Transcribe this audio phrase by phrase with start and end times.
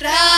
[0.00, 0.37] Radio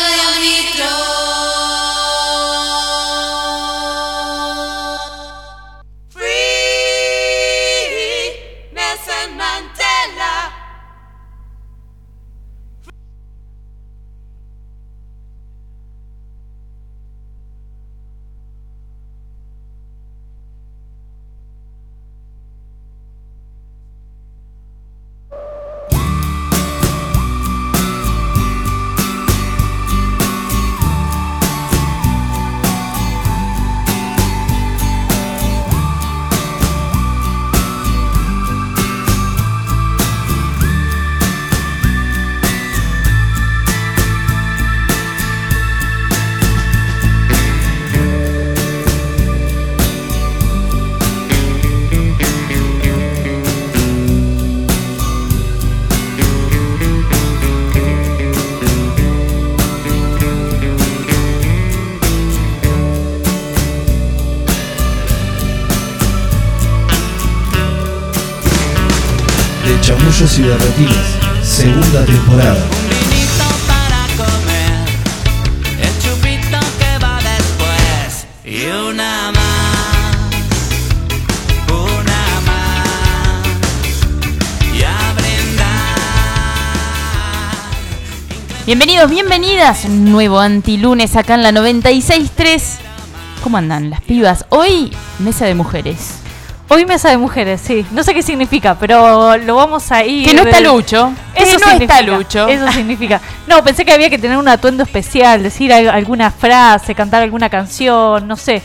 [82.46, 82.78] más
[84.72, 85.96] y a brindar.
[88.66, 89.84] Bienvenidos, bienvenidas.
[89.84, 92.62] Un nuevo antilunes acá en la 96.3.
[93.42, 94.46] ¿Cómo andan las pibas?
[94.48, 96.20] Hoy, mesa de mujeres.
[96.72, 97.84] Hoy mesa de mujeres, sí.
[97.90, 100.24] No sé qué significa, pero lo vamos a ir.
[100.26, 101.12] Que no está Lucho.
[101.34, 102.46] Eso que no está Lucho.
[102.46, 103.20] Eso significa.
[103.48, 107.50] No, pensé que había que tener un atuendo especial, decir al- alguna frase, cantar alguna
[107.50, 108.62] canción, no sé.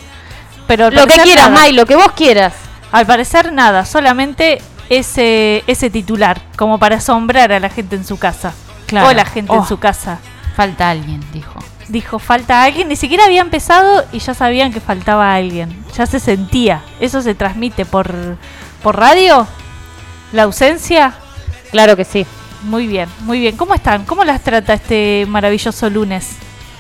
[0.68, 1.62] Pero Lo que quieras, nada.
[1.62, 2.54] May, lo que vos quieras.
[2.92, 8.18] Al parecer nada, solamente ese ese titular, como para asombrar a la gente en su
[8.20, 8.54] casa.
[8.86, 9.08] Claro.
[9.08, 9.58] O la gente Oh.
[9.62, 10.20] en su casa.
[10.56, 11.56] Falta alguien, dijo.
[11.88, 15.76] Dijo, falta alguien, ni siquiera había empezado y ya sabían que faltaba alguien.
[15.96, 16.82] Ya se sentía.
[17.00, 18.12] Eso se transmite por,
[18.82, 19.48] por radio.
[20.32, 21.14] La ausencia.
[21.72, 22.26] Claro que sí.
[22.64, 23.56] Muy bien, muy bien.
[23.56, 24.06] ¿Cómo están?
[24.06, 26.30] ¿Cómo las trata este maravilloso lunes?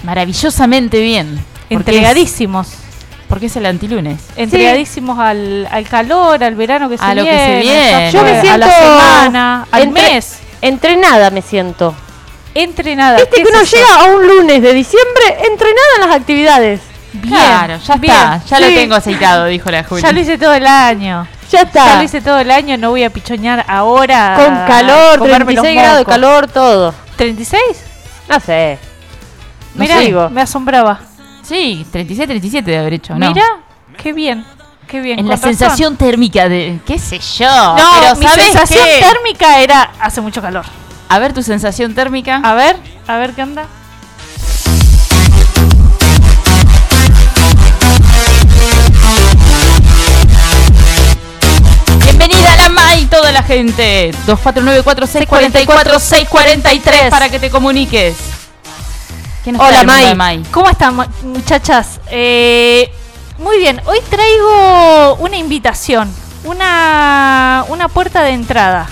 [0.03, 1.35] Maravillosamente bien.
[1.69, 2.67] Porque Entregadísimos.
[2.67, 2.79] es-
[3.27, 4.19] Porque es el antilunes.
[4.35, 7.45] Entregadísimos al, al calor, al verano que se A lo que viene.
[7.45, 8.11] se viene.
[8.11, 8.57] Yo me a siento.
[8.59, 10.39] la semana, al entre- mes.
[10.61, 11.93] Entrenada me siento.
[12.55, 13.17] Entrenada.
[13.17, 13.75] Viste ¿Qué que eso?
[13.75, 16.81] llega a un lunes de diciembre entrenada en las actividades.
[17.13, 18.13] Bien, claro, ya bien.
[18.13, 18.41] está.
[18.47, 20.01] Ya lo tengo aceitado, dijo la Juli.
[20.01, 21.27] Ya lo hice todo el año.
[21.51, 21.95] Ya Ya está.
[21.97, 24.35] lo hice todo el año, no voy a pichoñar ahora.
[24.37, 26.93] Con calor, comerme los 36 grados de calor, todo.
[27.17, 27.55] ¿36?
[28.29, 28.79] No sé.
[29.75, 30.99] No Mira, me asombraba.
[31.43, 33.27] Sí, 37, 37 de haber hecho, ¿no?
[33.27, 33.43] Mira,
[34.01, 34.45] qué bien,
[34.87, 35.19] qué bien.
[35.19, 35.49] En la razón.
[35.55, 36.79] sensación térmica de.
[36.85, 37.45] ¿Qué sé yo?
[37.49, 39.05] No, pero mi ¿sabes sensación qué?
[39.05, 40.65] térmica era hace mucho calor.
[41.09, 42.37] A ver tu sensación térmica.
[42.43, 42.77] A ver,
[43.07, 43.67] a ver qué anda.
[52.03, 54.11] Bienvenida a la MAI, toda la gente.
[54.27, 58.15] 2494-644-643 para que te comuniques.
[59.43, 60.43] ¿Qué nos Hola, de Mai.
[60.51, 61.99] ¿Cómo están, mu- muchachas?
[62.09, 62.89] Eh,
[63.37, 66.11] muy bien, hoy traigo una invitación,
[66.45, 68.87] una, una puerta de entrada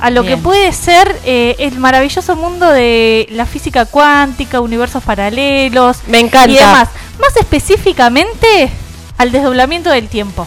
[0.00, 0.36] a lo Bien.
[0.38, 6.50] que puede ser eh, el maravilloso mundo de la física cuántica, universos paralelos Me encanta.
[6.50, 6.88] y demás.
[7.20, 8.70] Más específicamente
[9.18, 10.46] al desdoblamiento del tiempo.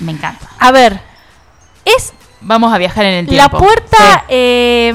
[0.00, 0.48] Me encanta.
[0.58, 1.00] A ver,
[1.84, 2.12] es
[2.42, 3.58] Vamos a viajar en el la tiempo.
[3.58, 4.94] puerta eh,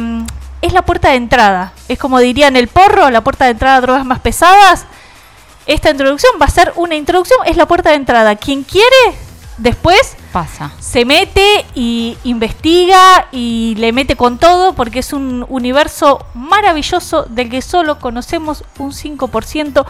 [0.61, 1.73] es la puerta de entrada.
[1.87, 4.85] Es como dirían el porro, la puerta de entrada a drogas más pesadas.
[5.67, 8.35] Esta introducción va a ser una introducción, es la puerta de entrada.
[8.35, 8.85] Quien quiere,
[9.57, 10.71] después Pasa.
[10.79, 17.49] se mete y investiga y le mete con todo porque es un universo maravilloso del
[17.49, 19.85] que solo conocemos un 5%,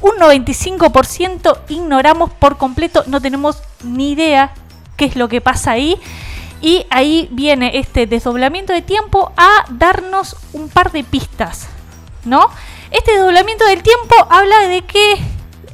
[0.00, 4.52] un 95% ignoramos por completo, no tenemos ni idea
[4.96, 5.96] qué es lo que pasa ahí.
[6.60, 11.68] Y ahí viene este desdoblamiento de tiempo a darnos un par de pistas,
[12.24, 12.50] ¿no?
[12.90, 15.12] Este desdoblamiento del tiempo habla de que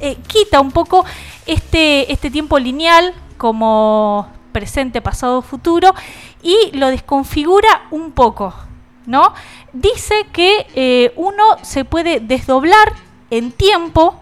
[0.01, 1.03] eh, quita un poco
[1.47, 5.93] este, este tiempo lineal como presente, pasado, futuro
[6.41, 8.53] y lo desconfigura un poco,
[9.05, 9.33] ¿no?
[9.73, 12.93] Dice que eh, uno se puede desdoblar
[13.29, 14.15] en tiempo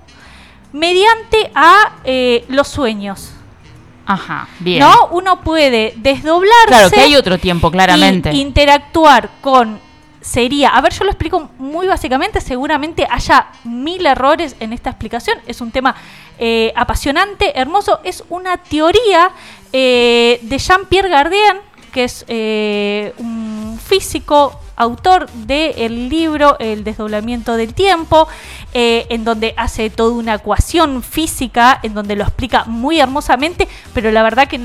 [0.72, 3.34] mediante a eh, los sueños,
[4.06, 4.80] Ajá, bien.
[4.80, 5.08] ¿no?
[5.12, 8.34] Uno puede desdoblarse Claro, que hay otro tiempo, claramente.
[8.34, 9.80] y interactuar con
[10.20, 15.38] sería, a ver, yo lo explico muy básicamente, seguramente haya mil errores en esta explicación,
[15.46, 15.96] es un tema
[16.40, 19.32] eh, apasionante, hermoso, es una teoría
[19.72, 21.58] eh, de Jean-Pierre Gardian,
[21.92, 28.28] que es eh, un físico autor del libro El desdoblamiento del tiempo,
[28.74, 34.12] eh, en donde hace toda una ecuación física, en donde lo explica muy hermosamente, pero
[34.12, 34.60] la verdad que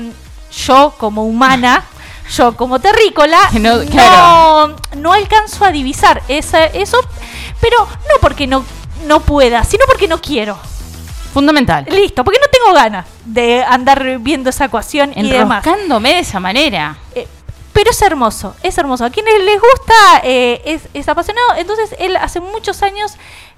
[0.65, 1.83] yo como humana,
[2.35, 3.83] yo como terrícola, no-
[4.97, 6.97] no alcanzo a divisar esa- eso,
[7.61, 8.65] pero no porque no,
[9.05, 10.57] no pueda, sino porque no quiero.
[11.33, 11.85] Fundamental.
[11.89, 15.65] Listo, porque no tengo ganas de andar viendo esa ecuación y demás.
[15.65, 16.97] Enroscándome de esa manera.
[17.13, 17.27] Eh,
[17.71, 19.05] pero es hermoso, es hermoso.
[19.05, 21.55] A quienes les gusta, eh, es, es apasionado.
[21.57, 23.15] Entonces, él hace muchos años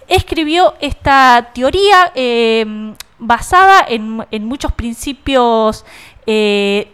[0.07, 5.85] escribió esta teoría eh, basada en, en muchos principios
[6.25, 6.91] eh,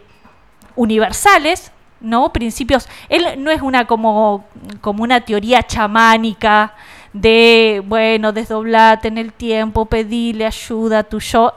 [0.76, 2.32] universales, ¿no?
[2.32, 2.88] Principios.
[3.08, 4.46] Él no es una como,
[4.80, 6.74] como una teoría chamánica
[7.12, 11.54] de, bueno, desdoblate en el tiempo, pedile ayuda a tu yo.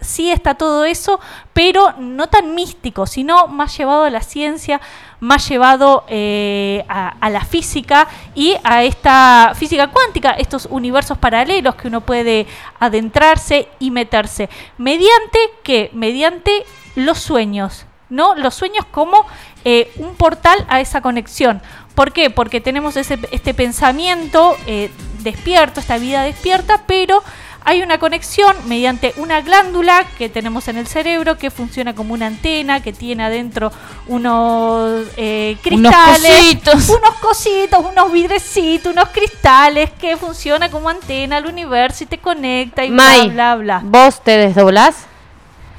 [0.00, 1.18] Sí está todo eso,
[1.52, 4.80] pero no tan místico, sino más llevado a la ciencia,
[5.20, 11.74] más llevado eh, a, a la física y a esta física cuántica, estos universos paralelos
[11.76, 12.46] que uno puede
[12.78, 14.50] adentrarse y meterse.
[14.76, 15.90] ¿Mediante qué?
[15.94, 18.34] Mediante los sueños, ¿no?
[18.34, 19.26] Los sueños como
[19.64, 21.62] eh, un portal a esa conexión.
[21.96, 22.30] ¿Por qué?
[22.30, 24.90] Porque tenemos ese, este pensamiento eh,
[25.24, 27.24] despierto, esta vida despierta, pero
[27.64, 32.26] hay una conexión mediante una glándula que tenemos en el cerebro que funciona como una
[32.28, 33.72] antena, que tiene adentro
[34.06, 36.88] unos eh, Unos cristales, cositos.
[36.90, 42.84] unos cositos, unos vidrecitos, unos cristales que funciona como antena al universo y te conecta
[42.84, 43.82] y Mai, bla, bla, bla.
[43.84, 45.06] ¿vos te desdoblás?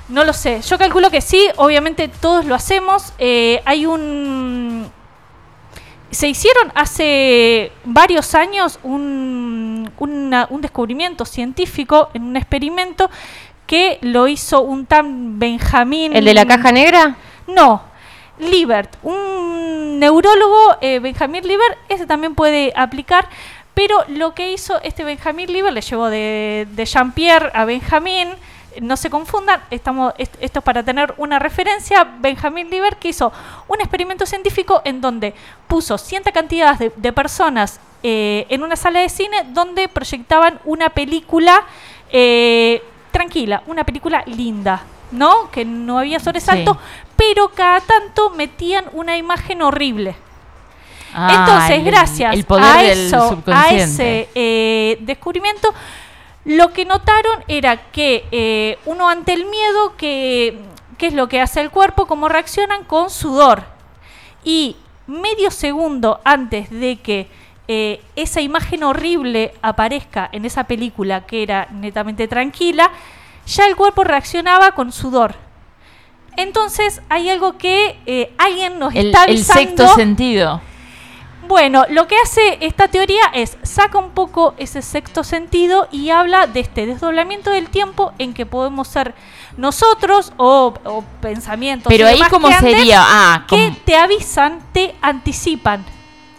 [0.10, 0.62] No lo sé.
[0.62, 1.48] Yo calculo que sí.
[1.58, 3.14] Obviamente todos lo hacemos.
[3.18, 4.90] Eh, hay un...
[6.12, 13.10] Se hicieron hace varios años un, una- un descubrimiento científico en un experimento
[13.66, 16.16] que lo hizo un tan Benjamín...
[16.16, 17.18] ¿El de la caja negra?
[17.48, 17.82] No,
[18.40, 23.28] Libert, un neurólogo, eh, Benjamín Libert, ese también puede aplicar,
[23.74, 28.30] pero lo que hizo este Benjamín Libert, le llevó de, de Jean-Pierre a Benjamín,
[28.82, 33.32] no se confundan, estamos, est- esto es para tener una referencia, Benjamín Libert que hizo
[33.68, 35.34] un experimento científico en donde
[35.68, 40.90] puso cierta cantidad de, de personas eh, en una sala de cine donde proyectaban una
[40.90, 41.64] película
[42.12, 42.82] eh,
[43.12, 45.50] tranquila, una película linda, ¿no?
[45.52, 46.80] Que no había sobresalto, Sí.
[47.16, 50.16] pero cada tanto metían una imagen horrible.
[51.14, 55.74] Ah, Entonces, el- gracias el poder a del eso, a ese eh, descubrimiento,
[56.48, 60.58] lo que notaron era que eh, uno ante el miedo, que,
[60.98, 62.08] ¿qué es lo que hace el cuerpo?
[62.08, 62.86] ¿Cómo reaccionan?
[62.86, 63.66] Con sudor.
[64.46, 64.78] Y
[65.08, 67.28] medio segundo antes de que
[67.68, 72.92] eh, esa imagen horrible aparezca en esa película que era netamente tranquila,
[73.46, 75.36] ya el cuerpo reaccionaba con sudor.
[76.38, 79.62] Entonces hay algo que eh, alguien nos el, está el avisando.
[79.62, 80.62] sexto sentido.
[81.48, 86.48] Bueno, lo que hace esta teoría es saca un poco ese sexto sentido y habla
[86.48, 89.14] de este desdoblamiento del tiempo en que podemos ser
[89.56, 91.90] nosotros o, o pensamientos.
[91.90, 95.86] Pero ahí antes sería, ah, que te avisan, te anticipan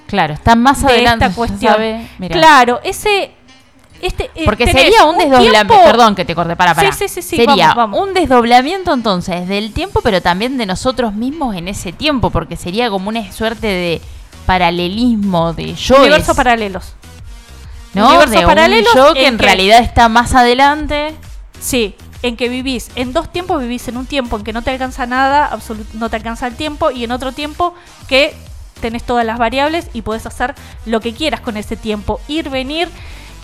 [0.06, 1.24] claro, está más de adelante.
[1.26, 1.72] esta cuestión.
[1.74, 2.08] sabe.
[2.30, 3.32] Claro, ese
[4.00, 6.92] este eh, Porque sería un desdoblamiento, tiempo- perdón que te corte para para.
[6.92, 8.00] Sí, sí, sí, sí, sería vamos, vamos.
[8.08, 12.90] un desdoblamiento entonces del tiempo, pero también de nosotros mismos en ese tiempo, porque sería
[12.90, 14.00] como una suerte de
[14.48, 16.94] paralelismo de yo universos paralelos.
[17.92, 18.08] ¿no?
[18.08, 21.14] universos de un paralelos yo que en en que- realidad está más adelante.
[21.60, 24.70] Sí, en que vivís en dos tiempos, vivís en un tiempo en que no te
[24.70, 25.56] alcanza nada,
[25.92, 27.74] no te alcanza el tiempo, y en otro tiempo
[28.08, 28.34] que
[28.80, 30.54] tenés todas las variables y podés hacer
[30.86, 32.88] lo que quieras con ese tiempo, ir, venir,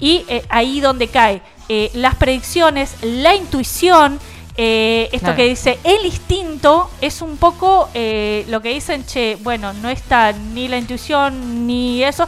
[0.00, 4.18] y eh, ahí donde cae eh, las predicciones, la intuición,
[4.56, 5.36] eh, esto Claro.
[5.36, 10.32] que dice el instinto, es un poco eh, lo que dicen, che, bueno, no está
[10.32, 12.26] ni la intuición ni eso.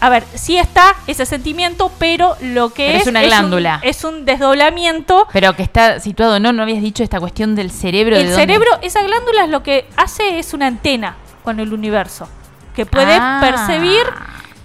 [0.00, 3.80] A ver, sí está ese sentimiento, pero lo que Pero es es una un- glándula.
[3.82, 5.26] es un desdoblamiento.
[5.32, 6.52] Pero que está situado, ¿no?
[6.52, 8.14] No habías dicho esta cuestión del cerebro.
[8.14, 8.42] ¿de El dónde?
[8.42, 12.28] cerebro, esa glándula es lo que hace es una antena con el universo,
[12.76, 13.38] que puede Ah.
[13.40, 14.04] percibir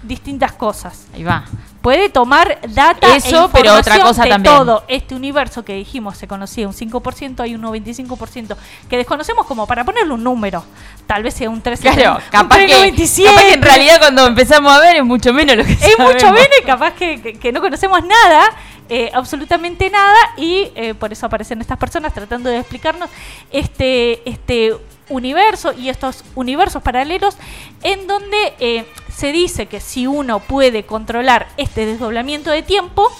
[0.04, 1.06] distintas cosas.
[1.14, 1.44] Ahí va.
[1.84, 4.56] Puede tomar data Eso, e pero otra información cosa de también.
[4.56, 4.84] todo.
[4.88, 8.56] Este universo que dijimos se conocía un 5%, hay un 95%
[8.88, 10.64] que desconocemos como para ponerle un número.
[11.06, 13.28] Tal vez sea un 13, Claro, un capaz que, 397.
[13.28, 16.32] capaz que en realidad cuando empezamos a ver es mucho menos lo que es mucho
[16.32, 18.46] menos y capaz que, que- que no conocemos nada,
[18.88, 23.10] eh, absolutamente nada, y eh, por eso aparecen estas personas tratando de explicarnos
[23.52, 24.74] este, este
[25.10, 27.36] universo y estos universos paralelos
[27.82, 33.10] en donde eh, se dice que si uno puede controlar este desdoblamiento de tiempo,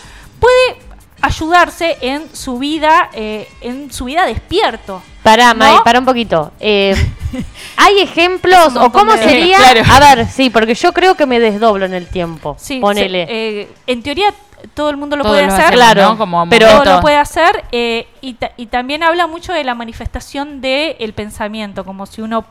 [0.41, 0.77] puede
[1.23, 5.03] ayudarse en su vida, eh, en su vida despierto.
[5.23, 5.61] Pará, ¿No?
[5.61, 6.53] Mai, para un poquito.
[6.61, 6.95] Eh,
[7.77, 9.57] ¿Hay ejemplos o cómo de- sería?
[9.57, 9.81] Claro.
[9.91, 12.57] A ver, sí, porque yo creo que me desdoblo en el tiempo.
[12.59, 13.27] Sí, Ponele.
[13.27, 14.35] se- eh, en teoría
[14.75, 15.65] todo el mundo lo Todo puede lo hacer.
[15.67, 16.19] hacemos, claro, ¿no?
[16.19, 19.75] Como pero- todo lo puede hacer eh, y, ta- y también habla mucho de la
[19.75, 22.45] manifestación del pensamiento, como si uno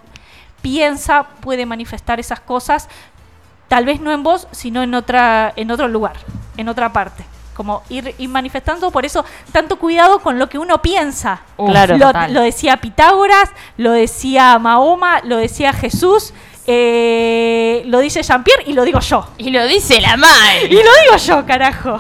[0.62, 2.88] piensa puede manifestar esas cosas,
[3.74, 6.14] tal vez no en vos, sino en otra en otro lugar,
[6.58, 7.26] en otra parte.
[7.56, 11.42] Como ir, ir manifestando, por eso tanto cuidado con lo que uno piensa.
[11.58, 11.98] Claro.
[11.98, 16.36] Lo, decía Pitágoras, lo decía Mahoma, lo decía Jesús,
[16.68, 19.28] eh, lo dice Jean-Pierre y lo digo yo.
[19.40, 20.68] Y lo dice la Y madre.
[20.70, 22.00] lo digo yo, carajo.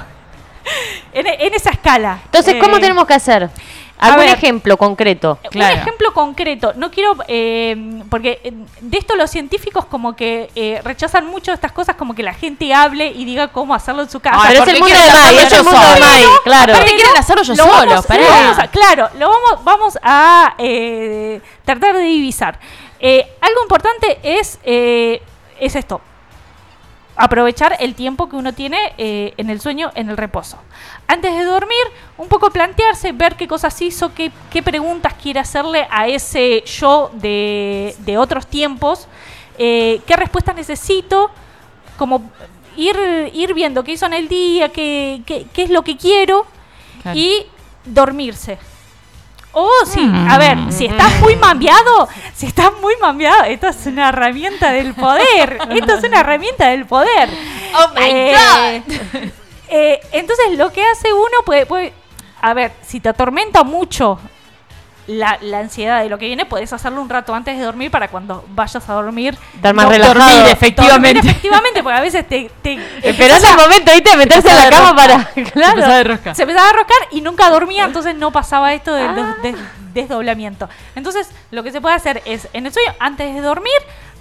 [1.11, 2.19] En, en esa escala.
[2.25, 3.49] Entonces, ¿cómo Eh, tenemos que hacer?
[4.03, 4.35] ¿Algún ver.
[4.37, 5.39] ejemplo concreto?
[5.49, 5.75] Claro.
[5.75, 6.73] Un ejemplo concreto.
[6.75, 7.15] No quiero.
[7.27, 12.13] eh, porque eh, de esto los científicos, como que eh, rechazan mucho estas cosas, como
[12.15, 14.37] que la gente hable y diga cómo hacerlo en su casa.
[14.41, 16.73] Ay, pero es el mundo quieren de hacerlo es el mundo de claro.
[16.73, 18.21] Aparte quieren hacerlo yo Lo solo, vamos- pará.
[18.23, 22.59] lo vamos a- claro, lo vamos, vamos a eh, tratar de divisar.
[22.99, 25.21] Eh, algo importante es, eh,
[25.59, 25.99] es esto.
[27.15, 30.57] Aprovechar el tiempo que uno tiene eh, en el sueño, en el reposo.
[31.07, 31.83] Antes de dormir,
[32.17, 37.11] un poco plantearse, ver qué cosas hizo, qué, qué preguntas quiere hacerle a ese yo
[37.13, 39.07] de, de otros tiempos,
[39.59, 41.29] eh, qué respuestas necesito,
[41.97, 42.31] como
[42.77, 42.95] ir,
[43.33, 46.45] ir viendo qué hizo en el día, qué, qué, qué es lo que quiero
[47.03, 47.19] Claro.
[47.19, 47.45] y
[47.85, 48.57] dormirse.
[49.53, 50.31] O sí, Mm.
[50.31, 54.93] a ver, si estás muy mambiado, si estás muy mambiado, esto es una herramienta del
[54.95, 55.59] poder.
[55.69, 57.29] Esto es una herramienta del poder.
[57.75, 59.31] Oh my God.
[59.69, 61.93] Eh, entonces, lo que hace uno puede, puede-
[62.41, 64.19] a ver, si te atormenta mucho
[65.07, 68.07] la, la ansiedad de lo que viene, puedes hacerlo un rato antes de dormir para
[68.07, 69.37] cuando vayas a dormir.
[69.55, 70.19] Estar más no relajado.
[70.29, 71.13] Dormir, efectivamente.
[71.19, 74.09] Dormir efectivamente, porque a veces te, te Esperás el momento, ¿viste?
[74.11, 75.25] De meterse en la cama para.
[75.51, 75.71] Claro.
[75.73, 76.35] Empezaba de rosca.
[76.35, 79.55] se empezaba a roscar y nunca dormía, entonces no pasaba esto del des-
[79.93, 80.69] desdoblamiento.
[80.95, 83.73] Entonces, lo que se puede hacer es, en el sueño, antes de dormir,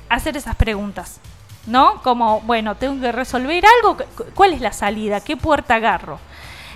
[0.08, 1.20] hacer esas preguntas.
[1.64, 2.02] ¿No?
[2.02, 5.20] Como, bueno, tengo que resolver algo, cu- ¿cuál es la salida?
[5.20, 6.18] ¿Qué puerta agarro?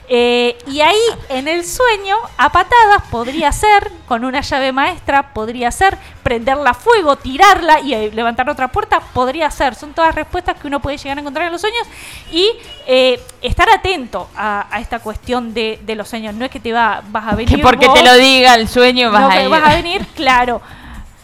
[0.09, 5.71] Eh, y ahí, en el sueño, a patadas, podría ser, con una llave maestra, podría
[5.73, 9.75] ser prenderla a fuego, tirarla y eh, levantar otra puerta, podría ser.
[9.75, 11.87] Son todas respuestas que uno puede llegar a encontrar en los sueños
[12.31, 12.53] y
[12.87, 16.35] eh, estar atento a, a esta cuestión de, de los sueños.
[16.35, 17.57] No es que te va, vas a venir.
[17.57, 19.49] Que porque vos, te lo diga el sueño vas no, a ir.
[19.49, 20.63] vas a venir, claro.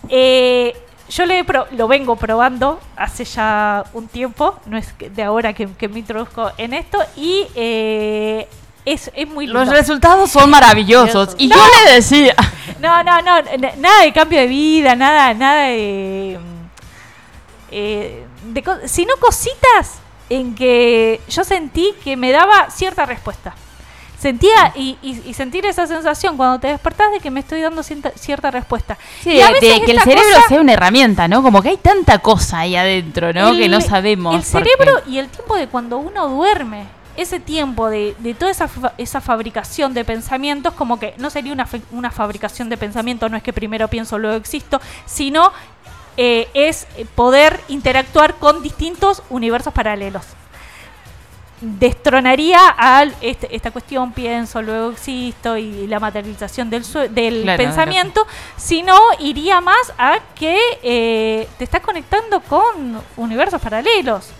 [0.08, 0.76] Eh,
[1.08, 5.68] yo le pro- lo vengo probando hace ya un tiempo, no es de ahora que,
[5.74, 8.48] que me introduzco en esto, y eh,
[8.84, 9.60] es, es muy lindo.
[9.64, 11.34] Los resultados son maravillosos.
[11.38, 11.56] Y No.
[11.56, 12.34] yo le decía.
[12.80, 13.36] No, no, no,
[13.78, 16.38] nada de cambio de vida, nada, nada de...
[16.40, 16.62] mm,
[17.70, 19.98] eh, de sino cositas
[20.28, 23.54] en que yo sentí que me daba cierta respuesta.
[24.18, 27.82] Sentía y, y- y sentir esa sensación cuando te despertás de que me estoy dando
[27.82, 28.96] cierta, cierta respuesta.
[29.22, 31.42] Sí, Y a de, veces de que el cerebro cosa- sea una herramienta, ¿no?
[31.42, 33.52] Como que hay tanta cosa ahí adentro, ¿no?
[33.54, 34.36] que no sabemos.
[34.36, 36.84] El cerebro y el tiempo de cuando uno duerme,
[37.16, 41.52] ese tiempo de, de toda esa, fa- esa fabricación de pensamientos, como que no sería
[41.52, 45.52] una, una fabricación de pensamientos, no es que primero pienso, luego existo, sino
[46.16, 50.24] eh, es poder interactuar con distintos universos paralelos.
[51.60, 56.82] Destronaría a este- esta cuestión, pienso, luego existo, y la materialización del,
[57.14, 58.26] del Claro, pensamiento,
[58.56, 64.30] sino iría más a que eh, te estás conectando con universos paralelos.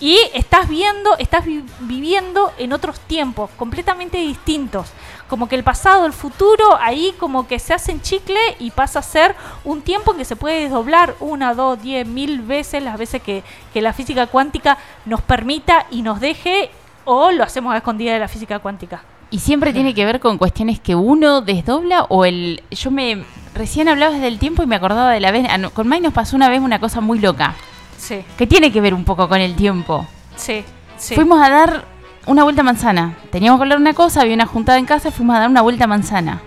[0.00, 4.92] Y estás viendo, estás vi- viviendo en otros tiempos completamente distintos.
[5.28, 9.02] Como que el pasado, el futuro, ahí como que se hacen chicle y pasa a
[9.02, 13.42] ser un tiempo que se puede desdoblar una, dos, diez, mil veces, las veces que,
[13.74, 16.70] que la física cuántica nos permita y nos deje,
[17.04, 19.02] o lo hacemos a escondida de la física cuántica.
[19.30, 22.62] Y siempre tiene que ver con cuestiones que uno desdobla o el...
[22.70, 23.24] Yo me...
[23.54, 25.46] Recién hablabas del tiempo y me acordaba de la vez...
[25.50, 27.54] ah, Con Mike nos pasó una vez una cosa muy loca.
[27.98, 30.06] Sí, Que tiene que ver un poco con el tiempo.
[30.36, 30.64] sí,
[30.96, 31.14] sí.
[31.14, 31.84] Fuimos a dar
[32.26, 33.16] una vuelta a manzana.
[33.30, 35.84] Teníamos que hablar una cosa, había una juntada en casa, fuimos a dar una vuelta
[35.84, 36.40] a manzana.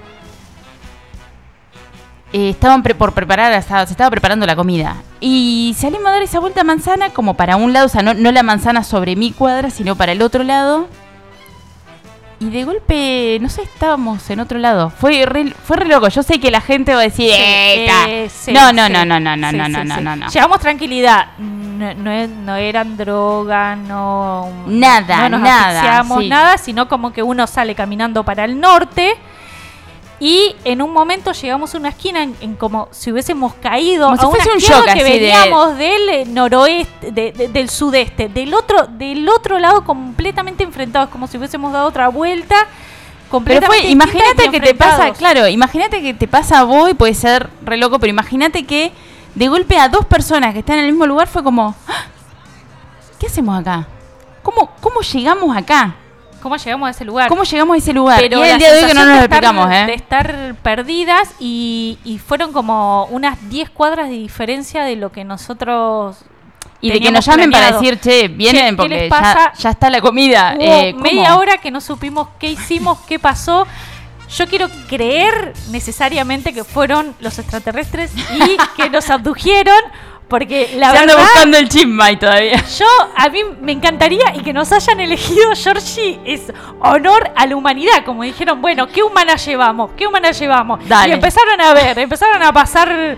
[2.33, 4.95] Eh, estaban pre- por preparar, estaba- se estaba preparando la comida.
[5.19, 8.13] Y salimos a dar esa vuelta a manzana como para un lado, o sea, no,
[8.13, 10.87] no la manzana sobre mi cuadra, sino para el otro lado.
[12.41, 14.89] Y de golpe, no sé, estábamos en otro lado.
[14.89, 16.07] Fue re, fue re loco.
[16.07, 18.09] Yo sé que la gente va a decir, Sí, "Eta".
[18.09, 18.93] eh, sí, no, no, sí.
[18.93, 20.27] no, no, no, no, no, no, no, no, no.
[20.27, 21.27] Llevamos tranquilidad.
[21.37, 24.49] No, no, no eran drogas, no.
[24.65, 29.13] Nada, no nos nada, nada, sino como que uno sale caminando para el norte.
[30.23, 34.17] Y en un momento llegamos a una esquina en, en como si hubiésemos caído Como
[34.17, 37.47] si a una fuese un izquierda shock que así de- veníamos del noroeste, de- de-
[37.47, 42.55] del sudeste, del otro, del otro lado completamente enfrentados, como si hubiésemos dado otra vuelta.
[42.67, 45.17] Pero completamente fue, distinta imagínate y que te pasa, enfrentados.
[45.17, 48.91] claro, imagínate que te pasa a vos y puede ser re loco, pero imagínate que
[49.33, 52.03] de golpe a dos personas que están en el mismo lugar fue como, "Ah,
[53.19, 53.87] ¿qué hacemos acá?
[54.43, 55.95] ¿Cómo, cómo llegamos acá?
[56.41, 57.29] ¿Cómo llegamos a ese lugar?
[57.29, 58.19] ¿Cómo llegamos a ese lugar?
[58.19, 59.93] Pero y el día de hoy que no nos lo de explicamos, De ¿eh?
[59.95, 66.17] estar perdidas y, y fueron como unas 10 cuadras de diferencia de lo que nosotros.
[66.81, 69.09] Y de que nos llamen para decir, che, vienen Che, ¿qué porque
[69.59, 70.55] ya, está la comida.
[70.55, 73.67] Hubo Eh, media hora que no supimos qué hicimos, qué pasó.
[74.35, 79.75] Yo quiero creer necesariamente que fueron los extraterrestres y que nos abdujeron,
[80.31, 81.29] porque la Se anda verdad.
[81.29, 82.63] buscando el chismay todavía.
[82.79, 82.85] Yo,
[83.15, 88.03] a mí me encantaría y que nos hayan elegido, Georgie, es honor a la humanidad.
[88.05, 89.91] Como dijeron, bueno, ¿qué humana llevamos?
[89.97, 90.87] ¿Qué humana llevamos?
[90.87, 91.09] Dale.
[91.09, 93.17] Y empezaron a ver, empezaron a pasar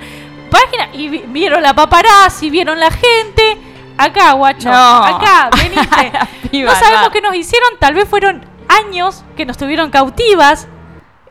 [0.50, 3.58] páginas y vi- vieron la paparazzi, vieron la gente.
[3.98, 5.04] Acá, guacho, No.
[5.06, 5.50] acá,
[6.52, 7.12] piba, no sabemos no.
[7.12, 10.68] qué nos hicieron, tal vez fueron años que nos tuvieron cautivas.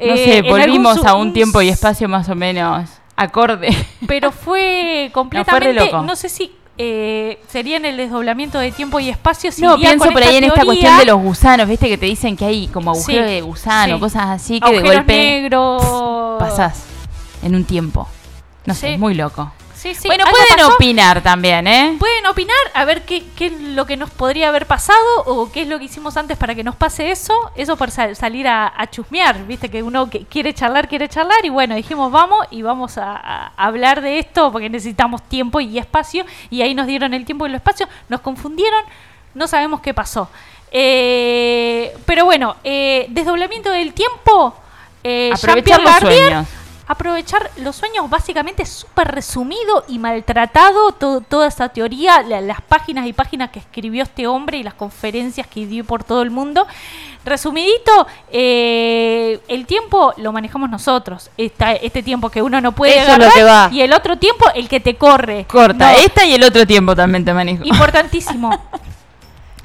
[0.00, 3.68] No eh, sé, algún volvimos a un tiempo y espacio más o menos acorde.
[4.06, 6.02] pero fue completamente, loco.
[6.02, 9.52] no sé si eh, sería en el desdoblamiento de tiempo y espacio.
[9.52, 12.36] si No, pienso por ahí en esta cuestión de los gusanos, viste que te dicen
[12.36, 14.00] que hay como agujeros Sí, de gusano, sí.
[14.00, 15.82] cosas así, que de golpe negros.
[16.38, 16.84] pasás
[17.42, 18.08] en un tiempo.
[18.64, 19.52] No sé, es muy loco.
[19.82, 20.74] Sí, sí, bueno, pueden pasó.
[20.74, 21.96] opinar también, ¿eh?
[21.98, 25.62] Pueden opinar a ver qué, qué es lo que nos podría haber pasado o qué
[25.62, 27.34] es lo que hicimos antes para que nos pase eso.
[27.56, 31.44] Eso por sal- salir a, a chusmear, viste que uno que quiere charlar, quiere charlar
[31.44, 35.76] y bueno, dijimos vamos y vamos a, a hablar de esto porque necesitamos tiempo y
[35.78, 38.84] espacio y ahí nos dieron el tiempo y el espacio, nos confundieron,
[39.34, 40.28] no sabemos qué pasó.
[40.70, 44.54] Eh, pero bueno, eh, desdoblamiento del tiempo.
[45.02, 46.46] eh, Aprovechar los sueños.
[46.86, 53.06] Aprovechar los sueños básicamente súper resumido y maltratado to- toda esa teoría, la- las páginas
[53.06, 56.66] y páginas que escribió este hombre y las conferencias que dio por todo el mundo.
[57.24, 63.12] Resumidito, eh, el tiempo lo manejamos nosotros, Esta- este tiempo que uno no puede Eso
[63.12, 63.68] agarrar que va.
[63.72, 65.46] y el otro tiempo el que te corre.
[65.48, 67.64] Corta, No, esta y el otro tiempo también te manejo.
[67.64, 68.50] Importantísimo.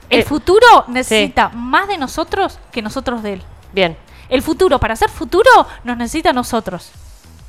[0.09, 3.43] El Eh, futuro necesita más de nosotros que nosotros de él.
[3.73, 3.97] Bien.
[4.29, 5.49] El futuro, para ser futuro,
[5.83, 6.91] nos necesita a nosotros.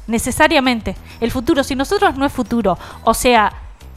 [0.09, 0.97] Necesariamente.
[1.21, 3.53] El futuro, si nosotros no es futuro, o sea,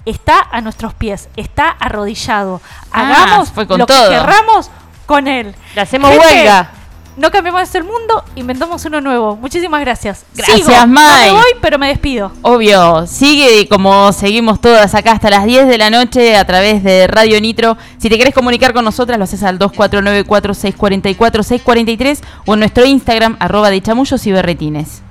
[0.06, 2.62] está a nuestros pies, está arrodillado.
[2.92, 4.10] Ah, Hagamos fue con lo todo.
[4.10, 4.70] que querramos
[5.08, 5.56] con él.
[5.74, 6.70] Le hacemos Gente, huelga.
[7.18, 9.36] No cambiamos el mundo, inventamos uno nuevo.
[9.36, 10.24] Muchísimas gracias.
[10.34, 10.72] Gracias, Sigo.
[10.72, 11.32] No Mai.
[11.32, 12.32] me voy, pero me despido.
[12.42, 17.08] Obvio, sigue como seguimos todas acá hasta las 10 de la noche a través de
[17.08, 17.78] Radio Nitro.
[17.98, 23.70] Si te querés comunicar con nosotras, lo haces al 2494-644-643 o en nuestro Instagram, arroba
[23.70, 25.02] de chamullos y berretines.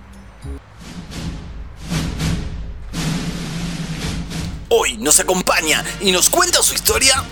[4.72, 7.24] Hoy nos acompaña y nos cuenta su historia.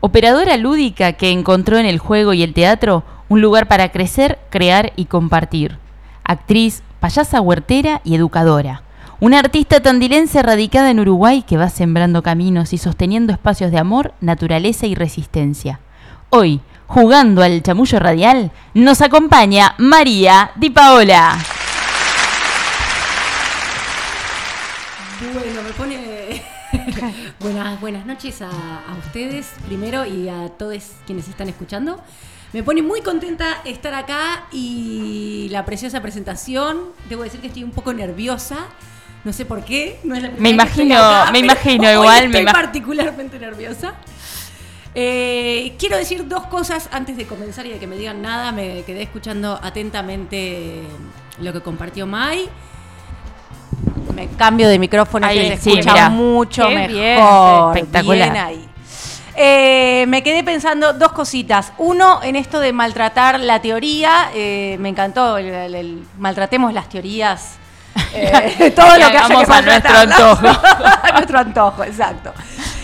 [0.00, 4.94] Operadora lúdica que encontró en el juego y el teatro un lugar para crecer, crear
[4.96, 5.76] y compartir.
[6.24, 8.87] Actriz, payasa huertera y educadora.
[9.20, 14.14] Una artista tandilense radicada en Uruguay que va sembrando caminos y sosteniendo espacios de amor,
[14.20, 15.80] naturaleza y resistencia.
[16.30, 21.36] Hoy, jugando al chamullo radial, nos acompaña María Di Paola.
[25.34, 26.44] Bueno, me pone.
[27.40, 32.00] buenas, buenas noches a, a ustedes primero y a todos quienes están escuchando.
[32.52, 36.92] Me pone muy contenta estar acá y la preciosa presentación.
[37.08, 38.68] Debo decir que estoy un poco nerviosa.
[39.28, 40.00] No sé por qué.
[40.04, 43.92] No es la Me imagino- acá, me imagino igual, me Estoy particularmente nerviosa.
[44.94, 48.52] Eh, quiero decir dos cosas antes de comenzar y de que me digan nada.
[48.52, 50.80] Me quedé escuchando atentamente
[51.42, 52.48] lo que compartió Mai.
[54.14, 56.90] Me cambio de micrófono Ahí, que se sí, escucha mucho Qué mejor.
[56.90, 57.18] bien,
[57.76, 58.32] espectacular.
[58.32, 58.68] Bien ahí.
[59.36, 61.74] Eh, me quedé pensando dos cositas.
[61.76, 64.30] Uno, en esto de maltratar la teoría.
[64.34, 67.58] eh, me encantó el, el- el maltratemos las teorías.
[68.14, 70.46] Eh, todo lo que haya que a nuestro antojo.
[70.46, 72.32] a nuestro antojo, exacto.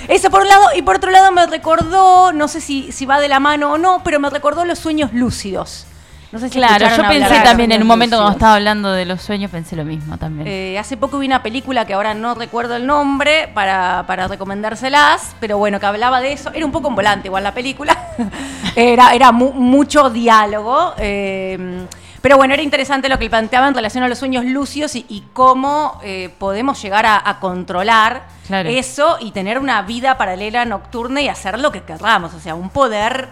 [0.09, 0.65] Eso por un lado.
[0.77, 3.79] Y por otro lado me recordó, no sé si, si va de la mano o
[3.79, 5.87] no, pero me recordó los sueños lúcidos.
[6.31, 9.23] No sé si Claro, yo pensé también en un momento cuando estaba hablando de los
[9.23, 10.49] sueños, pensé lo mismo también.
[10.49, 15.37] Eh, hace poco vi una película que ahora no recuerdo el nombre para, para recomendárselas,
[15.39, 16.51] pero bueno, que hablaba de eso.
[16.53, 17.97] Era un poco en volante igual la película.
[18.77, 20.95] era era mu- mucho diálogo.
[20.99, 21.87] eh,
[22.25, 25.25] pero bueno, era interesante lo que planteaba en relación a los sueños lúcidos y, y
[25.35, 28.71] cómo eh, podemos llegar a, a controlar Claro.
[28.71, 32.33] eso y tener una vida paralela nocturna y hacer lo que querramos.
[32.33, 33.29] O sea, un poder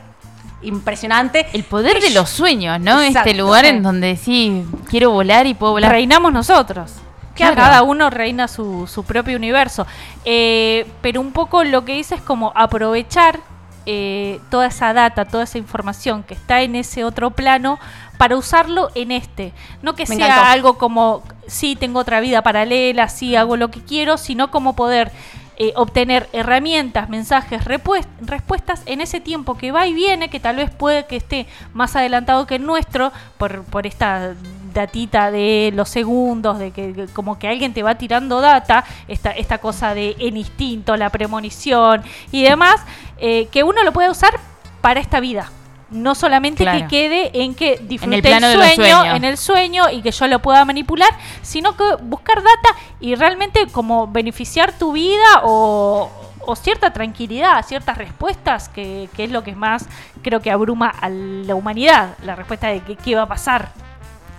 [0.61, 1.47] impresionante.
[1.55, 3.01] El poder de los sueños, ¿no?
[3.01, 3.31] Exacto.
[3.31, 5.91] Este lugar en donde sí, quiero volar y puedo volar.
[5.93, 6.93] Reinamos nosotros.
[7.35, 7.57] Claro.
[7.57, 9.87] Cada uno reina su, su propio universo.
[10.27, 13.41] Eh, pero un poco lo que dice es como aprovechar
[13.85, 17.81] eh, toda esa data, toda esa información que está en ese otro plano
[18.23, 19.53] para usarlo en este.
[19.83, 20.45] No que Me sea encantó.
[20.45, 25.11] algo como, sí, tengo otra vida paralela, sí, hago lo que quiero, sino como poder
[25.57, 30.71] eh, obtener herramientas, mensajes, respuestas en ese tiempo que va y viene, que tal vez
[30.71, 34.35] puede que esté más adelantado que el nuestro, por, por esta
[34.73, 39.33] datita de los segundos, de que que como que alguien te va tirando data, esta,
[39.33, 42.77] esta cosa de el instinto, la premonición y demás,
[43.19, 44.39] eh, que uno lo puede usar
[44.81, 45.51] para esta vida.
[45.93, 46.79] No solamente Claro.
[46.81, 48.43] que quede en que disfrute el
[48.77, 51.11] sueño, en el sueño y que yo lo pueda manipular,
[51.43, 56.11] sino que buscar data y realmente como beneficiar tu vida o,
[56.47, 59.87] o cierta tranquilidad, ciertas respuestas, que, que es lo que más
[60.23, 63.71] creo que abruma a la humanidad, la respuesta de que, qué va a pasar.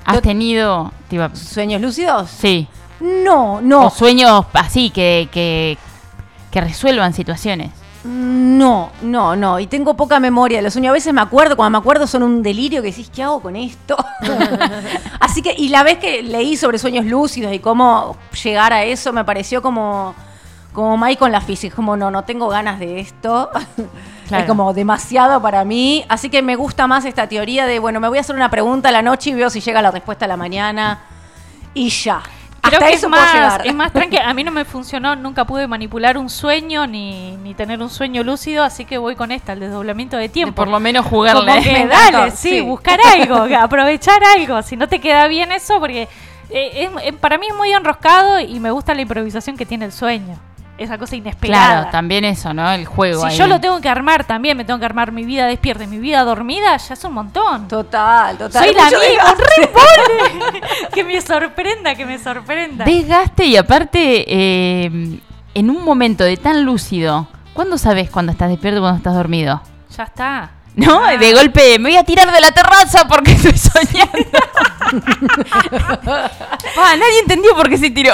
[0.06, 0.92] ¿Has tenido,
[1.34, 2.30] ¿Sueños lúcidos?
[2.30, 2.68] sí,
[3.00, 3.86] No, no.
[3.88, 5.78] o sueños así que, que,
[6.52, 7.70] que resuelvan situaciones?
[8.04, 9.60] No, no, no.
[9.60, 10.90] Y tengo poca memoria de los sueños.
[10.90, 13.56] A veces me acuerdo, cuando me acuerdo son un delirio que decís, ¿qué hago con
[13.56, 13.96] esto?
[15.20, 19.14] Así que, y la vez que leí sobre sueños lúcidos y cómo llegar a eso,
[19.14, 20.14] me pareció como,
[20.74, 21.76] como Mike con la física.
[21.76, 23.50] Como, no, no tengo ganas de esto.
[24.24, 24.44] Claro.
[24.44, 26.06] Es como demasiado para mí.
[26.08, 28.88] Así que me gusta más esta teoría de, bueno, me voy a hacer una pregunta
[28.88, 31.02] a la noche y veo si llega la respuesta a la mañana.
[31.74, 32.24] Y ya.
[32.78, 34.18] Creo que es más, es más tranqui.
[34.18, 38.24] A mí no me funcionó, nunca pude manipular un sueño ni, ni tener un sueño
[38.24, 40.56] lúcido, así que voy con esta, el desdoblamiento de De tiempo.
[40.56, 41.62] por lo menos Como jugarle.
[41.62, 42.62] que Me encantó, dale, sí, sí.
[42.62, 44.62] buscar algo, aprovechar algo.
[44.62, 46.08] Si no te queda bien eso, porque
[46.50, 49.86] eh, es- eh, para mí es muy enroscado y me gusta la improvisación que tiene
[49.86, 50.38] el sueño.
[50.78, 51.68] Esa cosa inesperada.
[51.68, 52.72] Claro, también eso, ¿no?
[52.72, 53.38] El juego si ahí.
[53.38, 56.00] yo lo tengo que armar también, me tengo que armar mi vida despierta y mi
[56.00, 57.68] vida dormida, ya es un montón.
[57.68, 58.64] Total, total.
[58.66, 59.44] Soy la desgaste.
[59.60, 60.62] re pobre.
[60.94, 62.86] que me sorprenda, que me sorprenda.
[62.86, 65.20] Desgaste y aparte, eh,
[65.54, 69.62] en un momento de tan lúcido, ¿cuándo sabes cuando estás despierto y cuando estás dormido?
[69.96, 70.50] Ya está.
[70.76, 71.04] ¿No?
[71.04, 71.18] Ah.
[71.18, 74.40] De golpe, me voy a tirar de la terraza porque estoy soñando.
[76.76, 78.14] Pa, nadie entendió por qué se tiró.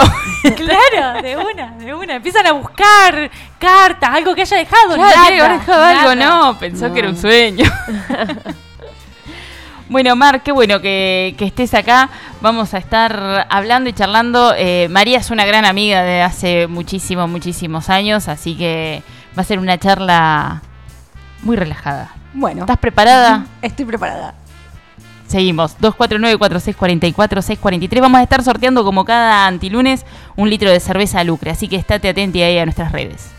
[0.55, 2.15] Claro, de una, de una.
[2.15, 4.95] Empiezan a buscar cartas, algo que haya dejado.
[4.95, 7.69] Claro, nada, tiene que haber dejado algo, no, pensó que era un sueño.
[9.89, 12.09] bueno, Mar, qué bueno que, que estés acá.
[12.41, 14.53] Vamos a estar hablando y charlando.
[14.57, 19.01] Eh, María es una gran amiga de hace muchísimos, muchísimos años, así que
[19.37, 20.61] va a ser una charla
[21.43, 22.18] muy relajada.
[22.33, 23.45] Bueno, ¿Estás preparada?
[23.61, 24.33] estoy preparada.
[25.27, 28.01] Seguimos, 249-4644-643.
[28.01, 30.03] Vamos a estar sorteando como cada antilunes
[30.35, 33.29] un litro de cerveza Lucre, así que estate atenti ahí a nuestras redes.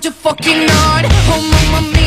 [0.00, 1.97] I'm fucking hot Oh mamma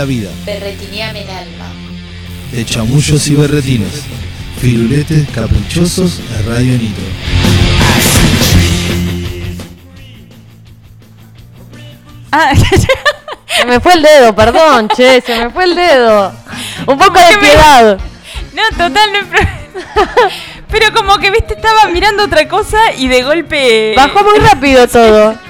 [0.00, 0.30] la vida.
[0.46, 1.66] Berretineame el alma.
[2.52, 4.04] De chamullos y berretines.
[4.58, 7.04] Firuletes caprichosos a Radio Nitro.
[12.32, 12.52] Ah,
[13.56, 16.32] Se me fue el dedo, perdón, che, se me fue el dedo.
[16.86, 17.98] Un poco de piedad.
[18.54, 19.50] no, total, no hay problema.
[20.70, 23.92] Pero como que, viste, estaba mirando otra cosa y de golpe...
[23.96, 25.49] Bajó muy rápido todo.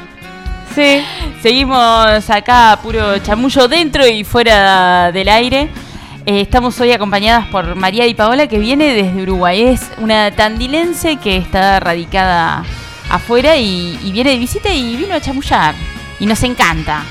[1.42, 5.68] Seguimos acá, puro chamullo dentro y fuera del aire.
[6.24, 9.62] Eh, estamos hoy acompañadas por María Di Paola, que viene desde Uruguay.
[9.62, 12.64] Es una tandilense que está radicada
[13.10, 15.74] afuera y, y viene de visita y vino a chamullar.
[16.18, 17.04] Y nos encanta.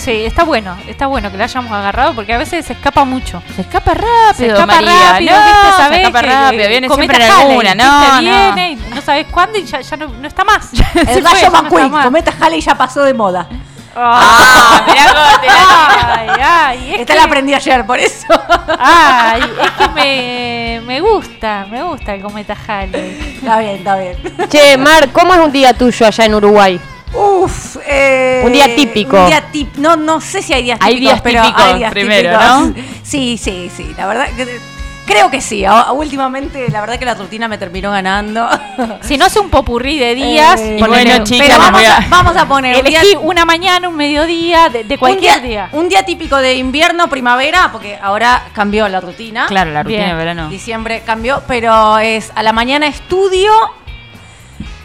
[0.00, 3.42] Sí, está bueno, está bueno que la hayamos agarrado porque a veces se escapa mucho.
[3.54, 5.12] Se escapa rápido, Se escapa María.
[5.12, 5.70] rápido, no, ¿viste?
[5.70, 7.74] se Sabés escapa que- rápido, viene siempre en alguna.
[7.74, 8.20] No, no.
[8.54, 10.66] Viene y no sabes cuándo y ya, ya no, no está más.
[10.70, 12.04] Se El ya no está McQueen, más.
[12.06, 13.46] Cometa Halley ya pasó de moda.
[13.94, 18.26] Ah, mirá cómo te la- Ay, ay, es Esta que- la aprendí ayer, por eso.
[18.78, 23.34] Ay, es que me, me gusta, me gusta el cometa Halley.
[23.38, 24.16] Está bien, está bien.
[24.48, 26.80] Che, Mar, ¿cómo es un día tuyo allá en Uruguay?
[27.12, 29.18] Uf, eh, Un día típico.
[29.18, 31.78] Un día tip- no, no sé si hay días Hay típicos, días pero típicos hay
[31.78, 32.68] días primero, típicos.
[32.68, 32.74] ¿no?
[33.02, 33.94] Sí, sí, sí.
[33.96, 34.60] La verdad que
[35.06, 35.64] creo que sí.
[35.92, 38.48] Últimamente, la verdad que la rutina me terminó ganando.
[39.02, 42.36] Si no hace un popurrí de días, Eh, Y bueno, chicas, pero vamos a- vamos
[42.36, 45.68] a poner un día, elegí una mañana, un mediodía, de, de cualquier día.
[45.72, 49.46] un día típico de invierno, primavera, porque ahora cambió la rutina.
[49.46, 50.10] Claro, la rutina Bien.
[50.10, 50.48] de verano.
[50.48, 53.50] Diciembre cambió, pero es a la mañana estudio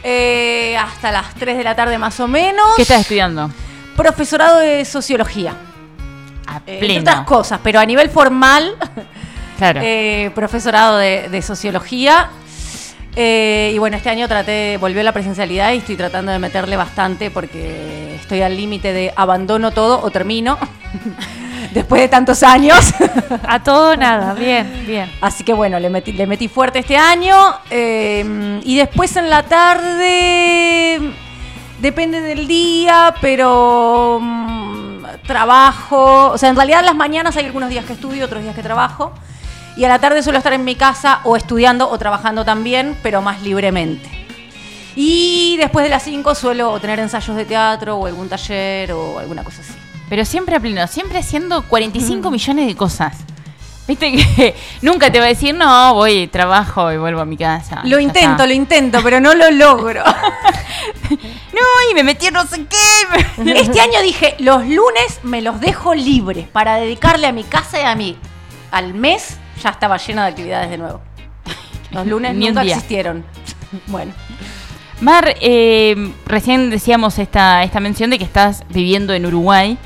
[0.08, 2.64] eh, hasta las 3 de la tarde más o menos.
[2.76, 3.50] ¿Qué estás estudiando?
[3.96, 5.56] Profesorado de sociología.
[6.48, 8.76] A Eh, entre otras cosas, pero a nivel formal,
[9.58, 9.80] Claro.
[9.84, 12.30] eh, profesorado de, de sociología.
[13.16, 17.32] Eh, y bueno, este año traté, volvió la presencialidad y estoy tratando de meterle bastante
[17.32, 20.58] porque estoy al límite de abandono todo o termino
[21.76, 22.94] después de tantos años.
[23.48, 25.12] A todo nada, bien, bien.
[25.22, 27.36] Así que bueno, le metí, le metí fuerte este año.
[27.70, 31.14] eh, y después en la tarde,
[31.80, 36.32] depende del día, pero mm, trabajo.
[36.32, 38.64] O sea, en realidad en las mañanas hay algunos días que estudio, otros días que
[38.64, 39.14] trabajo.
[39.78, 43.22] Y a la tarde suelo estar en mi casa o estudiando o trabajando también, pero
[43.22, 44.10] más libremente.
[44.96, 49.44] Y después de las 5 suelo tener ensayos de teatro o algún taller o alguna
[49.44, 49.74] cosa así.
[50.10, 53.18] Pero siempre a pleno, siempre haciendo 45 millones de cosas.
[53.88, 57.82] Viste que nunca te va a decir, no, voy, trabajo y vuelvo a mi casa.
[57.86, 58.48] Lo intento, está.
[58.48, 60.04] lo intento, pero no lo logro.
[61.56, 63.52] No, y me metí en no sé qué.
[63.54, 67.86] Este año dije, los lunes me los dejo libres para dedicarle a mi casa y
[67.86, 68.18] a mí.
[68.72, 71.02] Al mes ya estaba llena de actividades de nuevo.
[71.92, 73.26] Los lunes Ni un nunca existieron.
[73.88, 74.12] Bueno,
[75.02, 79.78] Mar, eh, recién decíamos esta, esta mención de que estás viviendo en Uruguay.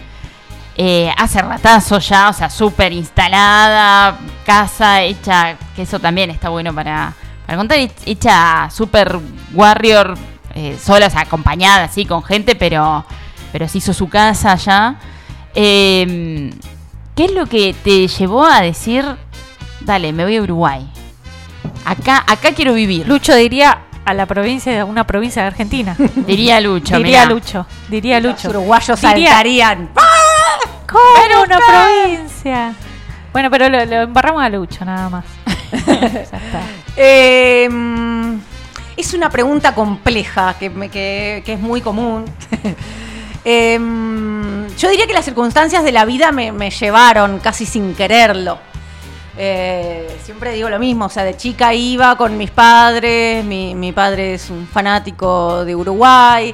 [0.81, 6.73] Eh, hace ratazo ya, o sea, súper instalada, casa hecha, que eso también está bueno
[6.73, 7.13] para,
[7.45, 9.19] para contar, hecha súper
[9.53, 10.13] warrior,
[10.55, 13.03] eh, sola, o sea, acompañada, así, con gente, pero,
[13.51, 14.95] pero se hizo su casa ya.
[15.53, 16.49] Eh,
[17.13, 19.03] ¿Qué es lo que te llevó a decir,
[19.81, 20.89] dale, me voy a Uruguay?
[21.83, 23.05] Acá, acá quiero vivir.
[23.05, 25.95] Lucho diría a la provincia de una provincia de Argentina.
[26.25, 27.33] Diría Lucho, diría mirá.
[27.33, 28.49] Lucho, diría los Lucho.
[28.49, 29.89] uruguayos Diría- saltarían.
[30.91, 32.73] ¿Cómo una provincia?
[33.31, 35.25] Bueno, pero lo, lo embarramos a Lucho nada más.
[35.87, 36.61] ya está.
[36.95, 38.35] Eh, mm,
[38.97, 42.25] es una pregunta compleja que, que- que es muy común.
[43.45, 47.95] Eh, mm, yo diría que las circunstancias de la vida me, me llevaron casi sin
[47.95, 48.59] quererlo.
[49.37, 53.93] Eh, siempre digo lo mismo, o sea, de chica iba con mis padres, mi, mi
[53.93, 56.53] padre es un fanático de Uruguay,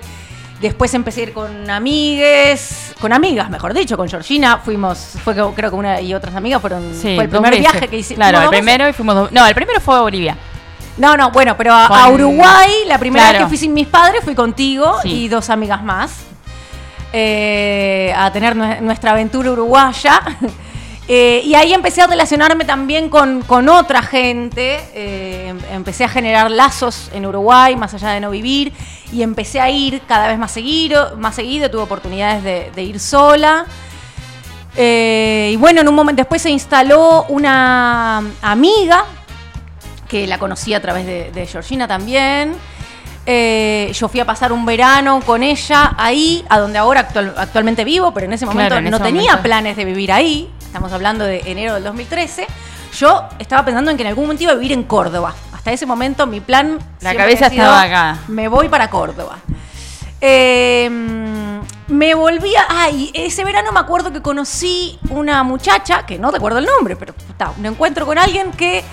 [0.65, 5.53] después empecé a ir con amigues, con amigas, mejor dicho, con Georgina, fuimos, fue creo
[5.53, 7.71] que una y otras amigas fueron, Sí, fue el primer veces.
[7.71, 8.17] viaje que hicimos.
[8.17, 9.31] Claro, el primero y fuimos dos.
[9.31, 10.37] No, el primero fue a Bolivia.
[10.97, 13.39] No, no, bueno, pero a, Uruguay, la primera Claro.
[13.39, 15.23] vez que fui sin mis padres fui contigo Sí.
[15.25, 16.11] y dos amigas más.
[17.17, 20.21] eh, a tener nue- nuestra aventura uruguaya.
[21.07, 24.79] Eh, y ahí empecé a relacionarme también con, con otra gente.
[24.93, 28.73] eh, em- empecé a generar lazos en Uruguay, más allá de no vivir.
[29.11, 31.15] Y empecé a ir cada vez más seguido.
[31.17, 32.43] Más seguido tuve oportunidades
[32.75, 33.65] de, ir sola.
[34.75, 39.05] Eh, y bueno, en un momento después se instaló una amiga
[40.09, 42.55] que la conocí a través de Georgina también.
[43.25, 47.83] Eh, yo fui a pasar un verano con ella ahí, a donde ahora actual- actualmente
[47.83, 49.41] vivo, pero en ese momento Claro, en no ese tenía momento.
[49.43, 50.49] planes de vivir ahí.
[50.63, 52.45] Estamos hablando de enero del 2013.
[52.99, 55.33] Yo estaba pensando en que en algún momento iba a vivir en Córdoba.
[55.53, 56.77] Hasta ese momento mi plan...
[57.01, 58.19] La cabeza sido, estaba acá.
[58.27, 59.37] Me voy para Córdoba.
[60.21, 60.89] Eh,
[61.87, 62.65] me volvía.
[62.69, 67.13] Ay, ese verano me acuerdo que conocí una muchacha, que no recuerdo el nombre, pero
[67.29, 68.83] está, un encuentro con alguien que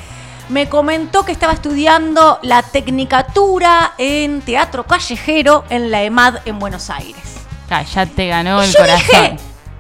[0.53, 6.91] me comentó que estaba estudiando la tecnicatura en teatro callejero en la EMAD en Buenos
[6.91, 7.23] Aires.
[7.71, 9.07] Ah, ya te ganó Y el yo corazón.
[9.07, 9.37] dije,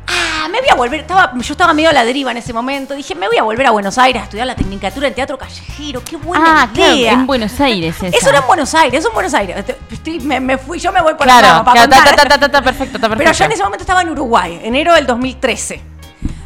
[0.08, 1.00] ah, me voy a volver.
[1.00, 2.94] Estaba, yo estaba medio a la deriva en ese momento.
[2.94, 6.02] Dije, me voy a volver a Buenos Aires a estudiar la tecnicatura en teatro callejero.
[6.02, 7.12] Qué buena ah, claro, idea.
[7.12, 7.94] en Buenos Aires.
[8.02, 8.16] Esa.
[8.16, 9.56] Eso era en Buenos Aires, eso en Buenos Aires.
[9.90, 12.16] Estoy- me, me fui, yo me voy por Claro, la para claro, ta, contar.
[12.16, 13.18] ta, ta, ta, ta, perfecto, perfecto.
[13.18, 15.91] Pero yo en ese momento estaba en Uruguay, enero del 2013.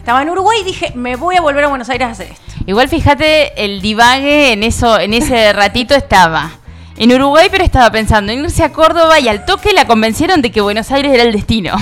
[0.06, 2.52] Estaba en Uruguay y dije, me voy a volver a Buenos Aires a hacer esto.
[2.64, 6.52] Igual fíjate, el divague en eso, en ese ratito estaba.
[6.96, 10.52] En Uruguay, pero estaba pensando en irse a Córdoba y al toque la convencieron de
[10.52, 11.74] que Buenos Aires era el destino.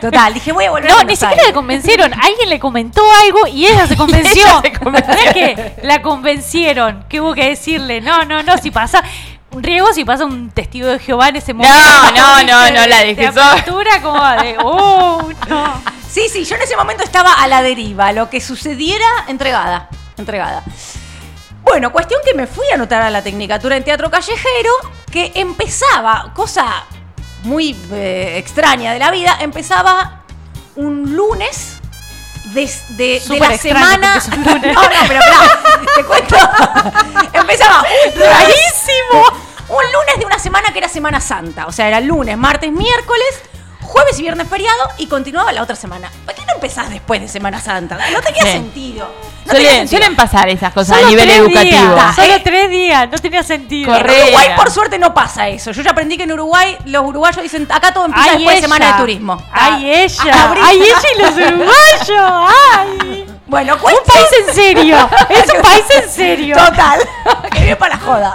[0.00, 2.12] Total, dije, voy a volver a No, ni siquiera le convencieron.
[2.14, 4.42] Alguien le comentó algo y ella se convenció.
[4.44, 5.14] ella se convenció.
[5.14, 7.04] No es que la convencieron.
[7.08, 9.04] Que hubo que decirle, no, no, no, si pasa
[9.52, 11.76] un riego, si pasa un testigo de Jehová en ese momento.
[11.78, 12.52] no, no, ¿viste?
[12.72, 13.64] no, la de, dejé sola.
[14.02, 15.91] como de, oh, no.
[16.12, 18.12] Sí, sí, yo en ese momento estaba a la deriva.
[18.12, 19.88] Lo que sucediera, entregada.
[20.18, 20.62] Entregada.
[21.62, 24.72] Bueno, cuestión que me fui a anotar a la Tecnicatura en Teatro Callejero,
[25.10, 26.84] que empezaba, cosa
[27.44, 30.22] muy eh, extraña de la vida, empezaba
[30.76, 31.78] un lunes
[32.52, 34.22] de, de- de Súper la semana.
[34.36, 34.74] un lunes.
[34.74, 35.20] No, no, pero
[35.96, 36.36] te cuento.
[37.32, 39.48] empezaba un rarísimo.
[39.68, 41.66] Un lunes de una semana que era Semana Santa.
[41.66, 43.24] O sea, era lunes, martes, miércoles,
[43.92, 46.10] jueves y viernes feriado y continuaba la otra semana.
[46.24, 47.98] ¿Por qué no empezás después de Semana Santa?
[48.12, 48.48] No tenía Sí.
[48.52, 49.08] sentido.
[49.44, 49.88] No tenía sentido.
[49.90, 51.94] suelen pasar esas cosas Solo a nivel educativo.
[51.94, 52.40] días, solo Eh.
[52.44, 53.94] tres días, no tenía sentido.
[53.94, 55.72] En Uruguay, por suerte, no pasa eso.
[55.72, 58.58] Yo ya aprendí que en Uruguay los uruguayos dicen, acá todo empieza Ay, después de
[58.58, 58.66] ella.
[58.74, 59.42] Semana de Turismo.
[59.52, 60.32] Ay, ella.
[60.32, 62.50] Ah, Ay, ella y los uruguayos.
[62.78, 63.26] Ay.
[63.46, 64.96] Bueno, Un cuestión- país en serio.
[65.28, 66.56] Es un país en serio.
[66.56, 67.00] Total.
[67.52, 68.34] que bien para la joda.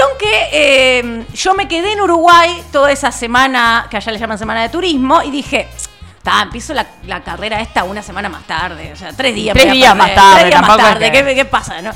[0.00, 4.38] Cuestión que eh, yo me quedé en Uruguay toda esa semana, que allá le llaman
[4.38, 5.68] semana de turismo, y dije,
[6.22, 9.52] "Ta, empiezo la, la carrera esta una semana más tarde, o sea, tres días.
[9.52, 11.82] Tres días más tarde, Tres días más es tarde, que- ¿qué, qué pasa?
[11.82, 11.90] no?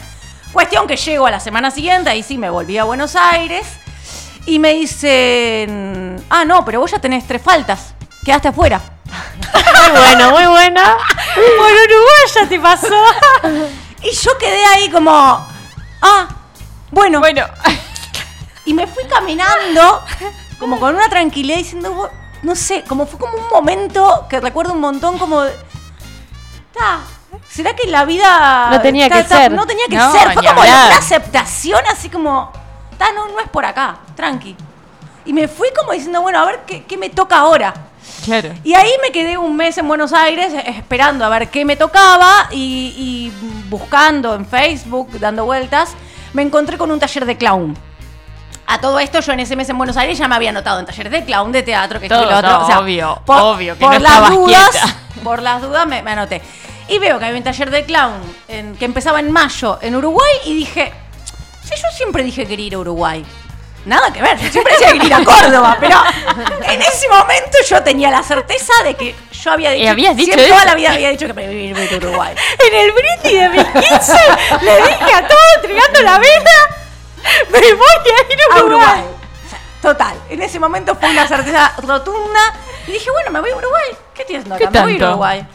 [0.53, 3.67] Cuestión que llego a la semana siguiente, ahí sí me volví a Buenos Aires,
[4.45, 8.83] y me dicen, ah, no, pero vos ya tenés tres faltas, quedaste afuera.
[9.55, 10.97] Muy buena, muy buena.
[11.35, 13.03] Por Uruguay ya te pasó.
[14.03, 15.11] Y yo quedé ahí como,
[16.03, 16.29] ah,
[16.91, 17.21] bueno.
[17.21, 17.47] Bueno,
[18.67, 20.03] Y me fui caminando,
[20.59, 22.11] como con una tranquilidad, diciendo, "Bu-
[22.43, 25.43] no sé, como fue como un momento que recuerdo un montón como...
[26.73, 27.01] "Ta,
[27.49, 28.69] ¿Será que la vida...
[28.71, 29.53] No tenía ta, que ta, ser".
[29.53, 30.33] No tenía que No, ser.
[30.33, 30.87] Fue como hablar.
[30.89, 32.51] una aceptación así como...
[32.99, 34.57] Ta, no, no es por acá, tranqui.
[35.27, 37.75] Y me fui como diciendo, bueno, a ver qué, qué me toca ahora.
[38.25, 38.51] claro.
[38.63, 41.77] Y ahí me quedé un mes en Buenos Aires eh, esperando a ver qué me
[41.77, 43.33] tocaba y, y
[43.69, 45.95] buscando en Facebook, dando vueltas,
[46.35, 47.77] me encontré con un taller de clown.
[48.67, 50.87] A todo esto yo en ese mes en Buenos Aires ya me había anotado en
[50.87, 52.51] talleres de clown, de teatro, que y Todo, lo otro.
[52.51, 54.97] todo, O sea, obvio, por, obvio, que por no las dudas, quieta.
[55.23, 56.41] Por las dudas me, me anoté.
[56.89, 58.13] Y veo que había un taller de clown
[58.49, 60.93] en- que empezaba en mayo en Uruguay y dije,
[61.63, 63.25] si yo siempre dije que quería ir a Uruguay.
[63.87, 65.99] Nada que ver, yo siempre decía que ir a Córdoba, pero
[66.73, 70.49] en ese momento yo tenía la certeza de que yo había dicho, habías dicho siempre
[70.49, 72.35] toda la vida había dicho que me iba a Uruguay.
[72.67, 74.13] En el brindis de mis 15
[74.63, 76.51] le dije a todos entregando la vela,
[77.51, 78.87] me voy a ir a a Uruguay.
[78.87, 79.05] Uruguay.
[79.47, 82.41] O sea, Total, en ese momento fue una certeza rotunda
[82.87, 83.91] y dije, bueno, me voy a Uruguay.
[84.15, 84.65] ¿Qué haciendo acá?
[84.65, 85.09] ¿Qué Me voy a tanto?
[85.13, 85.47] Uruguay.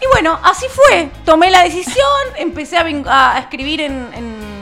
[0.00, 1.10] Y bueno, así fue.
[1.24, 4.52] Tomé la decisión, empecé a, escribir en, en-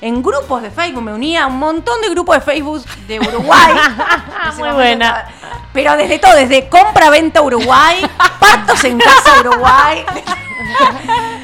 [0.00, 3.72] en grupos de Facebook, me unía a un montón de grupos de Facebook de Uruguay.
[4.58, 5.24] Muy buena.
[5.40, 8.06] estaba- Pero desde todo, desde compra-venta Uruguay,
[8.38, 10.04] partos en casa Uruguay,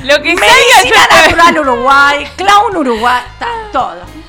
[0.03, 4.20] Lo que Medicina salga, yo- natural Uruguay, clown Uruguay, ta- todo.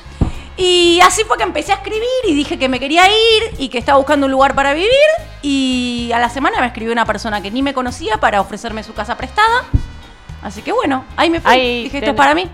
[0.56, 3.78] Y así fue que empecé a escribir y dije que me quería ir y que
[3.78, 4.90] estaba buscando un lugar para vivir.
[5.40, 8.92] Y a la semana me escribió una persona que ni me conocía para ofrecerme su
[8.92, 9.64] casa prestada.
[10.42, 11.50] Así que bueno, ahí me fui.
[11.50, 12.48] Ahí dije, esto es para mí.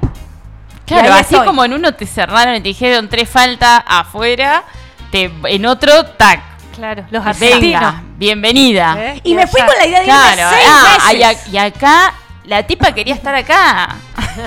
[0.86, 1.46] Claro, así estoy.
[1.46, 4.64] como en uno te cerraron y te dijeron tres faltas afuera,
[5.10, 6.40] te, en otro, tac.
[6.74, 7.60] Claro, los argentinos.
[7.60, 8.94] Venga, bienvenida.
[8.98, 9.20] ¿Eh?
[9.24, 11.46] Y me fui con la idea de irme Claro, seis ah, y, meses.
[11.46, 12.14] a- y acá
[12.48, 13.96] la tipa quería estar acá.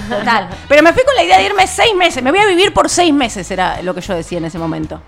[0.10, 0.50] Total.
[0.68, 2.22] Pero me fui con la idea de irme seis meses.
[2.24, 5.02] Me voy a vivir por seis meses, era lo que yo decía en ese momento.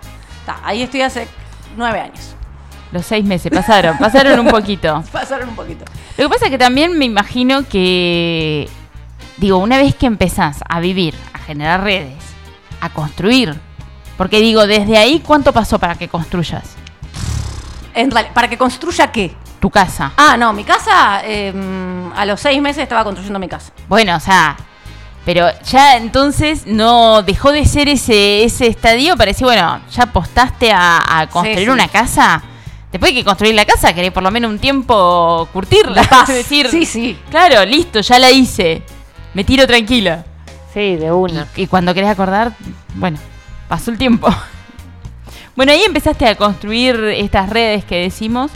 [0.46, 1.26] Ta, ahí estoy hace
[1.76, 2.34] nueve años.
[2.92, 5.02] Los seis meses pasaron, pasaron un poquito.
[5.12, 5.84] Pasaron un poquito.
[6.16, 8.68] Lo que pasa es que también me imagino que,
[9.38, 12.14] digo, una vez que empezás a vivir, a generar redes,
[12.80, 13.58] a construir,
[14.16, 16.76] porque digo, desde ahí, ¿cuánto pasó para que construyas
[17.94, 19.34] En real- ¿Para que construya qué?
[19.64, 20.12] Tu casa?
[20.18, 21.50] Ah, no, mi casa, eh,
[22.14, 23.72] a los seis meses estaba construyendo mi casa.
[23.88, 24.58] Bueno, o sea,
[25.24, 30.70] Pero ya entonces no dejó de ser ese, ese estadio para decir, bueno, ya apostaste
[30.70, 31.70] a, a construir sí.
[31.70, 32.42] una casa.
[32.92, 36.02] Después de que construir la casa, querés por lo menos un tiempo curtirla.
[36.02, 36.28] Paz.
[36.42, 37.18] Decir, Sí, sí.
[37.30, 38.82] Claro, listo, ya la hice.
[39.32, 40.26] Me tiro tranquila.
[40.74, 41.48] Sí, de una.
[41.56, 42.52] Y, y cuando querés acordar,
[42.96, 43.16] bueno,
[43.66, 44.28] pasó el tiempo.
[45.56, 48.50] Bueno, ahí empezaste a construir estas redes que decimos.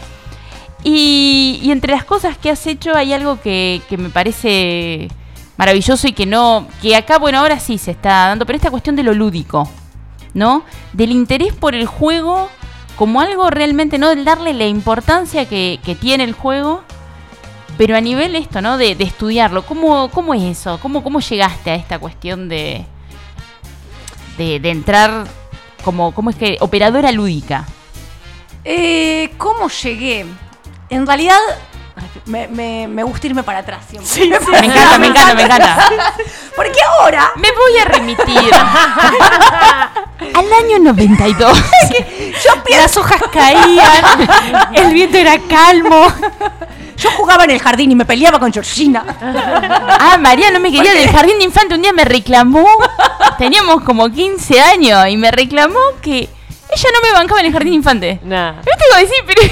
[0.85, 5.09] Y, entre las cosas que has hecho hay algo que, me parece
[5.57, 8.95] maravilloso y que no, que acá, bueno, ahora sí se está dando, pero esta cuestión
[8.95, 9.69] de lo lúdico,
[10.35, 10.63] ¿no?
[10.93, 12.49] Del interés por el juego
[12.97, 14.09] como algo realmente, ¿no?
[14.09, 16.83] Del darle la importancia que, tiene el juego,
[17.77, 18.79] pero a nivel esto, ¿no?
[18.79, 19.67] De, estudiarlo.
[19.67, 20.79] ¿Cómo, ¿Cómo es eso?
[20.81, 22.85] ¿Cómo, ¿Cómo llegaste a esta cuestión de,
[24.37, 25.27] de, de entrar
[25.83, 26.57] como, ¿cómo es que?
[26.61, 27.67] Operadora lúdica.
[28.65, 30.27] Eh, ¿Cómo llegué?
[30.91, 31.39] En realidad,
[32.27, 34.39] me, me- me gusta irme para atrás siempre.
[34.51, 35.89] Me encanta, me encanta, me encanta.
[36.57, 38.51] Porque ahora Me voy a remitir
[40.35, 41.59] al año 92.
[42.71, 44.29] Las hojas caían,
[44.75, 46.07] el viento era calmo.
[46.97, 49.05] yo jugaba en el jardín y me peleaba con Georgina.
[49.21, 51.75] Ah, María no me quería del jardín de infante.
[51.75, 52.67] Un día me reclamó.
[53.39, 57.73] Teníamos como 15 años y me reclamó que ella no me bancaba en el jardín
[57.73, 58.21] de infante.
[58.23, 58.53] Nah.
[58.57, 59.43] Yo te iba a decir, pero.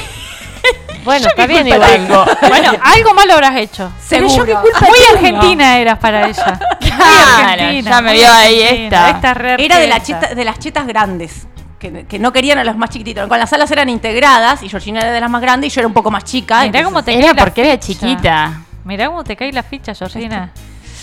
[1.07, 1.91] Bueno, está bien igual.
[1.91, 2.25] tengo.
[2.49, 3.91] Bueno, algo malo habrás hecho.
[4.07, 4.29] Seguro.
[4.29, 6.59] Pero yo qué culpa Muy argentina eras para ella.
[6.81, 9.11] Muy Claro, argentina, ya me muy vio ahí argentina.
[9.11, 9.35] esta.
[9.35, 9.99] re Era de, la
[10.35, 11.47] de las chetas grandes.
[11.79, 13.27] Que, que no querían a los más chiquititos.
[13.29, 15.89] Con las salas eran integradas y Georgina era de las más grandes y yo era
[15.89, 16.57] un poco más chica.
[16.63, 17.87] Mirá entonces- cómo te Era cae la porque era ficha.
[17.87, 18.53] chiquita.
[18.85, 20.51] Mirá cómo te cae la ficha, Georgina.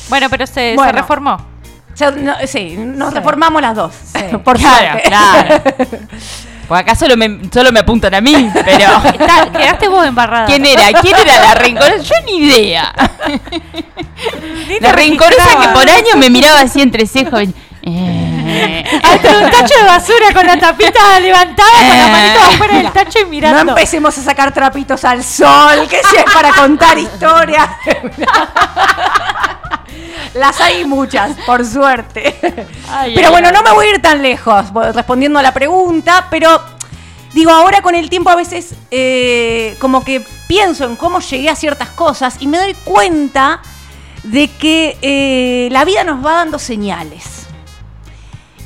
[0.10, 0.92] Bueno, pero se, se Bueno.
[0.94, 1.38] reformó.
[2.18, 3.16] No- sí, nos Sí.
[3.16, 3.94] reformamos las dos.
[4.44, 5.02] Por Claro, suerte.
[5.10, 5.64] claro.
[6.68, 8.86] Pues acá solo me, solo me apuntan a mí, pero.
[9.06, 10.46] Está- quedaste vos embarrada.
[10.46, 10.92] ¿Quién era?
[11.02, 11.98] ¿Quién era la rencorosa?
[12.04, 12.94] Yo ni idea.
[14.68, 17.50] Ni La rencorosa que por años me miraba así entre cejas.
[17.86, 18.84] Eh.
[19.04, 22.12] Hasta un tacho de basura con la tapita levantada, con la Eh.
[22.12, 23.72] manito afuera del tacho y No mirando.
[23.74, 27.68] empecemos a sacar trapitos al sol, que si es para contar historias.
[30.34, 32.40] Las hay muchas, por suerte.
[32.90, 33.54] Ay, pero ay, bueno, ay.
[33.54, 36.62] no me voy a ir tan lejos voy respondiendo a la pregunta, pero
[37.34, 41.56] digo, ahora con el tiempo a veces eh, como que pienso en cómo llegué a
[41.56, 43.62] ciertas cosas y me doy cuenta
[44.24, 47.48] de que eh, la vida nos va dando señales.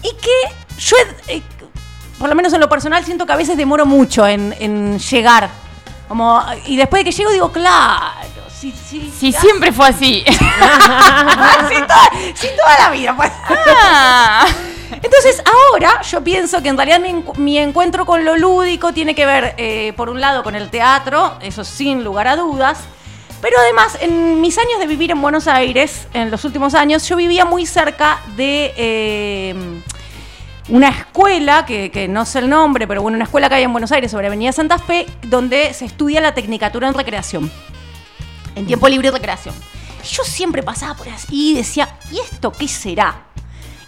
[0.04, 0.96] Y que yo,
[1.28, 1.42] eh,
[2.20, 5.50] por lo menos en lo personal, siento que a veces demoro mucho en, en llegar.
[6.08, 8.37] Como, y después de que llego digo, claro,
[8.74, 10.24] ah, siempre fue así.
[12.36, 13.16] sí, toda, la vida.
[13.16, 13.32] pues.
[13.50, 14.46] Ah.
[14.92, 19.26] Entonces, ahora yo pienso que en realidad mi, mi encuentro con lo lúdico tiene que
[19.26, 22.80] ver, eh, por un lado, con el teatro, eso sin lugar a dudas.
[23.42, 27.16] Pero además, en mis años de vivir en Buenos Aires, en los últimos años, yo
[27.16, 29.56] vivía muy cerca de eh,
[30.70, 33.72] una escuela, que, que no sé el nombre, pero bueno, una escuela que hay en
[33.72, 37.52] Buenos Aires sobre Avenida Santa Fe, donde se estudia la tecnicatura en recreación.
[38.58, 39.56] En tiempo libre y recreación.
[40.10, 43.24] Yo siempre pasaba por así y decía, ¿y esto qué será?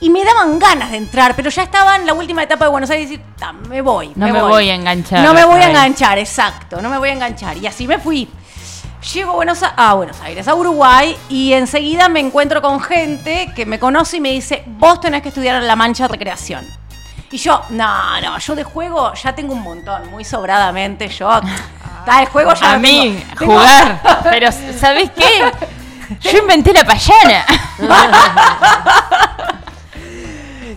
[0.02, 2.90] Y me daban ganas de entrar, pero ya estaba en la última etapa de Buenos
[2.90, 4.12] Aires y decir, "Ta, me voy.
[4.16, 5.70] No me voy a enganchar No me voy a otra vez".
[5.70, 7.58] enganchar, exacto, no me voy a enganchar.
[7.58, 8.30] Y así me fui.
[9.14, 13.52] Llego a Buenos, A- a Buenos Aires, a Uruguay, y enseguida me encuentro con gente
[13.56, 16.66] que me conoce y me dice, vos tenés que estudiar en La Mancha Recreación.
[17.32, 21.08] Y yo, no, no, yo de juego ya tengo un montón, muy sobradamente.
[21.10, 21.30] Yo,
[22.00, 24.02] está de juego ya A mí, tengo- jugar.
[24.24, 25.52] Pero, ¿sabes qué?
[26.22, 27.46] Yo inventé la payana.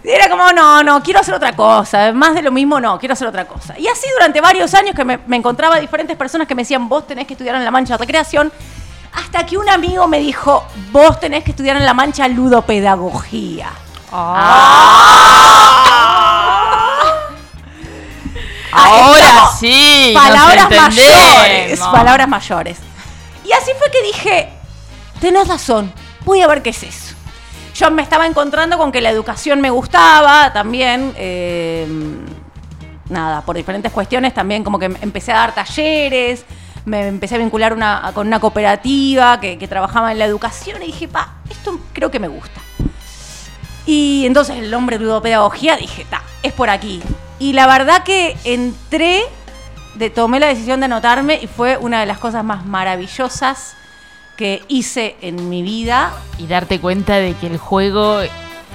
[0.05, 2.13] Y Era como, no, no, quiero hacer otra cosa.
[2.13, 3.79] Más de lo mismo, no, quiero hacer otra cosa.
[3.79, 7.07] Y así durante varios años que me, me encontraba diferentes personas que me decían, vos
[7.07, 8.53] tenés que estudiar en La Mancha Recreación.
[9.15, 13.69] Hasta que un amigo me dijo, vos tenés que estudiar en La Mancha Ludopedagogía.
[18.73, 19.59] Ahora estamos.
[19.59, 20.13] sí.
[20.15, 21.81] palabras mayores.
[21.81, 22.79] Palabras mayores.
[23.45, 24.49] Y así fue que dije,
[25.21, 25.93] tenés razón,
[26.25, 27.15] voy a ver qué es eso.
[27.75, 31.13] Yo me estaba encontrando con que la educación me gustaba también.
[31.17, 31.87] eh,
[33.09, 36.45] nada, por diferentes cuestiones también como que empecé a dar talleres,
[36.87, 40.87] me empecé a vincular una- con una cooperativa que, que trabajaba en la educación y
[40.87, 42.61] dije, pa, esto creo que me gusta.
[43.85, 47.03] Y entonces el nombre ludopedagogía dije, ta, es por aquí.
[47.43, 49.25] Y la verdad que entré,
[49.97, 53.75] de, tomé la decisión de anotarme y fue una de las cosas más maravillosas
[54.37, 56.13] que hice en mi vida.
[56.39, 58.21] Y darte cuenta de que el juego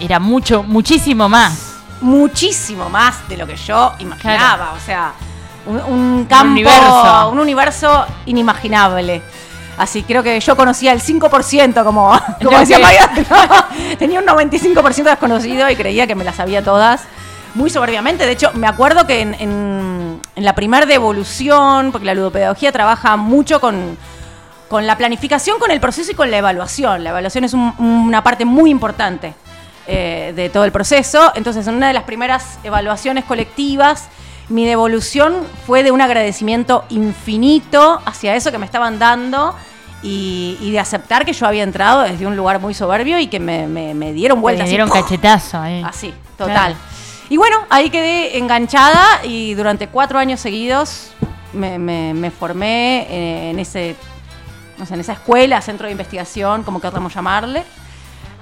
[0.02, 1.76] era mucho, muchísimo más.
[2.02, 4.74] Muchísimo más de lo que yo imaginaba.
[4.74, 5.14] O sea,
[5.66, 7.30] un, un campo, universo.
[7.30, 9.22] un universo inimaginable.
[9.78, 13.10] Así creo que yo conocía el 5%, como, como decía María.
[13.30, 17.08] No, tenía un 95% desconocido y creía que me las sabía todas
[17.58, 18.26] muy soberbiamente.
[18.26, 23.18] De hecho, me acuerdo que en, en- en la primer devolución, porque la ludopedagogía trabaja
[23.18, 23.98] mucho con,
[24.70, 27.04] con la planificación, con el proceso y con la evaluación.
[27.04, 29.34] La evaluación es un- una parte muy importante
[29.88, 31.32] eh, de todo el proceso.
[31.36, 34.10] Entonces, en una de las primeras evaluaciones colectivas,
[34.50, 35.36] mi devolución
[35.66, 39.56] fue de un agradecimiento infinito hacia eso que me estaban dando
[40.04, 43.40] y, y de aceptar que yo había entrado desde un lugar muy soberbio y que
[43.40, 44.66] me, me- me dieron vueltas.
[44.66, 45.66] así, dieron cachetazo.
[45.66, 45.82] eh.
[45.86, 46.54] Así, total.
[46.76, 46.76] Claro.
[47.30, 51.10] Y bueno, ahí quedé enganchada y durante cuatro años seguidos
[51.54, 53.96] me, me- me formé eh, en ese,
[54.78, 57.64] no sé, en esa escuela, centro de investigación, como queramos llamarle.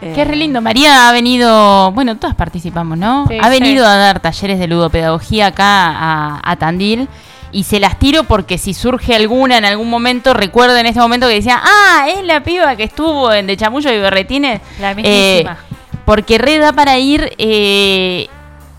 [0.02, 0.62] Eh, Qué re lindo.
[0.62, 3.26] María ha venido, bueno, todas participamos, ¿no?
[3.28, 3.90] Sí, ha venido sí.
[3.92, 7.08] a dar talleres de ludopedagogía acá a, a Tandil.
[7.52, 11.28] Y se las tiro porque si surge alguna en algún momento, recuerdo en este momento
[11.30, 14.60] que decía, ah, es la piba que estuvo en De Chamullo y Berretines.
[14.82, 15.58] La mismísima.
[16.04, 18.28] porque re da para ir, eh,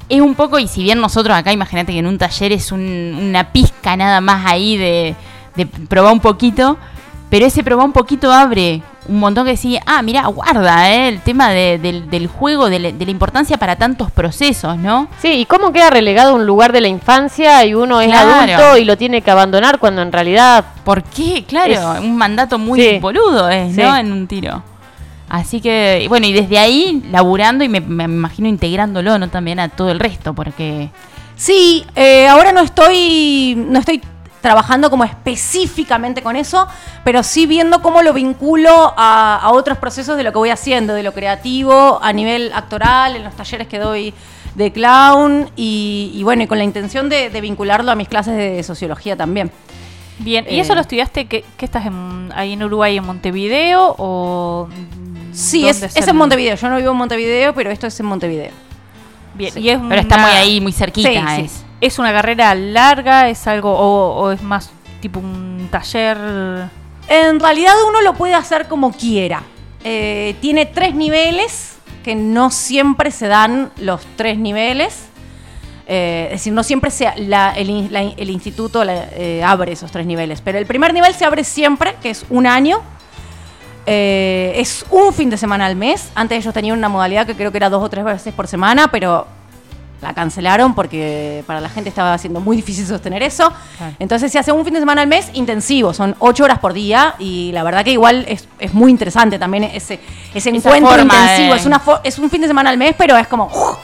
[0.08, 3.16] es un poco, y si bien nosotros acá, imagínate que en un taller es un-
[3.28, 5.14] una pizca nada más ahí de,
[5.56, 6.76] de probar un poquito,
[7.30, 11.20] pero ese probar un poquito abre un montón que decía, ah, mira, guarda, eh, el
[11.20, 15.06] tema de- del, del juego, de la, de la importancia para tantos procesos, ¿no?
[15.22, 18.30] Sí, y cómo queda relegado un lugar de la infancia y uno es Claro.
[18.54, 21.44] adulto y lo tiene que abandonar cuando en realidad ¿Por qué?
[21.46, 22.98] Claro, Es- un mandato muy Sí.
[23.00, 23.80] boludo es, Sí.
[23.80, 23.96] ¿no?
[23.96, 24.62] En un tiro.
[25.28, 29.28] Así que, y bueno, y desde ahí laburando y me, me imagino integrándolo, ¿no?
[29.28, 30.90] También a todo el resto, porque...
[31.34, 34.00] Sí, eh, ahora no estoy, no estoy
[34.40, 36.66] trabajando como específicamente con eso,
[37.04, 40.94] pero sí viendo cómo lo vinculo a, a otros procesos de lo que voy haciendo,
[40.94, 44.14] de lo creativo, a nivel actoral, en los talleres que doy
[44.54, 48.36] de clown y, y bueno, y con la intención de, de vincularlo a mis clases
[48.36, 49.50] de sociología también.
[50.18, 51.26] Bien, ¿y Eh, eso lo estudiaste?
[51.26, 54.68] ¿Qué, qué estás en- ahí en Uruguay, en Montevideo o...?
[55.36, 56.54] Sí, es, es en Montevideo.
[56.56, 58.50] Yo no vivo en Montevideo, pero esto es en Montevideo.
[59.34, 59.60] Bien, Sí.
[59.60, 61.08] y es Pero está una- muy ahí, muy cerquita.
[61.10, 61.42] Sí, sí.
[61.42, 61.64] es.
[61.80, 63.28] ¿Es una carrera larga?
[63.28, 64.70] ¿Es algo o, o es más
[65.00, 66.16] tipo un taller?
[67.08, 69.42] En realidad uno lo puede hacer como quiera.
[69.84, 75.02] Eh, tiene tres niveles, que no siempre se dan los tres niveles.
[75.88, 79.72] Eh, es decir, no siempre se, la- el, in- la- el instituto la- eh, abre
[79.72, 80.40] esos tres niveles.
[80.40, 82.80] Pero el primer nivel se abre siempre, que es un año.
[83.86, 86.10] Eh, es un fin de semana al mes.
[86.14, 88.88] Antes ellos tenían una modalidad que creo que era dos o tres veces por semana,
[88.88, 89.26] pero
[90.02, 93.50] la cancelaron porque para la gente estaba siendo muy difícil sostener eso.
[93.78, 93.94] Claro.
[93.98, 97.14] Entonces se hace un fin de semana al mes intensivo, son ocho horas por día
[97.18, 100.00] y la verdad que igual es, es muy interesante también ese,
[100.34, 101.54] ese Esa encuentro intensivo.
[101.54, 103.78] de- Es, una fo- es un fin de semana al mes, pero es como ¡uf!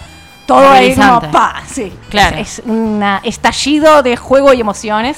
[0.46, 1.90] todo ahí como pa, sí.
[2.11, 2.36] Claro.
[2.36, 5.16] Es, es un estallido de juego y emociones.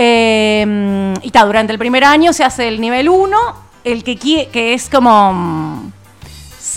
[0.00, 3.36] Eh, y está, durante el primer año se hace el nivel 1,
[3.84, 5.32] el que, quie- que es como...
[5.32, 5.92] mm,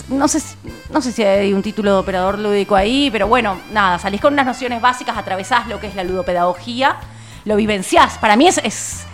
[0.08, 0.56] No sé, si-
[0.90, 4.32] no sé si hay un título de operador lúdico ahí, pero bueno, nada, salís con
[4.32, 6.96] unas nociones básicas, atravesás lo que es la ludopedagogía,
[7.44, 8.18] lo vivenciás.
[8.18, 9.04] Para mí es, es,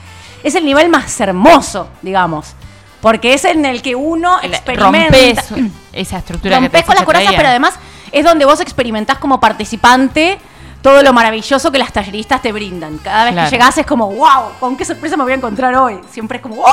[0.42, 2.54] es el nivel más hermoso, digamos,
[3.00, 4.84] porque es en el que uno experimenta.
[5.16, 7.74] rompes esa estructura que te con las corazas, pero además
[8.12, 10.38] es donde vos experimentás como participante
[10.82, 12.98] todo lo maravilloso que las talleristas te brindan.
[12.98, 13.50] Cada vez Claro.
[13.50, 15.98] que llegás es como, wow, ¿con qué sorpresa me voy a encontrar hoy?
[16.10, 16.66] Siempre es como, wow.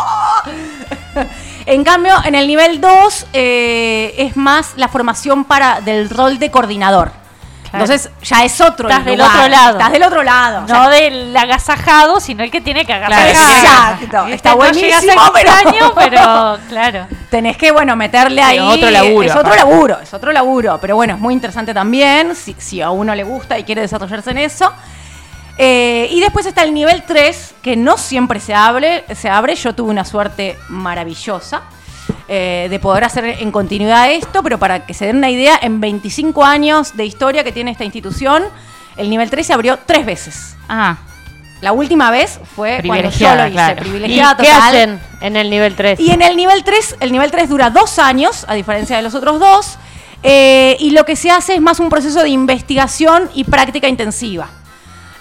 [1.66, 6.52] en cambio, en el nivel 2 eh, es más la formación para del rol de
[6.52, 7.12] coordinador.
[7.74, 9.36] Entonces ya es otro Estás del lugar.
[9.36, 9.78] otro lado.
[9.78, 10.64] Estás del otro lado.
[10.64, 13.28] o sea, No del agasajado, sino el que tiene que agasajar.
[13.28, 14.28] Exacto.
[14.28, 15.22] Está No buenísimo,
[15.96, 17.08] pero- claro.
[17.30, 18.60] tenés que, bueno, meterle ahí.
[18.60, 20.78] otro laburo, Es otro laburo, es otro laburo.
[20.80, 24.32] Pero bueno, es muy interesante también, si, si a uno le gusta y quiere desarrollarse
[24.32, 24.72] en eso.
[25.58, 29.06] Eh, y después está el nivel 3, que no siempre se abre.
[29.16, 29.56] Se abre.
[29.56, 31.64] Yo tuve una suerte maravillosa
[32.28, 35.80] eh, de poder hacer en continuidad esto, pero para que se den una idea, en
[35.80, 38.44] 25 años de historia que tiene esta institución,
[38.98, 40.56] el nivel 3 se abrió tres veces.
[40.68, 40.98] Ah,
[41.62, 43.76] La última vez fue cuando yo lo hice, claro.
[43.78, 44.62] ¿Y privilegiada qué total.
[44.62, 46.00] hacen en el nivel 3?
[46.00, 49.16] Y en el nivel 3, el nivel 3 dura dos años, a diferencia de los
[49.16, 49.78] otros dos,
[50.24, 54.50] eh, y lo que se hace es más un proceso de investigación y práctica intensiva.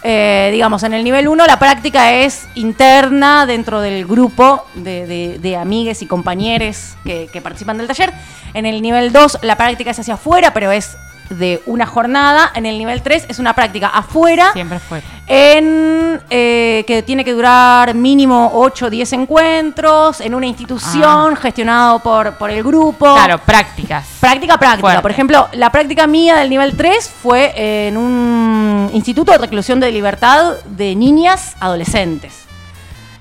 [0.06, 5.38] Eh, digamos, en el nivel 1 la práctica es interna dentro del grupo de, de,
[5.38, 8.12] de amigues y compañeros que, que participan del taller.
[8.52, 10.98] En el nivel 2 la práctica es hacia afuera, pero es
[11.30, 12.50] de una jornada.
[12.54, 15.02] En el nivel 3 es una práctica afuera siempre fue.
[15.26, 21.98] en eh, que tiene que durar mínimo 8 o 10 encuentros, en una institución gestionado
[22.00, 23.06] por, por el grupo.
[23.08, 23.24] Ah.
[23.24, 24.06] Claro, prácticas.
[24.20, 24.80] Práctica, práctica.
[24.80, 25.02] Fuerte.
[25.02, 27.52] Por ejemplo, la práctica mía del nivel 3 fue
[27.88, 32.42] en un instituto de reclusión de libertad de niñas adolescentes.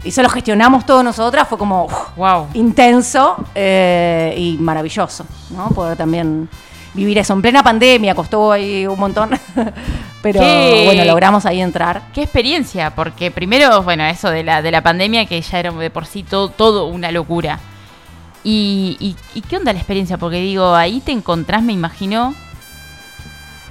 [0.03, 2.47] Y eso lo gestionamos todos nosotras, fue como uf, Wow.
[2.55, 5.69] intenso eh, y maravilloso, ¿no?
[5.69, 6.49] Poder también
[6.93, 7.33] vivir eso.
[7.33, 9.31] En plena pandemia costó ahí un montón,
[10.21, 12.03] pero Qué- bueno, logramos ahí entrar.
[12.13, 15.89] Qué experiencia, porque primero, bueno, eso de la, de la pandemia que ya era de
[15.89, 17.59] por sí todo, todo una locura.
[18.45, 20.17] Y, y, y qué onda la experiencia?
[20.17, 22.35] Porque digo, ahí te encontrás, me imagino,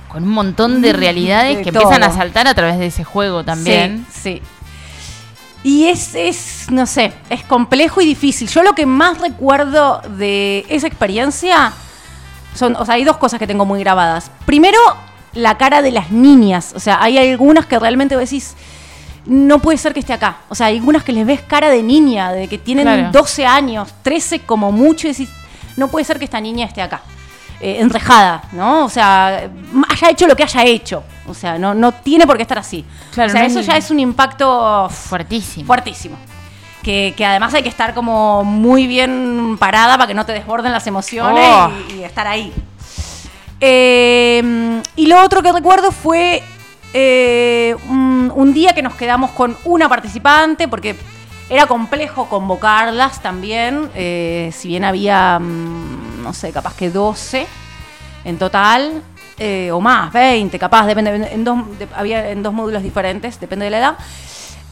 [0.08, 3.04] con un montón de realidades Mm, de que empiezan a saltar a través de ese
[3.04, 4.06] juego también.
[4.10, 4.42] Sí, sí.
[5.64, 8.48] Y es, es, no sé, es complejo y difícil.
[8.48, 11.72] Yo lo que más recuerdo de esa experiencia
[12.54, 14.30] son, o sea, hay dos cosas que tengo muy grabadas.
[14.46, 14.78] Primero,
[15.34, 16.72] la cara de las niñas.
[16.76, 18.54] O sea, hay algunas que realmente decís,
[19.26, 20.38] no puede ser que esté acá.
[20.48, 23.08] O sea, hay algunas que les ves cara de niña, de que tienen Claro.
[23.12, 25.30] 12 años, 13 como mucho, y decís,
[25.76, 27.00] no puede ser que esta niña esté acá.
[27.60, 28.84] Eh, enrejada, ¿no?
[28.84, 29.48] O sea,
[29.88, 31.04] haya hecho lo que haya hecho.
[31.28, 32.84] O sea, no, no tiene por qué estar así.
[33.14, 35.64] Claro, o sea, no eso es- ya es un impacto Fuertísimo.
[35.66, 36.16] fuertísimo.
[36.82, 40.72] Que, que además hay que estar como muy bien parada para que no te desborden
[40.72, 41.70] las emociones Oh.
[41.90, 42.52] y, y estar ahí.
[43.60, 46.42] Eh, y lo otro que recuerdo fue
[46.92, 50.96] eh, un, un día que nos quedamos con una participante, porque
[51.48, 57.46] era complejo convocarlas también, eh, si bien había, mm, no sé, capaz que 12
[58.24, 59.02] en total,
[59.72, 63.70] o más, 20, capaz, depende, en dos, de- había en dos módulos diferentes, depende de
[63.72, 63.94] la edad.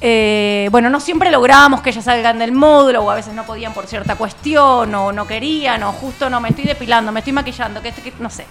[0.03, 3.73] Eh, bueno, no siempre lográbamos que ellas salgan del módulo, o a veces no podían
[3.75, 7.83] por cierta cuestión, o no querían, o justo no me estoy depilando, me estoy maquillando,
[7.83, 8.47] que, que- no sé,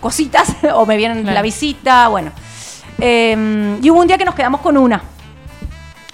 [0.00, 1.34] cositas, o me vienen Claro.
[1.34, 2.32] la visita, bueno.
[2.98, 5.00] Eh, y hubo un día que nos quedamos con una.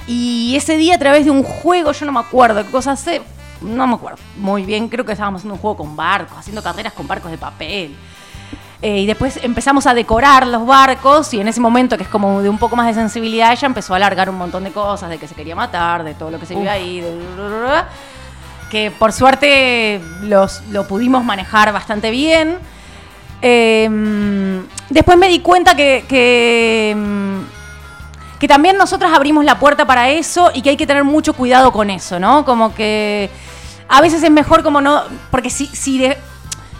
[0.06, 3.22] Y ese día a través de un juego, yo no me acuerdo qué cosa hace,
[3.62, 6.92] no me acuerdo muy bien, creo que estábamos haciendo un juego con barcos, haciendo carreras
[6.92, 7.96] con barcos de papel.
[8.86, 12.42] Eh, y después empezamos a decorar los barcos y en ese momento, que es como
[12.42, 15.16] de un poco más de sensibilidad, ella empezó a alargar un montón de cosas, de
[15.16, 17.18] que se quería matar, de todo lo que se vive ahí, de-
[18.70, 22.58] que por suerte los, lo pudimos manejar bastante bien.
[23.40, 23.88] Eh,
[24.90, 30.50] después me di cuenta que, que, mm, que también nosotras abrimos la puerta para eso
[30.54, 32.44] y que hay que tener mucho cuidado con eso, ¿no?
[32.44, 33.30] Como que
[33.88, 36.18] a veces es mejor como no, porque si, si, de-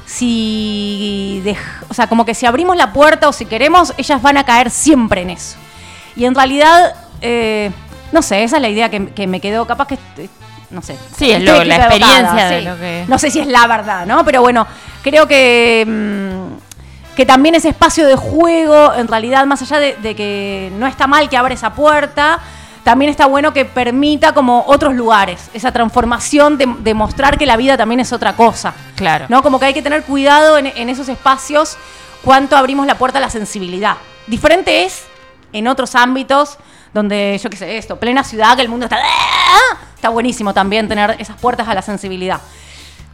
[0.07, 1.43] si
[1.89, 4.71] o sea, como que si abrimos la puerta o si queremos, ellas van a caer
[4.71, 5.57] siempre en eso.
[6.17, 7.71] Y en realidad, eh,
[8.13, 10.29] no sé, esa es la idea que, que me quedó, capaz que, eh,
[10.71, 10.97] no sé.
[11.17, 12.65] Sí, es lo- la experiencia de sí.
[12.65, 14.25] lo que- No sé si es la verdad, ¿no?
[14.25, 14.67] Pero bueno,
[15.03, 20.15] creo que, mm, que también ese espacio de juego, en realidad, más allá de, de
[20.17, 22.39] que no está mal que abra esa puerta,
[22.85, 27.57] también está bueno que permita como otros lugares, esa transformación de, de mostrar que la
[27.57, 28.75] vida también es otra cosa.
[28.95, 29.27] Claro.
[29.29, 29.43] ¿no?
[29.43, 31.77] Como que hay que tener cuidado en, en esos espacios
[32.23, 33.97] cuánto abrimos la puerta a la sensibilidad.
[34.27, 35.05] Diferente es
[35.53, 36.59] en otros ámbitos
[36.93, 38.99] donde, yo qué sé, esto, plena ciudad, que el mundo está...
[39.03, 39.79] ¡ah!
[39.95, 42.39] Está buenísimo también tener esas puertas a la sensibilidad.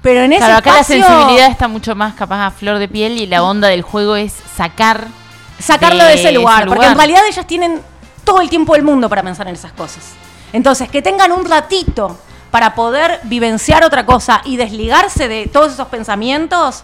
[0.02, 2.88] Pero en ese Claro, acá espacio, la sensibilidad está mucho más capaz a flor de
[2.88, 5.06] piel y la onda del juego es sacar
[5.60, 6.92] sacarlo de de ese lugar, ese Porque lugar.
[6.92, 7.80] en realidad ellas tienen
[8.38, 10.12] el tiempo del mundo para pensar en esas cosas.
[10.52, 12.18] Entonces, que tengan un ratito
[12.50, 16.82] para poder vivenciar otra cosa y desligarse de todos esos pensamientos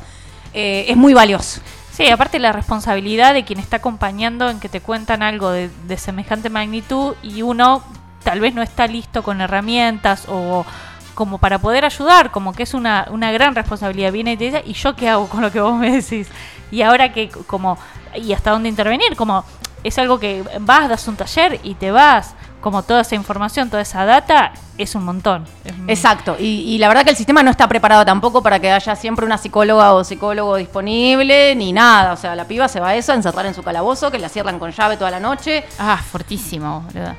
[0.55, 1.61] eh, es muy valioso.
[1.97, 6.51] Sí, aparte la responsabilidad de quien está acompañando en que te cuentan algo de, semejante
[6.51, 7.82] magnitud y uno
[8.22, 10.66] tal vez no está listo con herramientas o
[11.14, 14.12] como para poder ayudar, como que es una, gran responsabilidad.
[14.12, 16.28] Viene de ella y yo qué hago con lo que vos me decís.
[16.70, 17.78] Y ahora que como,
[18.14, 19.44] y hasta dónde intervenir, como
[19.85, 23.83] es algo que vas, das un taller y te vas, como toda esa información, toda
[23.83, 25.45] esa data, es un montón.
[25.87, 28.97] Exacto, y, y la verdad que el sistema no está preparado tampoco para que haya
[28.97, 32.12] siempre una psicóloga o psicólogo disponible, ni nada.
[32.12, 34.29] O sea, la piba se va a eso, a encerrar en su calabozo, que la
[34.29, 35.64] cierran con llave toda la noche.
[35.79, 37.14] Ah, fortísimo, boludo.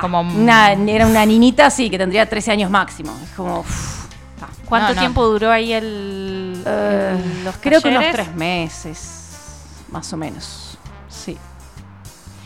[0.00, 3.12] Como- Una- era una niñita, sí, que tendría 13 años máximo.
[3.22, 3.62] Es como...
[4.64, 5.00] ¿Cuánto No, no.
[5.00, 10.61] tiempo duró ahí el, Eh, el- los creo que unos tres meses, más o menos.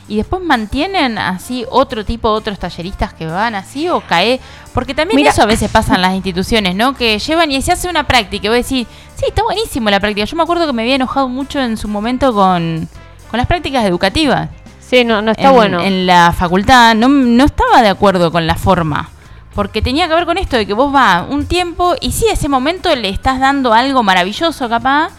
[0.09, 4.41] Y después mantienen así otro tipo, otros talleristas que van así o cae.
[4.73, 5.31] Porque también Mira.
[5.31, 6.95] eso a veces pasa en las instituciones, ¿no?
[6.95, 8.47] Que llevan y se hace una práctica.
[8.47, 8.87] Y vos decís,
[9.17, 10.25] sí, está buenísimo la práctica.
[10.25, 12.89] Yo me acuerdo que me había enojado mucho en su momento con,
[13.31, 14.49] con las prácticas educativas.
[14.81, 15.81] Sí, no, no está en, bueno.
[15.81, 19.11] En la facultad no, no estaba de acuerdo con la forma.
[19.55, 22.49] Porque tenía que ver con esto de que vos vas un tiempo y sí, ese
[22.49, 25.11] momento le estás dando algo maravilloso capaz.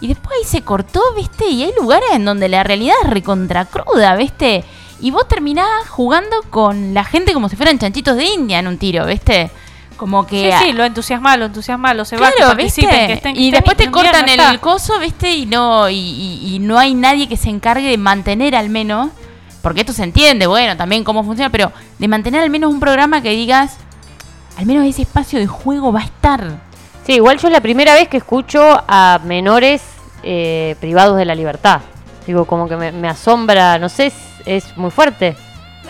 [0.00, 1.48] Y después ahí se cortó, ¿viste?
[1.48, 4.64] Y hay lugares en donde la realidad es recontra cruda, ¿viste?
[5.00, 8.78] Y vos terminás jugando con la gente como si fueran chanchitos de India en un
[8.78, 9.50] tiro, ¿viste?
[9.96, 10.54] Como Sí, que...
[10.62, 12.82] sí, lo entusiasma, lo entusiasma, lo se va, que Claro, ¿viste?
[12.82, 14.58] que estén, que y estén, después te cortan no el está.
[14.58, 15.32] coso, ¿viste?
[15.32, 19.08] Y no, y, y- y no hay nadie que se encargue de mantener al menos
[19.62, 23.20] porque esto se entiende, bueno, también cómo funciona, pero de mantener al menos un programa
[23.22, 23.78] que digas,
[24.58, 26.60] al menos ese espacio de juego va a estar.
[27.06, 29.82] Sí, igual yo es la primera vez que escucho a menores
[30.22, 31.80] eh, privados de la libertad.
[32.26, 35.36] Digo, como que me, me asombra, no sé, es, es muy fuerte.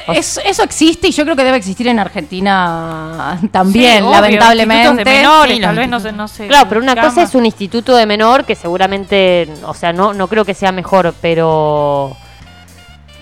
[0.06, 4.20] O Es- eso existe y yo creo que debe existir en Argentina también, Sí, obvio,
[4.20, 5.04] lamentablemente.
[5.04, 7.46] de menores, Sí, tal vez no se, no se Claro, pero una cosa es un
[7.46, 12.14] instituto de menor que seguramente, o sea, no, no creo que sea mejor, pero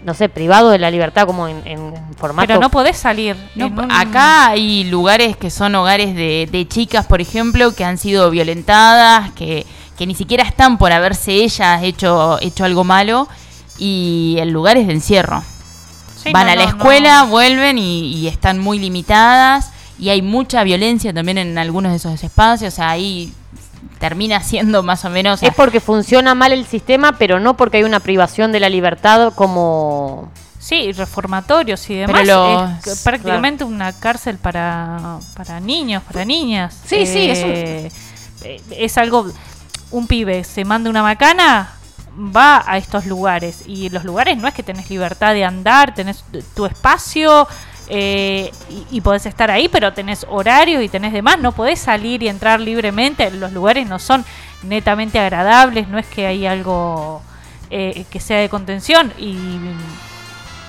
[0.04, 2.46] no sé, privado de la libertad como en, en formato.
[2.46, 3.36] Pero no podés salir.
[3.54, 7.84] No, en un- Acá hay lugares que son hogares de, de chicas, por ejemplo, que
[7.84, 13.28] han sido violentadas, que, que ni siquiera están por haberse ellas hecho, hecho algo malo,
[13.78, 15.42] y el lugar es de encierro.
[16.22, 17.28] Sí, Van no, a la escuela, no.
[17.28, 22.22] vuelven y, y están muy limitadas, y hay mucha violencia también en algunos de esos
[22.22, 23.32] espacios, o sea, ahí
[24.04, 25.42] termina siendo más o menos...
[25.42, 29.32] Es porque funciona mal el sistema, pero no porque hay una privación de la libertad
[29.34, 30.30] como...
[30.58, 32.26] Sí, reformatorios y Pero demás.
[32.84, 36.74] los- es prácticamente una cárcel para, para niños, para niñas.
[36.84, 39.26] Sí, sí, es un- eh, es algo.
[39.90, 41.72] Un pibe se manda una macana,
[42.18, 43.62] va a estos lugares.
[43.66, 46.24] Y los lugares no es que tenés libertad de andar, tenés
[46.54, 47.48] tu espacio.
[47.88, 52.22] Eh, y, y podés estar ahí, pero tenés horarios y tenés demás, no podés salir
[52.22, 54.24] y entrar libremente, los lugares no son
[54.62, 57.22] netamente agradables, no es que hay algo
[57.70, 59.36] eh, que sea de contención y,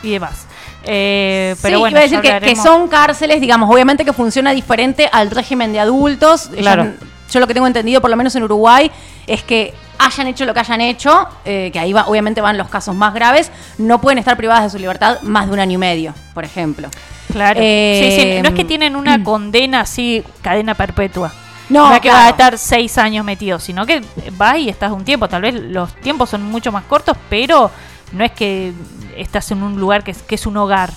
[0.03, 0.45] y demás.
[0.83, 5.09] Eh, pero sí, bueno, iba a decir que, son cárceles, digamos, obviamente que funciona diferente
[5.11, 6.49] al régimen de adultos.
[6.55, 6.83] Claro.
[6.83, 6.95] Ellos-
[7.31, 8.91] yo lo que tengo entendido, por lo menos en Uruguay,
[9.27, 12.67] es que hayan hecho lo que hayan hecho, eh, que ahí va, obviamente van los
[12.69, 15.77] casos más graves, no pueden estar privadas de su libertad más de un año y
[15.77, 16.89] medio, por ejemplo.
[17.31, 17.59] Claro.
[17.61, 21.33] Eh, sí, sí, no es que tienen una condena así, cadena perpetua.
[21.69, 22.17] No, No, que claro.
[22.19, 24.03] vas a estar seis años metido, sino que
[24.33, 25.27] vas y estás un tiempo.
[25.27, 27.71] Tal vez los tiempos son mucho más cortos, pero
[28.11, 28.71] no es que
[29.17, 30.91] estás en un lugar que es, que es un hogar.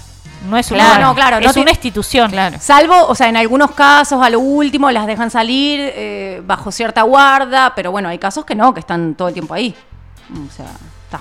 [0.46, 2.30] No es un Claro, no, claro, es no una institución.
[2.30, 2.58] Claro.
[2.60, 7.02] Salvo, o sea, en algunos casos, a lo último, las dejan salir eh, bajo cierta
[7.02, 9.74] guarda, pero bueno, hay casos que no, que están todo el tiempo ahí.
[10.32, 10.66] O sea,
[11.04, 11.20] está.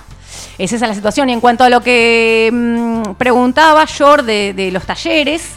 [0.58, 1.28] Esa es la situación.
[1.30, 5.50] Y en cuanto a lo que mm, preguntaba George de, de los talleres,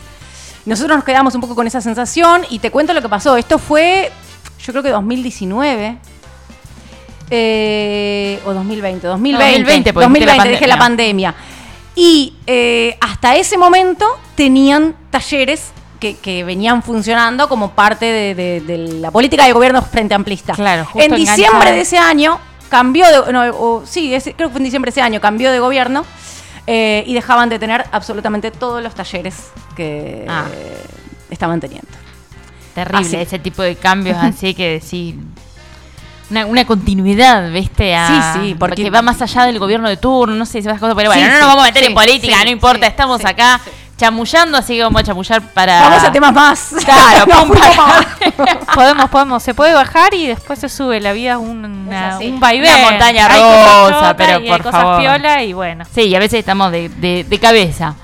[0.65, 3.37] nosotros nos quedamos un poco con esa sensación y te cuento lo que pasó.
[3.37, 4.11] Esto fue,
[4.63, 5.97] yo creo que 2019.
[7.31, 9.59] eh, o 2020, 2020.
[9.59, 11.35] 2020, porque dijiste la 2020, dije la pandemia.
[11.95, 18.61] Y eh, hasta ese momento tenían talleres que, que venían funcionando como parte de, de-
[18.61, 20.53] de la política de gobierno frente amplista.
[20.53, 22.39] Claro, justo En diciembre de ese año
[22.69, 23.31] cambió de.
[23.33, 26.05] No, o- sí, creo que fue en diciembre de ese año cambió de gobierno
[26.65, 30.45] eh, y dejaban de tener absolutamente todos los talleres que Ah.
[30.53, 30.77] eh,
[31.29, 31.87] estaban teniendo.
[32.73, 33.15] Terrible Así.
[33.17, 35.19] ese tipo de cambios así que sí.
[36.31, 37.93] Una, una continuidad, ¿viste?
[37.95, 40.95] A- Sí, sí, porque- va más allá del gobierno de turno, no sé esas cosas,
[40.95, 42.85] pero bueno, Sí, no sí, nos vamos a meter sí, en política, sí, no importa,
[42.85, 43.69] sí, estamos sí, acá sí.
[43.97, 45.81] chamullando, así que vamos a chamullar para.
[45.81, 46.69] Vamos a temas más.
[46.85, 47.57] Claro, No, pum.
[48.73, 49.43] Podemos, podemos.
[49.43, 50.99] Se puede bajar y después se sube.
[51.01, 52.73] La vida es un, una- un vaivén.
[52.73, 54.99] Una montaña Hay cosas rusa, chotas pero y por hay cosas favor.
[55.01, 55.83] piola y bueno.
[55.93, 57.95] Sí, y a veces estamos de, de, de cabeza.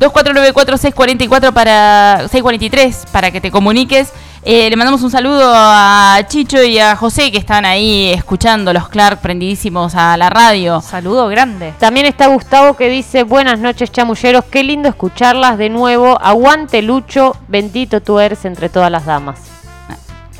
[0.00, 4.12] 2494-644 para 643 para que te comuniques.
[4.46, 8.88] Eh, le mandamos un saludo a Chicho y a José que están ahí escuchando los
[8.90, 10.82] Clark prendidísimos a la radio.
[10.82, 11.72] Saludo grande.
[11.78, 17.34] También está Gustavo que dice, buenas noches chamulleros, qué lindo escucharlas de nuevo, aguante Lucho,
[17.48, 19.38] bendito tú eres entre todas las damas.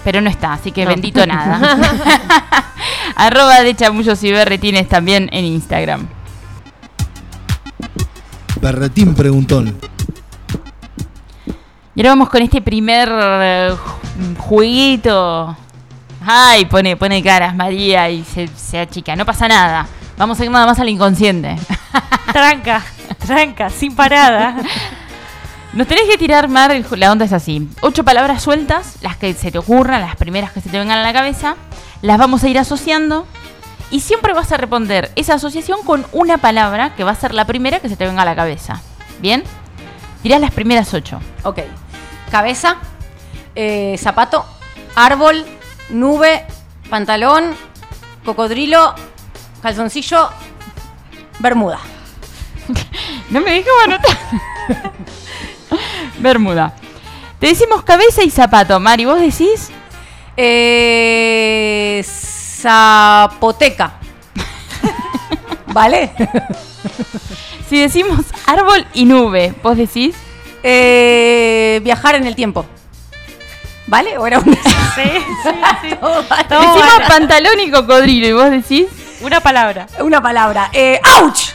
[0.04, 0.90] Pero no está, así que No.
[0.90, 1.78] bendito nada.
[3.16, 6.06] Arroba de chamullos y berretines también en Instagram.
[8.68, 9.76] Berretín preguntón.
[11.94, 15.54] Y ahora vamos con este primer eh, ju- jueguito.
[16.24, 19.14] Ay, pone, pone caras María y se, se achica.
[19.16, 19.86] No pasa nada.
[20.16, 21.56] Vamos a ir nada más al inconsciente.
[22.32, 22.82] Tranca,
[23.26, 24.56] tranca, sin parada.
[25.74, 27.68] Nos tenés que tirar, Mar, la onda es así.
[27.82, 31.02] Ocho palabras sueltas, las que se te ocurran, las primeras que se te vengan a
[31.02, 31.56] la cabeza.
[32.00, 33.26] Las vamos a ir asociando.
[33.90, 37.46] Y siempre vas a responder esa asociación con una palabra que va a ser la
[37.46, 38.80] primera que se te venga a la cabeza.
[39.20, 39.44] ¿Bien?
[40.22, 41.20] Tirás las primeras ocho.
[41.42, 41.60] Ok.
[42.30, 42.76] Cabeza,
[43.54, 44.44] eh, zapato,
[44.94, 45.44] árbol,
[45.90, 46.44] nube,
[46.90, 47.54] pantalón,
[48.24, 48.94] cocodrilo,
[49.62, 50.30] calzoncillo,
[51.38, 51.78] bermuda.
[53.30, 54.16] No me dijo anotar.
[56.18, 56.74] Bermuda.
[57.40, 59.06] Te decimos cabeza y zapato, Mari.
[59.06, 59.70] ¿Vos decís?
[60.36, 62.04] Eh,
[62.64, 63.92] zapoteca.
[65.66, 66.10] ¿Vale?
[67.68, 70.14] Si decimos árbol y nube, ¿vos decís?
[70.62, 72.64] Eh, viajar en el tiempo.
[73.86, 74.16] ¿Vale?
[74.16, 74.44] ¿O era un...
[74.44, 74.60] Sí,
[74.94, 75.50] sí,
[75.82, 75.96] sí.
[76.00, 76.44] Todo vale.
[76.48, 77.06] Todo decimos vale.
[77.08, 78.86] pantalón y cocodrilo, ¿y vos decís?
[79.20, 79.86] Una palabra.
[80.00, 80.70] Una palabra.
[80.72, 81.52] Eh, ¡Auch!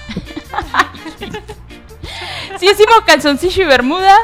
[2.60, 4.16] Si decimos calzoncillo y bermuda,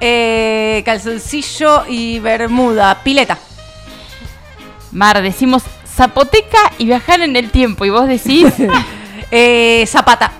[0.00, 3.00] Eh, calzoncillo y bermuda.
[3.04, 3.36] Pileta.
[4.92, 5.62] Mar, decimos
[5.94, 7.84] zapoteca y viajar en el tiempo.
[7.84, 8.52] Y vos decís,
[9.30, 10.30] Eh, zapata.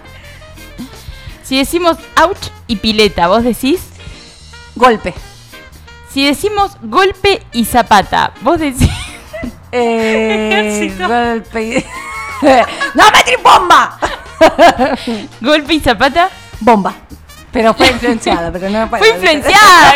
[1.42, 2.38] si decimos ouch
[2.68, 3.80] y pileta, vos decís,
[4.76, 5.14] Golpe.
[6.12, 8.88] si decimos golpe y zapata, vos decís,
[9.72, 11.08] Eh, Ejército.
[11.08, 11.62] golpe.
[11.78, 11.84] y-
[12.94, 13.98] ¡No me bomba!
[15.40, 16.28] golpe y zapata,
[16.60, 16.94] Bomba.
[17.50, 19.94] Pero fue influenciada, pero no fue influenciada.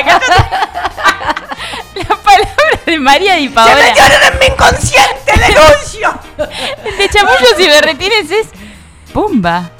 [2.88, 3.74] De María Di ¡Se Paola.
[3.74, 6.18] metieron en mi inconsciente, denuncio!
[6.86, 8.46] El de chamullos y berretines es
[9.12, 9.70] bomba.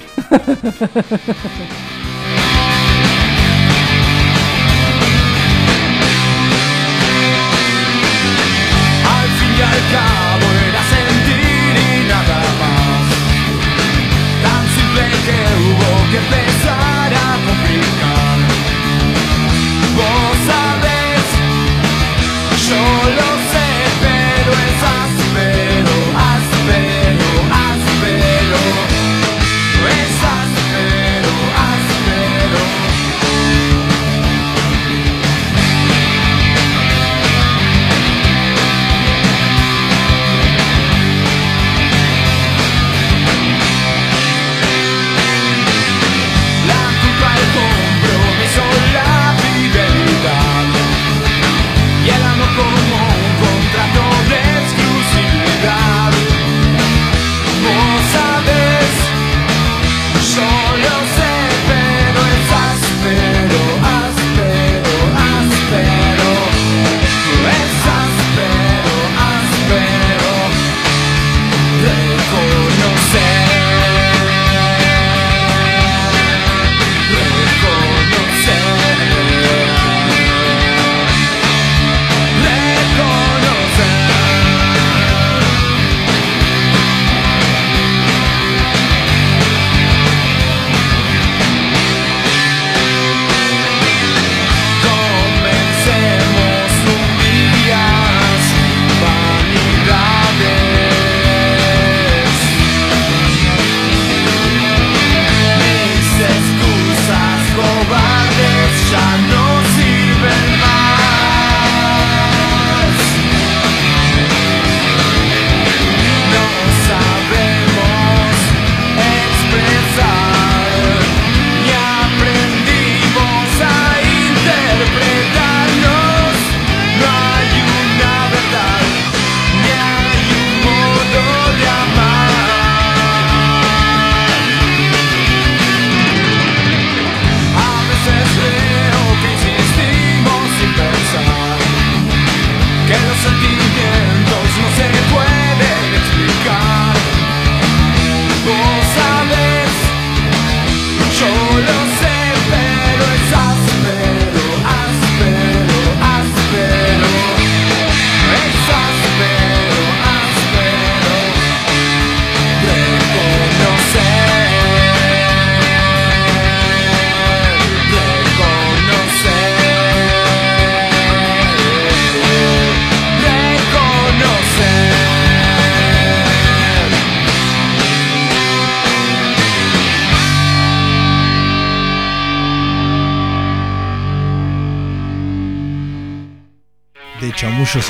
[9.07, 9.59] Al fin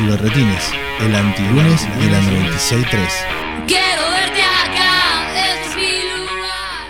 [0.09, 3.09] berretines, el antilunes de la 96.3.
[3.67, 6.89] Quiero verte acá, es mi lugar.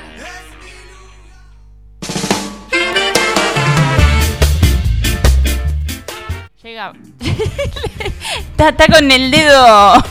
[6.63, 6.93] Llega.
[8.51, 9.95] está, está con el dedo.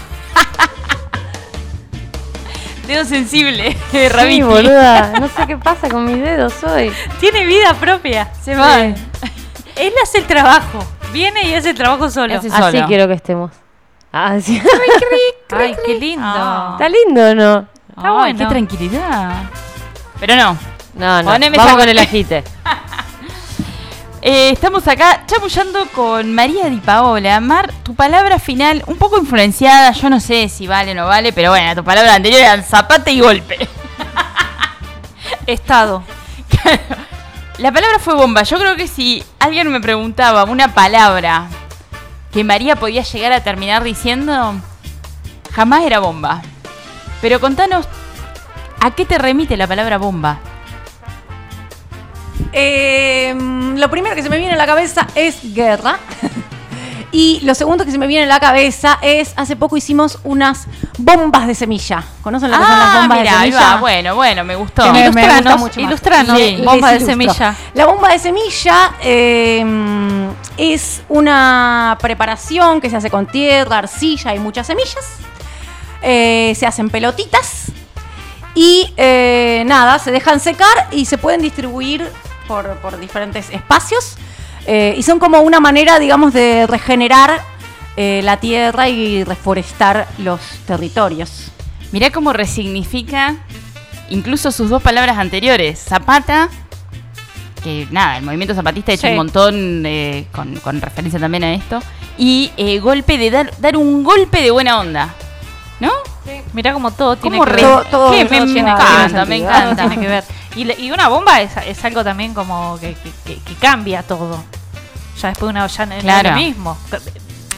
[2.88, 4.42] dedo sensible, Sí, Rabiki.
[4.44, 5.14] boluda.
[5.20, 6.92] No sé qué pasa con mis dedos hoy.
[7.20, 8.32] Tiene vida propia.
[8.44, 8.80] Se va.
[8.84, 10.84] Él hace el trabajo.
[11.12, 12.36] Viene y hace el trabajo solo.
[12.38, 12.88] Hace- Así Solo.
[12.88, 13.52] quiero que estemos.
[14.12, 14.62] Ah, sí.
[15.52, 16.26] Ay, qué lindo.
[16.26, 16.72] Ah.
[16.74, 17.60] ¿Está lindo o no?
[17.90, 18.40] Está Ay, bueno.
[18.40, 19.44] Qué tranquilidad.
[20.20, 20.58] Pero no.
[20.96, 21.32] No, no.
[21.32, 22.44] Poneme Vamos con el agite.
[24.20, 27.40] Eh, estamos acá chamullando con María Di Paola.
[27.40, 31.32] Mar, tu palabra final, un poco influenciada, yo no sé si vale o no vale,
[31.32, 33.70] pero bueno, tu palabra anterior era zapate y golpe.
[35.46, 36.04] Estado.
[37.58, 38.44] La palabra fue bomba.
[38.44, 41.48] Yo creo que si alguien me preguntaba una palabra
[42.32, 44.54] que María podía llegar a terminar diciendo,
[45.52, 46.44] jamás era bomba.
[47.20, 47.88] Pero contanos,
[48.80, 50.40] ¿a qué te remite la palabra bomba?
[52.54, 53.36] Eh,
[53.76, 55.98] lo primero que se me viene a la cabeza es guerra.
[57.20, 60.68] Y lo segundo que se me viene a la cabeza es, hace poco hicimos unas
[61.00, 62.04] bombas de semilla.
[62.22, 63.60] ¿Conocen lo que son las Ah, bombas de ahí semilla?
[63.74, 63.80] va.
[63.80, 64.84] Bueno, bueno, me gustó.
[64.84, 67.56] Que me- me gusta Ilustranos, mucho ilustranos, Sí, bomba de semilla.
[67.74, 69.66] La bomba de semilla eh,
[70.58, 75.04] es una preparación que se hace con tierra, arcilla y muchas semillas.
[76.04, 77.72] Eh, se hacen pelotitas
[78.54, 82.08] y eh, nada, se dejan secar y se pueden distribuir
[82.48, 84.18] por, por diferentes espacios.
[84.68, 87.42] Eh, y son como una manera, digamos, de regenerar
[87.96, 91.52] eh, la tierra y reforestar los territorios.
[91.92, 93.36] Mirá cómo resignifica
[94.10, 95.80] incluso sus dos palabras anteriores.
[95.80, 96.50] Zapata,
[97.64, 99.12] que nada, el movimiento zapatista ha hecho Sí.
[99.12, 101.80] un montón eh, con, con referencia también a esto.
[102.18, 105.14] Y eh, golpe de dar, dar un golpe de buena onda.
[105.80, 105.92] ¿No?
[106.54, 107.62] Mirá como todo tiene ¿Cómo que ver.
[107.62, 109.88] Todo- todo- me tiene- encanta, me encanta.
[109.88, 110.24] tiene que ver.
[110.56, 114.44] Y, una bomba es, es algo también como que, que- que- que cambia todo.
[115.22, 116.30] Ya después una ya no no Claro.
[116.30, 116.78] es lo mismo.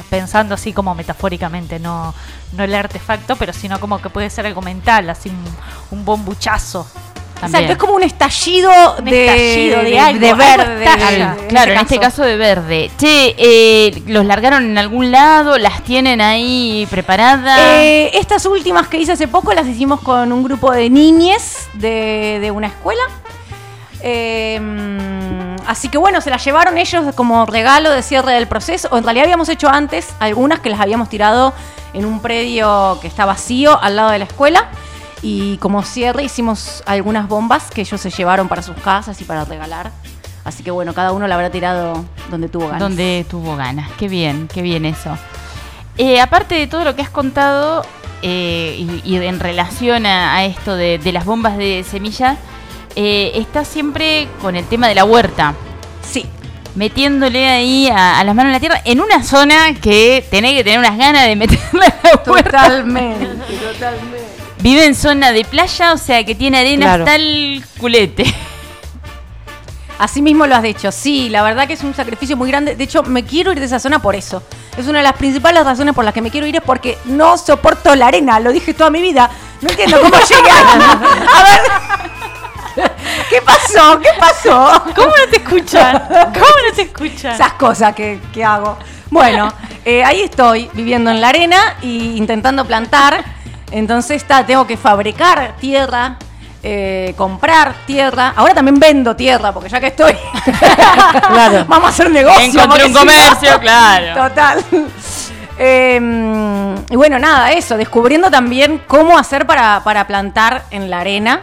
[0.09, 2.13] Pensando así como metafóricamente, no,
[2.53, 5.45] no el artefacto, pero sino como que puede ser algo mental, así un,
[5.99, 6.87] un bombuchazo.
[7.39, 7.63] También.
[7.63, 10.83] Exacto, es como un estallido, Un de, estallido de de, algo, de algo verde.
[10.83, 11.35] estalla.
[11.35, 12.91] de- Claro, en este caso de verde.
[12.97, 15.57] Che, eh, ¿los largaron en algún lado?
[15.57, 17.59] ¿Las tienen ahí preparadas?
[17.59, 22.39] Eh, estas últimas que hice hace poco las hicimos con un grupo de niñes de,
[22.41, 23.03] de una escuela.
[24.01, 24.59] Eh,
[25.67, 28.87] así que bueno, se las llevaron ellos como regalo de cierre del proceso.
[28.91, 31.53] O en realidad habíamos hecho antes algunas que las habíamos tirado
[31.93, 34.69] en un predio que está vacío al lado de la escuela.
[35.21, 39.45] Y como cierre hicimos algunas bombas que ellos se llevaron para sus casas y para
[39.45, 39.91] regalar.
[40.45, 42.79] Así que bueno, cada uno la habrá tirado donde tuvo ganas.
[42.79, 43.91] Donde tuvo ganas.
[43.97, 45.17] Qué bien, qué bien eso.
[45.97, 47.83] Eh, aparte de todo lo que has contado
[48.21, 52.37] eh, y, en relación a, a esto de, de las bombas de semilla,
[52.95, 55.53] eh, está siempre con el tema de la huerta.
[56.01, 56.25] Sí.
[56.75, 60.63] Metiéndole ahí a, a las manos en la tierra en una zona que tenés que
[60.63, 62.51] tener unas ganas de meterle a la huerta.
[62.63, 63.25] Totalmente,
[63.73, 64.19] totalmente.
[64.61, 67.03] Vive en zona de playa, o sea que tiene arena Claro.
[67.03, 68.23] hasta el culete.
[69.97, 72.75] Así mismo lo has dicho, sí, la verdad que es un sacrificio muy grande.
[72.77, 74.41] De hecho, me quiero ir de esa zona por eso.
[74.77, 77.37] Es una de las principales razones por las que me quiero ir es porque no
[77.37, 79.29] soporto la arena, lo dije toda mi vida.
[79.61, 80.51] No entiendo cómo llegué.
[80.51, 82.11] A ver...
[83.29, 83.99] ¿Qué pasó?
[83.99, 84.83] ¿Qué pasó?
[84.95, 86.03] ¿Cómo no te escuchan?
[86.09, 87.33] ¿Cómo no te escuchan?
[87.35, 88.77] Esas cosas que, que hago.
[89.09, 89.51] Bueno,
[89.85, 93.23] eh, ahí estoy viviendo en la arena e intentando plantar.
[93.71, 96.17] Entonces está, tengo que fabricar tierra,
[96.63, 98.33] eh, comprar tierra.
[98.35, 100.13] Ahora también vendo tierra, porque ya que estoy.
[101.67, 102.61] Vamos a hacer negocio.
[102.63, 104.27] Encontré un no- comercio, claro.
[104.29, 104.65] Total.
[105.57, 111.41] Eh, y bueno, nada, eso, descubriendo también cómo hacer para, para plantar en la arena.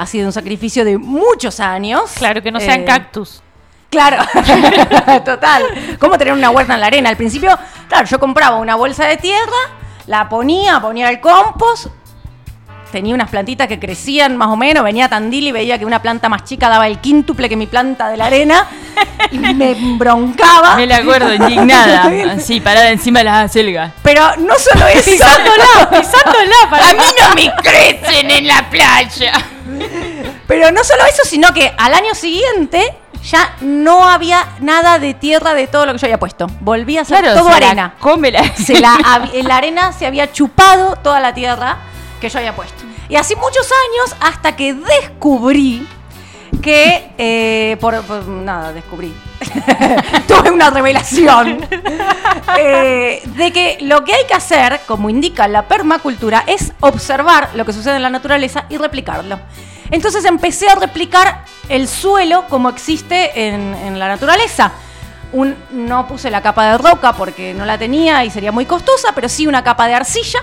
[0.00, 2.12] Ha sido un sacrificio de muchos años.
[2.14, 3.42] Claro, que no sean Eh, cactus.
[3.90, 4.24] Claro,
[5.26, 5.62] total.
[5.98, 7.10] ¿Cómo tener una huerta en la arena?
[7.10, 7.50] Al principio,
[7.86, 9.60] claro, yo compraba una bolsa de tierra,
[10.06, 11.88] la ponía, ponía el compost,
[12.90, 16.00] tenía unas plantitas que crecían más o menos, venía a Tandil y veía que una
[16.00, 18.66] planta más chica daba el quíntuple que mi planta de la arena
[19.30, 20.76] y me broncaba.
[20.76, 22.10] Me la acuerdo, indignada.
[22.32, 23.92] Así, parada encima de las acelgas.
[24.02, 25.10] Pero no solo eso.
[25.10, 26.56] Pisándola, pisándola.
[26.70, 29.32] Para A mí no me crecen en la playa.
[30.46, 35.54] Pero no solo eso, sino que al año siguiente ya no había nada de tierra
[35.54, 36.46] de todo lo que yo había puesto.
[36.60, 37.94] Volví a ser todo se arena.
[37.94, 37.94] la-
[38.56, 41.76] Se la, arena se había chupado toda la tierra
[42.20, 42.82] que yo había puesto.
[43.08, 45.86] Y así muchos años hasta que descubrí
[46.62, 49.14] que, eh, por, por- nada, descubrí.
[50.28, 51.66] Tuve una revelación
[52.58, 57.64] eh, de que lo que hay que hacer, como indica la permacultura, es observar lo
[57.64, 59.38] que sucede en la naturaleza y replicarlo.
[59.90, 64.72] Entonces empecé a replicar el suelo como existe en, en la naturaleza.
[65.32, 69.12] Un- no puse la capa de roca porque no la tenía y sería muy costosa,
[69.14, 70.40] pero sí una capa de arcilla.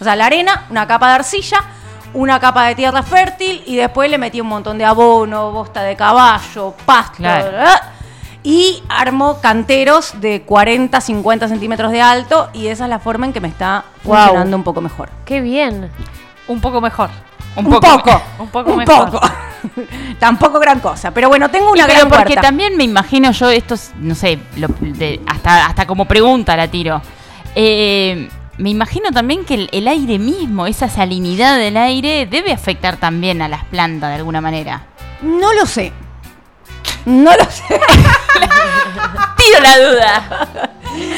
[0.00, 1.58] O sea, la arena, una capa de arcilla,
[2.14, 5.94] una capa de tierra fértil y después le metí un montón de abono, bosta de
[5.96, 7.16] caballo, pasto.
[7.18, 7.44] Claro.
[7.46, 7.82] ¿verdad?
[8.42, 13.32] Y armo canteros de 40, 50 centímetros de alto y esa es la forma en
[13.32, 14.16] que me está Wow.
[14.16, 15.10] funcionando un poco mejor.
[15.26, 15.90] Qué bien.
[16.50, 17.10] Un poco mejor.
[17.56, 17.86] Un Un poco.
[17.98, 18.22] poco.
[18.38, 19.10] Un poco un mejor.
[19.10, 19.20] poco.
[20.18, 21.10] Tampoco gran cosa.
[21.12, 22.40] Pero bueno, tengo Y una pero gran porque huerta.
[22.42, 26.68] también me imagino yo, esto es, no sé, lo- de- hasta, hasta como pregunta la
[26.68, 27.00] tiro.
[27.54, 28.28] Eh,
[28.58, 33.42] me imagino también que el, el aire mismo, esa salinidad del aire, debe afectar también
[33.42, 34.82] a las plantas de alguna manera.
[35.22, 35.92] No lo sé.
[37.04, 37.64] No lo sé.
[39.36, 40.48] Tiro la duda.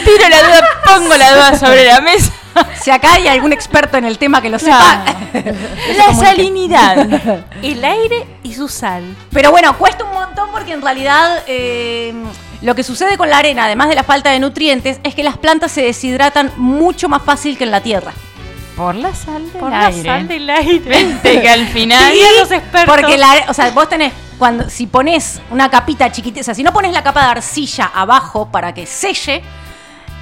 [0.04, 2.32] Tiro la duda, pongo la duda sobre la mesa.
[2.80, 5.04] Si acá hay algún experto en el tema que lo sepa.
[5.96, 7.44] La salinidad.
[7.62, 9.16] El aire y su sal.
[9.30, 12.12] Pero bueno, cuesta un montón porque en realidad eh,
[12.60, 15.38] lo que sucede con la arena, además de la falta de nutrientes, es que las
[15.38, 18.12] plantas se deshidratan mucho más fácil que en la tierra.
[18.76, 20.02] Por la sal del Por la aire.
[20.02, 21.04] sal del aire.
[21.04, 22.12] Viste que al final.
[22.12, 22.94] Dirían los expertos.
[22.94, 26.64] Porque la, o sea, vos tenés cuando si pones una capita chiquitita, o sea, si
[26.64, 29.40] no pones la capa de arcilla abajo para que selle,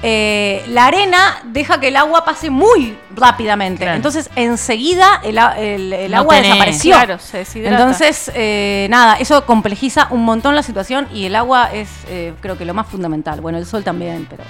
[0.03, 3.83] eh, la arena deja que el agua pase muy rápidamente.
[3.83, 3.95] Claro.
[3.97, 6.95] Entonces, enseguida el, a- el- el No agua tenés- desapareció.
[6.95, 7.77] Claro, se deshidrata.
[7.77, 12.57] Entonces, eh, nada, eso complejiza un montón la situación y el agua es, eh, creo
[12.57, 13.41] que lo más fundamental.
[13.41, 14.43] Bueno, el sol también, pero.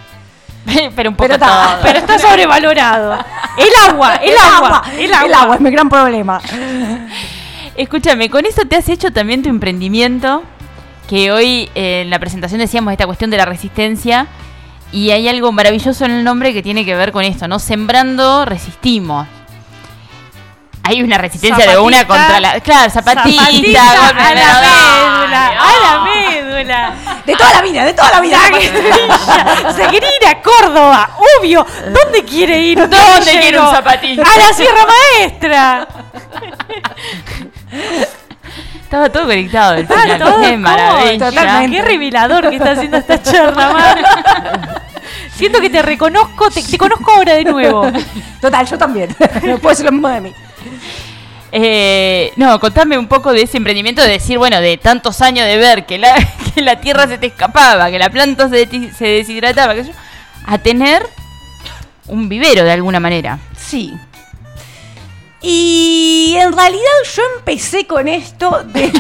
[0.95, 1.79] pero un poco Pero está- todo.
[1.83, 3.13] Pero está sobrevalorado.
[3.57, 5.25] El agua, el, agua, el agua.
[5.25, 6.39] El agua es mi gran problema.
[7.75, 10.43] Escúchame, con eso te has hecho también tu emprendimiento,
[11.09, 14.27] que hoy en la presentación decíamos esta cuestión de la resistencia,
[14.91, 17.59] y hay algo maravilloso en el nombre que tiene que ver con esto, ¿no?
[17.59, 19.27] Sembrando, resistimos.
[20.83, 22.59] Hay una resistencia de una contra la...
[22.59, 26.93] Claro, zapatista, Zapatista, golpe a de la médula, a la médula.
[27.23, 28.39] De toda la vida, de toda la vida.
[29.75, 31.65] Se quiere ir a Córdoba, obvio.
[31.93, 32.79] ¿Dónde quiere ir?
[32.79, 33.41] un ¿Dónde guerrillero?
[33.41, 34.23] quiere un zapatista?
[34.23, 35.87] A la Sierra Maestra.
[38.91, 40.19] Estaba todo conectado Está final.
[40.19, 41.29] todo Qué maravilla.
[41.29, 41.77] totalmente.
[41.77, 44.81] Qué revelador que está haciendo esta charla, Mar.
[45.37, 47.89] Siento que te reconozco, te, te conozco ahora de nuevo.
[48.41, 49.15] Total, yo también.
[49.43, 50.33] No puedo decir lo mismo de mí.
[51.53, 55.55] Eh, no, contame un poco de ese emprendimiento de decir, bueno, de tantos años de
[55.55, 56.13] ver que la,
[56.53, 59.91] que la tierra se te escapaba, que la planta se, se deshidrataba, que yo,
[60.45, 61.01] a tener
[62.07, 63.39] un vivero de alguna manera.
[63.57, 63.93] Sí.
[65.41, 66.81] Y en realidad
[67.15, 68.81] yo empecé con esto de...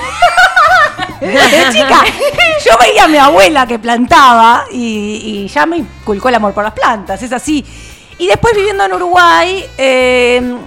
[1.21, 1.39] de
[1.71, 2.03] chica.
[2.65, 6.63] Yo veía a mi abuela que plantaba y, y ya me inculcó el amor por
[6.63, 7.63] las plantas, es así.
[8.17, 10.57] Y después viviendo en Uruguay, eh,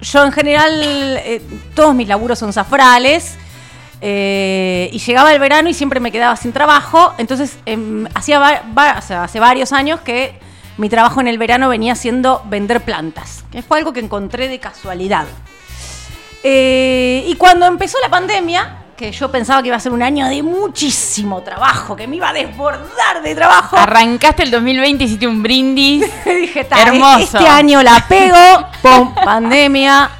[0.00, 1.42] yo en general, eh,
[1.74, 3.36] todos mis laburos son zafrales.
[4.00, 7.14] eh, y llegaba el verano y siempre me quedaba sin trabajo.
[7.18, 8.62] Entonces, em, hacía
[8.98, 10.38] o sea, hace varios años que
[10.78, 14.58] mi trabajo en el verano venía siendo vender plantas, que fue algo que encontré de
[14.58, 15.26] casualidad.
[16.42, 20.26] Eh, y cuando empezó la pandemia, que yo pensaba que iba a ser un año
[20.28, 25.42] de muchísimo trabajo, que me iba a desbordar de trabajo, Arrancaste el 2020, hiciste un
[25.42, 26.04] brindis.
[26.24, 27.18] dije, "Ta, Hermoso.
[27.38, 28.36] este año la pego,
[28.82, 30.10] pum, pandemia.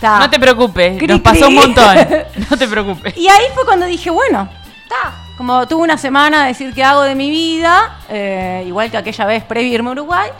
[0.00, 0.18] Ta.
[0.20, 1.96] No te preocupes, Cri, nos pasó un montón.
[2.50, 3.16] No te preocupes.
[3.16, 4.48] Y ahí fue cuando dije, bueno,
[4.82, 5.14] está.
[5.38, 9.24] Como tuve una semana de decir qué hago de mi vida, eh, igual que aquella
[9.24, 10.30] vez previo irme a Uruguay,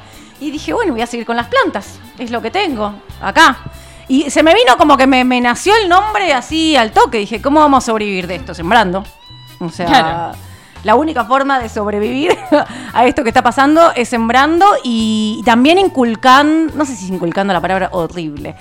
[0.40, 2.92] y dije, bueno, voy a seguir con las plantas, es lo que tengo
[3.22, 3.59] acá.
[4.09, 7.40] Y se me vino como que me, me nació el nombre así al toque, dije,
[7.40, 8.55] ¿cómo vamos a sobrevivir de esto?
[8.55, 9.05] Sembrando.
[9.61, 10.36] O sea, Claro.
[10.82, 12.36] la única forma de sobrevivir
[12.92, 17.52] a esto que está pasando es sembrando y, y también inculcando, no sé si inculcando
[17.52, 18.56] la palabra horrible,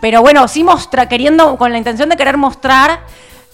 [0.00, 3.00] pero bueno, sí mostra, queriendo, con la intención de querer mostrar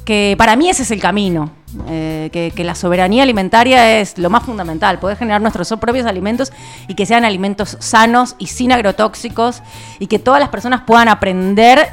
[0.07, 1.51] que para mí ese es el camino,
[1.89, 6.51] eh, que, que la soberanía alimentaria es lo más fundamental, poder generar nuestros propios alimentos
[6.89, 9.63] y que sean alimentos sanos y sin agrotóxicos
[9.99, 11.87] y que todas las personas puedan aprender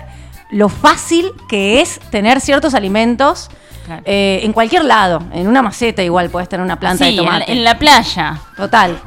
[0.52, 3.49] lo fácil que es tener ciertos alimentos
[3.85, 4.02] Claro.
[4.06, 7.52] eh, en cualquier lado, en una maceta igual puedes tener una planta Sí, de tomate.
[7.52, 8.40] en la playa.
[8.56, 8.98] Total.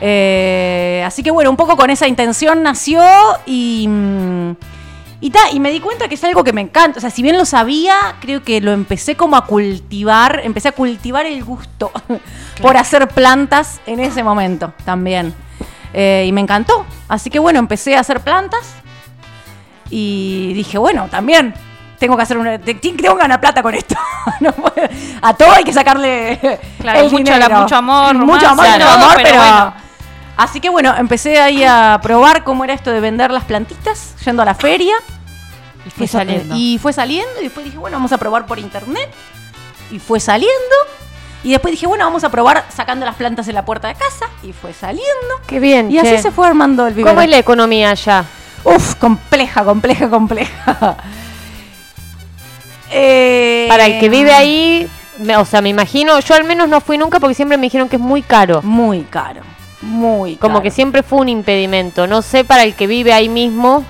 [0.00, 3.02] Eh, así que bueno, un poco con esa intención nació
[3.44, 4.50] y, mm,
[5.20, 6.98] y, ta, y me di cuenta que es algo que me encanta.
[6.98, 10.72] O sea, si bien lo sabía, creo que lo empecé como a cultivar, empecé a
[10.72, 11.90] cultivar el gusto
[12.62, 15.34] por hacer plantas en ese momento también.
[15.94, 16.84] Eh, y me encantó.
[17.08, 18.74] Así que bueno, empecé a hacer plantas
[19.90, 21.54] y dije, bueno, también
[21.98, 22.58] tengo que hacer una.
[22.58, 23.94] te- Tengo que ganar plata con esto.
[24.40, 24.74] No puedo-
[25.22, 26.38] a todo hay que sacarle.
[26.80, 27.60] Claro, el mucho- dinero.
[27.62, 29.38] mucho amor, Mucho amor, mucho todo, amor, pero pero.
[29.40, 29.74] bueno.
[30.36, 34.42] Así que bueno, empecé ahí a probar cómo era esto de vender las plantitas, yendo
[34.42, 34.94] a la feria.
[35.86, 36.54] Y fue Eso- saliendo.
[36.56, 39.08] Y fue saliendo, y después dije, bueno, vamos a probar por internet.
[39.90, 40.54] Y fue saliendo.
[41.44, 44.26] Y después dije, bueno, vamos a probar sacando las plantas en la puerta de casa.
[44.42, 45.06] Y fue saliendo.
[45.46, 45.90] Qué bien.
[45.90, 47.14] Y así se fue armando el vivero.
[47.14, 48.24] ¿Cómo es la economía allá?
[48.64, 50.96] Uf, compleja, compleja, compleja.
[52.90, 54.88] Eh, Para el que vive ahí,
[55.36, 57.96] o sea, me imagino, yo al menos no fui nunca porque siempre me dijeron que
[57.96, 58.62] es muy caro.
[58.62, 59.40] Muy caro.
[59.82, 60.62] Muy Como caro.
[60.62, 62.06] que siempre fue un impedimento.
[62.06, 63.84] No sé para el que vive ahí mismo,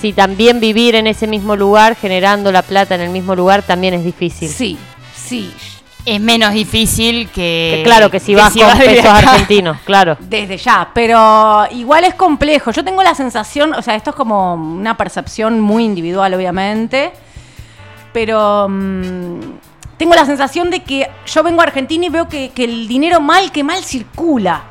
[0.00, 3.94] si también vivir en ese mismo lugar, generando la plata en el mismo lugar, también
[3.94, 4.48] es difícil.
[4.48, 4.78] Sí,
[5.14, 5.52] sí.
[6.06, 7.76] Es menos difícil que.
[7.78, 9.30] Que claro, que si vas con vas pesos acá.
[9.30, 10.18] argentinos, claro.
[10.20, 12.70] Desde ya, pero igual es complejo.
[12.72, 17.10] Yo tengo la sensación, o sea, esto es como una percepción muy individual, obviamente,
[18.12, 19.40] pero mm,
[19.96, 23.20] tengo la sensación de que yo vengo a Argentina y veo que, que el dinero
[23.20, 24.64] mal que mal circula.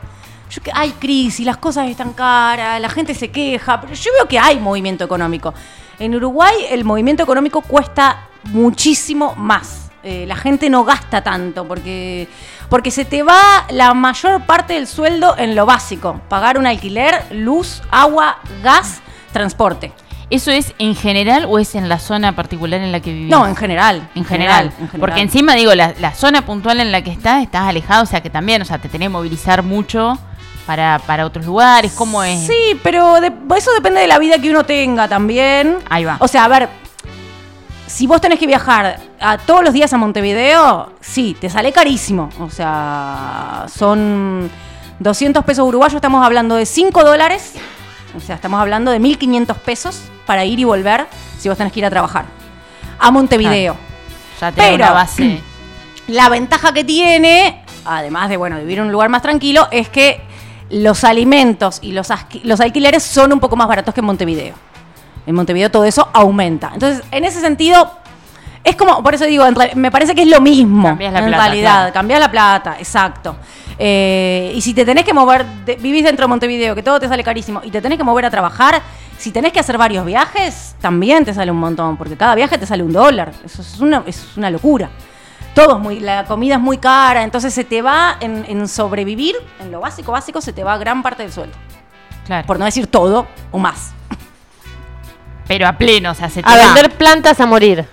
[0.54, 4.28] Yo que- hay crisis, las cosas están caras, la gente se queja, pero yo veo
[4.28, 5.54] que hay movimiento económico.
[6.00, 9.90] En Uruguay el movimiento económico cuesta muchísimo más.
[10.04, 12.28] Eh, la gente no gasta tanto porque,
[12.70, 16.20] porque se te va la mayor parte del sueldo en lo básico.
[16.28, 19.02] Pagar un alquiler, luz, agua, gas,
[19.32, 19.94] transporte.
[20.30, 23.30] ¿Eso es en general o es en la zona particular en la que vivís?
[23.30, 24.10] No, en general.
[24.16, 24.66] En general.
[24.80, 25.00] en general.
[25.00, 28.22] Porque encima, digo, la, la zona puntual en la que estás, estás alejado, o sea
[28.22, 30.18] que también, o sea, te tenés que movilizar mucho
[30.66, 31.92] para, para otros lugares.
[31.94, 32.48] ¿Cómo es?
[32.48, 35.78] Sí, pero de- eso depende de la vida que uno tenga también.
[35.90, 36.18] Ahí va.
[36.20, 36.70] O sea, a ver,
[37.88, 42.30] si vos tenés que viajar a todos los días a Montevideo, sí, te sale carísimo.
[42.40, 44.50] O sea, son
[45.00, 47.54] 200 pesos uruguayos, estamos hablando de 5 dólares.
[48.16, 51.08] O sea, estamos hablando de 1.500 pesos para ir y volver
[51.38, 52.26] si vos tenés que ir a trabajar.
[53.00, 53.76] A Montevideo.
[54.40, 55.42] Ya Pero- una base.
[56.08, 60.22] La ventaja que tiene, además de bueno, vivir en un lugar más tranquilo, es que
[60.74, 62.10] los alimentos y los,
[62.44, 64.56] los alquileres son un poco más baratos que en Montevideo.
[65.26, 66.72] En Montevideo todo eso aumenta.
[66.74, 67.90] Entonces, en ese sentido,
[68.64, 69.46] es como, por eso digo,
[69.76, 70.90] me parece que es lo mismo.
[70.90, 71.94] Cambiás la en plata, realidad, claro.
[71.94, 73.36] cambiás la plata, exacto.
[73.80, 77.08] Eh, y si te tenés que mover, de- vivís dentro de Montevideo, que todo te
[77.08, 78.82] sale carísimo, y te tenés que mover a trabajar,
[79.18, 82.66] si tenés que hacer varios viajes, también te sale un montón, porque cada viaje te
[82.66, 83.32] sale un dólar.
[83.46, 84.90] Eso es una, es una locura.
[85.54, 89.36] Todo es muy, la comida es muy cara, entonces se te va en, en sobrevivir,
[89.60, 91.56] en lo básico, básico, se te va gran parte del sueldo.
[92.26, 92.48] Claro.
[92.48, 93.92] Por no decir todo o más.
[95.48, 96.66] Pero a pleno, o sea, se te A va.
[96.74, 97.86] vender plantas a morir.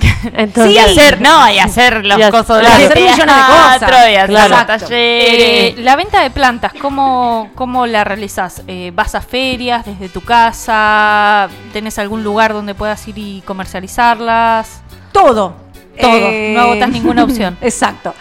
[0.34, 3.80] Entonces, y hacer, no, y hacer los Y cosos de hacer millones de cosas.
[3.80, 3.84] y
[4.16, 4.48] hacer Claro.
[4.48, 4.86] los Exacto.
[4.86, 4.98] talleres.
[4.98, 8.62] Eh, la venta de plantas, ¿cómo, cómo la realizás?
[8.66, 11.48] Eh, ¿Vas a ferias desde tu casa?
[11.72, 14.82] ¿Tenés algún lugar donde puedas ir y comercializarlas?
[15.12, 15.54] Todo.
[16.00, 17.56] Todo, Eh, no agotas ninguna opción.
[17.60, 18.14] Exacto.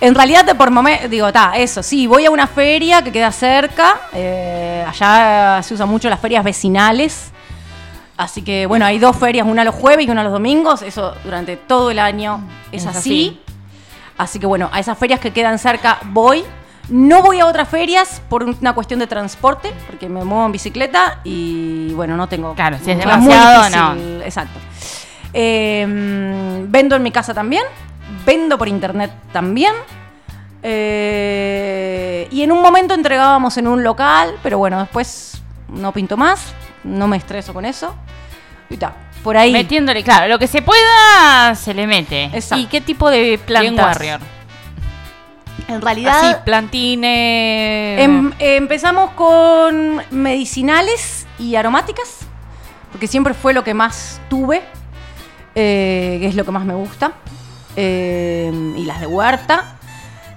[0.00, 3.30] En realidad, de por momento, digo, está, eso, sí, voy a una feria que queda
[3.32, 4.00] cerca.
[4.14, 7.30] eh, allá se usan mucho las ferias vecinales.
[8.16, 10.82] Así que, bueno, hay dos ferias, una los jueves y una los domingos.
[10.82, 12.42] Eso durante todo el año
[12.72, 12.98] es, Es así.
[12.98, 13.40] así.
[14.18, 16.44] Así que, bueno, a esas ferias que quedan cerca voy.
[16.90, 21.20] No voy a otras ferias por una cuestión de transporte, porque me muevo en bicicleta
[21.24, 22.52] y, bueno, no tengo.
[22.54, 23.62] Claro, si es demasiado,
[23.94, 24.58] difícil, Exacto.
[25.32, 25.86] Eh,
[26.68, 27.64] vendo en mi casa también.
[28.26, 29.72] Vendo por internet también.
[30.62, 36.52] Eh, y en un momento entregábamos en un local, pero bueno, después no pinto más.
[36.84, 37.94] No me estreso con eso.
[38.68, 38.92] Y ta,
[39.22, 39.52] por ahí.
[39.52, 42.24] Metiéndole, claro, lo que se pueda se le mete.
[42.24, 42.58] Exacto.
[42.62, 43.86] ¿Y qué tipo de Bien plantas?
[43.86, 44.20] warrior.
[45.68, 46.18] En realidad.
[46.18, 48.00] Así, plantines.
[48.00, 52.18] Em- empezamos con medicinales y aromáticas,
[52.92, 54.62] porque siempre fue lo que más tuve,
[55.54, 57.12] eh, que es lo que más me gusta,
[57.76, 59.76] eh, y las de huerta.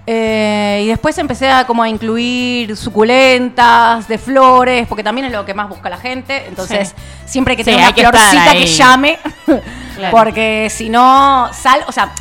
[0.05, 5.45] Eh, y después empecé a como a incluir suculentas, de flores, porque también es lo
[5.45, 6.45] que más busca la gente.
[6.47, 6.93] Entonces,
[7.25, 9.19] siempre hay que Sí, tener hay una que florcita que llame,
[9.95, 10.17] Claro.
[10.17, 12.11] porque si no, sal, o sea,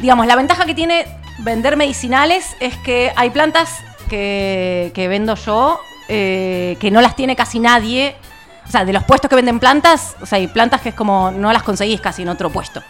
[0.00, 1.06] digamos, la ventaja que tiene
[1.38, 3.78] vender medicinales es que hay plantas
[4.10, 8.16] que, que vendo yo eh, que no las tiene casi nadie.
[8.66, 11.30] O sea, de los puestos que venden plantas, o sea, hay plantas que es como
[11.30, 12.82] no las conseguís casi en otro puesto.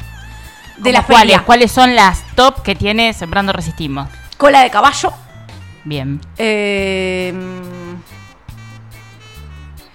[0.76, 1.44] De la ¿Cómo cuáles, feria.
[1.46, 4.08] ¿Cuáles son las top que tiene Sembrando Resistimos?
[4.36, 5.12] Cola de caballo.
[5.84, 6.20] Bien.
[6.38, 7.32] Eh,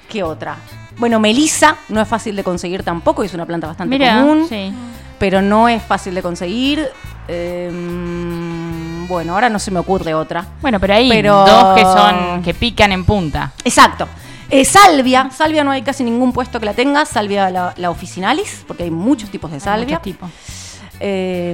[0.10, 0.56] ¿Qué otra?
[0.98, 4.72] Bueno, melisa no es fácil de conseguir tampoco, es una planta bastante común, sí.
[5.20, 6.88] pero no es fácil de conseguir.
[7.28, 7.70] Eh,
[9.08, 10.46] bueno, ahora no se me ocurre otra.
[10.62, 13.52] Bueno, pero hay Pero- dos que son que pican en punta.
[13.64, 14.08] Exacto.
[14.62, 18.64] Eh, salvia, salvia no hay casi ningún puesto que la tenga, salvia la, la officinalis,
[18.68, 19.88] porque hay muchos tipos de salvia.
[20.00, 20.30] Muchos tipos.
[21.00, 21.54] Eh,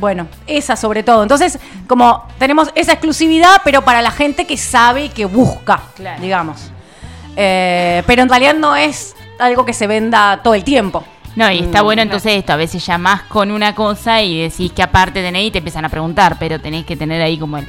[0.00, 1.22] bueno, esa sobre todo.
[1.22, 6.20] Entonces, como tenemos esa exclusividad, pero para la gente que sabe y que busca, Claro.
[6.22, 6.70] digamos.
[7.36, 11.04] Eh, pero en realidad no es algo que se venda todo el tiempo.
[11.36, 12.04] No, y está Mm, bueno no.
[12.04, 15.58] entonces esto, a veces llamás con una cosa y decís que aparte tenéis y te
[15.58, 17.66] empiezan a preguntar, pero tenés que tener ahí como el,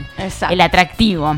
[0.51, 1.35] el atractivo.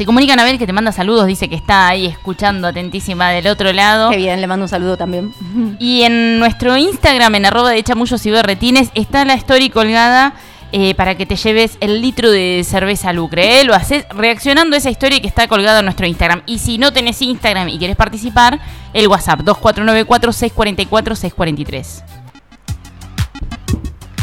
[0.00, 3.70] Se comunica Anabel que te manda saludos, dice que está ahí escuchando atentísima del otro
[3.70, 4.08] lado.
[4.08, 5.34] Qué bien, le mando un saludo también.
[5.78, 10.32] Y en nuestro Instagram, en arroba de chamullos y berretines, está la story colgada
[10.72, 13.60] eh, para que te lleves el litro de cerveza lucre.
[13.60, 13.64] ¿eh?
[13.64, 16.44] Lo haces reaccionando a esa historia que está colgada en nuestro Instagram.
[16.46, 18.58] Y si no tenés Instagram y querés participar,
[18.94, 22.04] el WhatsApp 2494-644-643.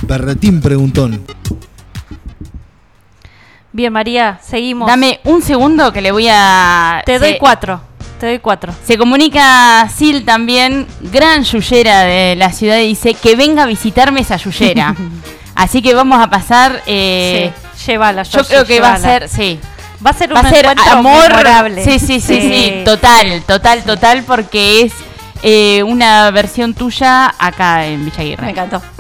[0.08, 1.24] Berretín preguntón.
[3.78, 4.88] Bien, María, seguimos.
[4.88, 7.04] Dame un segundo que le voy a...
[7.06, 7.80] Te doy se- cuatro.
[8.20, 8.74] Te doy cuatro.
[8.84, 14.22] Se comunica Sil también, gran yuyera de la ciudad, y dice que venga a visitarme
[14.22, 14.96] esa yuyera.
[15.56, 16.82] Así que vamos a pasar...
[16.88, 18.24] eh, sí, llévala.
[18.24, 19.60] Yo Georgie, creo que va a ser, sí.
[20.04, 21.30] Va a ser Va un a ser amor.
[21.30, 21.84] memorable.
[21.84, 24.94] Sí, sí, sí, sí, total, total, total, porque es
[25.44, 28.82] eh, una versión tuya acá en Villa Me encantó.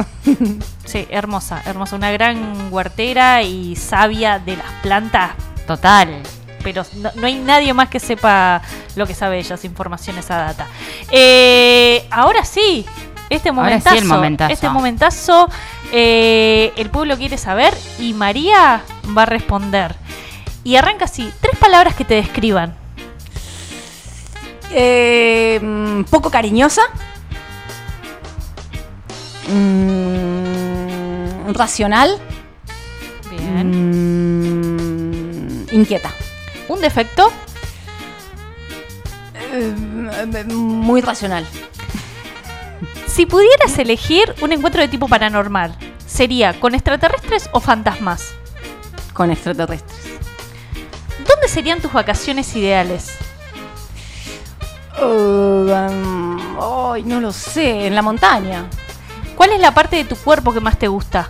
[0.87, 1.97] Sí, hermosa, hermosa.
[1.97, 5.31] Una gran huertera y sabia de las plantas.
[5.67, 6.23] Total.
[6.63, 8.61] Pero no, no hay nadie más que sepa
[8.95, 10.65] lo que sabe ella, esa información, esa data.
[11.11, 12.85] Eh, ahora sí,
[13.29, 13.95] este momentazo.
[13.95, 14.53] sí el momentazo.
[14.53, 15.49] Este momentazo,
[15.91, 18.81] eh, el pueblo quiere saber y María
[19.15, 19.95] va a responder.
[20.63, 22.75] Y arranca así, tres palabras que te describan.
[24.71, 26.81] Eh, mm, poco cariñosa.
[29.47, 32.19] Mm, racional.
[33.29, 33.71] Bien.
[35.63, 36.11] Mm, inquieta.
[36.67, 37.31] Un defecto,
[39.53, 39.73] Eh,
[40.53, 41.45] muy racional.
[43.07, 45.75] si pudieras elegir un encuentro de tipo paranormal,
[46.05, 48.33] ¿sería con extraterrestres o fantasmas?
[49.13, 49.97] Con extraterrestres.
[51.27, 53.17] ¿Dónde serían tus vacaciones ideales?
[54.99, 57.87] Uh, um, ay, no lo sé.
[57.87, 58.65] En la montaña.
[59.35, 61.29] ¿Cuál es la parte de tu cuerpo que más te gusta?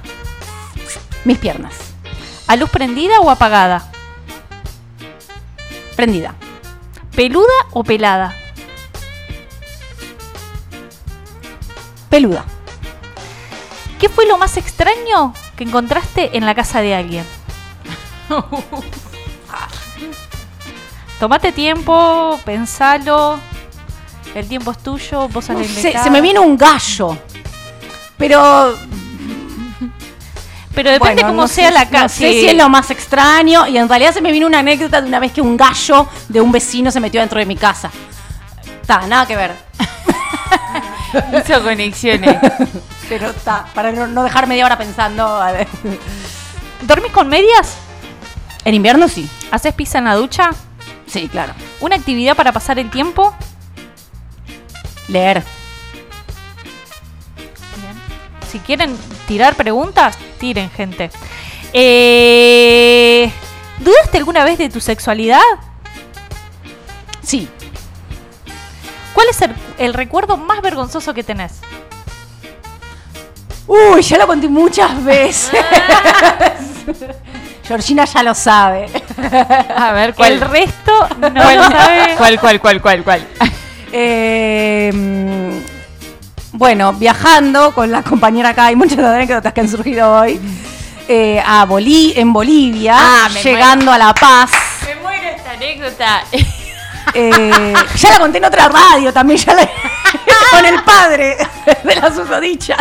[1.25, 1.73] Mis piernas.
[2.47, 3.91] ¿A luz prendida o apagada?
[5.95, 6.35] Prendida.
[7.15, 8.33] ¿Peluda o pelada?
[12.09, 12.45] Peluda.
[13.99, 17.25] ¿Qué fue lo más extraño que encontraste en la casa de alguien?
[21.19, 23.39] Tomate tiempo, pensalo.
[24.37, 27.17] El tiempo es tuyo, vos No sé, se me vino un gallo.
[28.17, 28.75] Pero.
[30.75, 32.03] Pero depende bueno, cómo no sea sé- la casa.
[32.03, 33.65] No sé si es lo más extraño.
[33.65, 36.39] Y en realidad se me vino una anécdota de una vez que un gallo de
[36.39, 37.89] un vecino se metió dentro de mi casa.
[38.79, 39.55] Está, nada que ver.
[41.43, 42.37] Hizo conexiones.
[43.09, 45.41] Pero está, para no, no dejar media hora pensando.
[46.83, 47.75] ¿Dormís con medias?
[48.65, 49.27] En invierno sí.
[49.49, 50.51] ¿Haces pizza en la ducha?
[51.07, 51.53] Sí, claro.
[51.79, 53.33] ¿Una actividad para pasar el tiempo?
[55.07, 55.43] Leer.
[58.51, 58.97] Si quieren
[59.27, 61.11] tirar preguntas, tiren, gente.
[61.73, 63.31] Eh,
[63.79, 65.41] ¿Dudaste alguna vez de tu sexualidad?
[67.21, 67.49] Sí.
[69.13, 71.53] ¿Cuál es el, el recuerdo más vergonzoso que tenés?
[73.67, 75.51] Uy, ya lo conté muchas veces.
[77.67, 78.89] Georgina ya lo sabe.
[79.75, 80.33] A ver, ¿cuál?
[80.33, 81.57] El resto no ¿Cuál?
[81.57, 82.15] lo sabe.
[82.17, 83.27] ¿Cuál, cuál, cuál, cuál, cuál?
[83.91, 85.61] Eh,
[86.53, 90.39] bueno, viajando con la compañera acá, hay muchas anécdotas que han surgido hoy.
[91.09, 94.51] eh, a Boli en Bolivia, Ah, llegando a La Paz.
[94.85, 96.23] Me muero esta anécdota.
[97.19, 99.67] Eh, ya la conté en otra radio también, ya la-
[100.51, 101.35] con el padre
[101.83, 102.77] de la susodicha.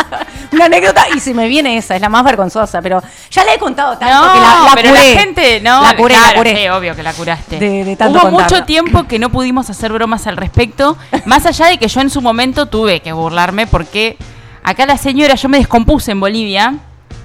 [0.51, 3.01] Una anécdota y se me viene esa, es la más vergonzosa, pero
[3.31, 5.13] ya la he contado tanto No, que la, la pero curé.
[5.15, 5.81] la gente no.
[5.81, 6.55] La curé, claro, la curé.
[6.57, 7.59] sí, obvio que la curaste.
[7.59, 11.65] De- de tanto Hubo mucho tiempo que no pudimos hacer bromas al respecto, más allá
[11.67, 14.17] de que yo en su momento tuve que burlarme porque
[14.63, 16.75] acá la señora, yo me descompuse en Bolivia.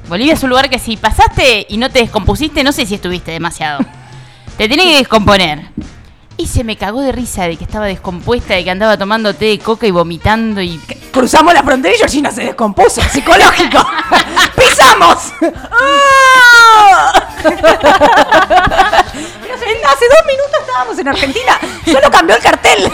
[0.09, 3.31] Bolivia es un lugar que si pasaste y no te descompusiste, no sé si estuviste
[3.31, 3.81] demasiado.
[4.59, 5.69] Te tiene que descomponer.
[6.37, 9.45] Y se me cagó de risa de que estaba descompuesta, de que andaba tomando té
[9.47, 10.79] de coca y vomitando y...
[11.13, 13.79] Cruzamos la frontera y Georgina se descompuso, psicológico.
[14.57, 15.33] ¡Pisamos!
[19.85, 22.91] Hace dos minutos estábamos en Argentina, solo cambió el cartel.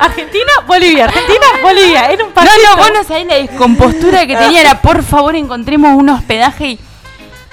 [0.00, 2.06] Argentina, Bolivia, Argentina, Bolivia.
[2.10, 2.56] Era un No, pasito.
[2.70, 4.60] no, vos no sabés la descompostura que tenía.
[4.62, 6.80] Era, por favor, encontremos un hospedaje y,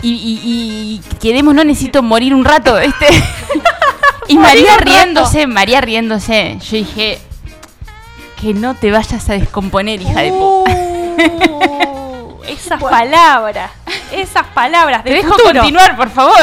[0.01, 3.07] y, y- y quedemos, no necesito morir un rato, ¿viste?
[4.27, 6.57] y María riéndose, María riéndose.
[6.59, 7.19] Yo dije,
[8.41, 10.71] que no te vayas a descomponer, hija de puta.
[10.71, 13.71] Uh, esas palabras,
[14.11, 15.03] esas palabras.
[15.03, 15.53] Te de dejo futuro.
[15.61, 16.37] continuar, por favor.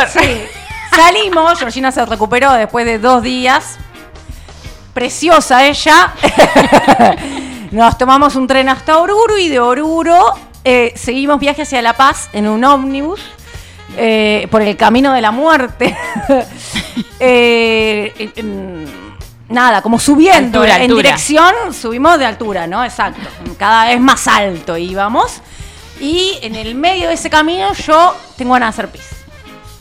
[0.95, 3.79] Salimos, Georgina se recuperó después de dos días.
[4.95, 6.13] Preciosa ella.
[7.71, 10.35] Nos tomamos un tren hasta Oruro y de Oruro
[10.65, 13.21] eh, seguimos viaje hacia La Paz en un ómnibus
[13.97, 15.97] eh, por el camino de la muerte.
[17.19, 18.87] Eh, en- en-
[19.49, 21.03] nada, como subiendo Altura, en altura.
[21.03, 22.85] dirección, subimos de altura, ¿no?
[22.85, 23.21] Exacto.
[23.59, 25.41] Cada vez más alto íbamos.
[26.01, 29.09] Y en el medio de ese camino yo tengo ganas de hacer pis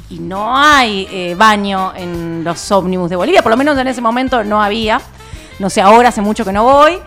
[0.09, 3.99] y no hay eh, baño en los ómnibus de Bolivia, por lo menos en ese
[3.99, 5.01] momento no había,
[5.59, 6.99] no sé, ahora hace mucho que no voy,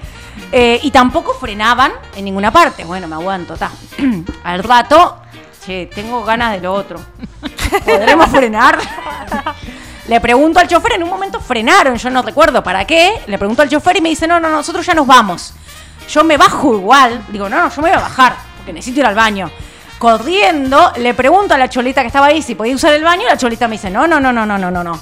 [0.52, 3.70] Eh, y tampoco frenaban en ninguna parte, bueno, me aguanto, está.
[4.44, 5.16] Al rato,
[5.94, 6.98] tengo ganas de lo otro,
[7.84, 8.78] ¿podremos frenar?
[10.08, 13.60] Le pregunto al chofer, en un momento frenaron, yo no recuerdo para qué, le pregunto
[13.60, 15.52] al chofer y me dice, no, no, nosotros ya nos vamos.
[16.08, 19.06] Yo me bajo igual, digo, no, no, yo me voy a bajar, porque necesito ir
[19.06, 19.50] al baño.
[19.98, 23.26] corriendo, le pregunto a la cholita que estaba ahí si podía usar el baño, y
[23.26, 24.98] la cholita me dice, no, no, no, no, no, no, no, no.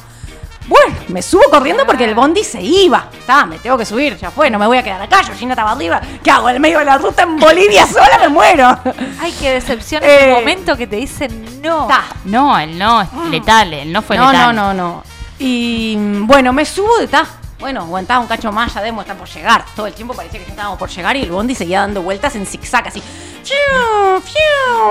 [0.69, 3.09] Bueno, me subo corriendo porque el bondi se iba.
[3.17, 5.73] Está, me tengo que subir, ya fue, no me voy a quedar acá, Georgina estaba
[5.73, 6.01] arriba.
[6.23, 6.49] ¿Qué hago?
[6.51, 8.77] En medio de la ruta en Bolivia sola me muero.
[9.21, 11.87] Ay, qué decepción Eh, ese momento que te dicen no.
[11.87, 12.05] Ta.
[12.25, 14.55] No, el no es letal, el no fue no, letal.
[14.57, 15.03] no, no, no.
[15.39, 17.27] Y mm, bueno, me subo de ta.
[17.59, 19.65] Bueno, aguantaba un cacho más, ya debemos estar por llegar.
[19.75, 22.35] Todo el tiempo parecía que ya estábamos por llegar y el bondi seguía dando vueltas
[22.37, 23.03] en zigzag así.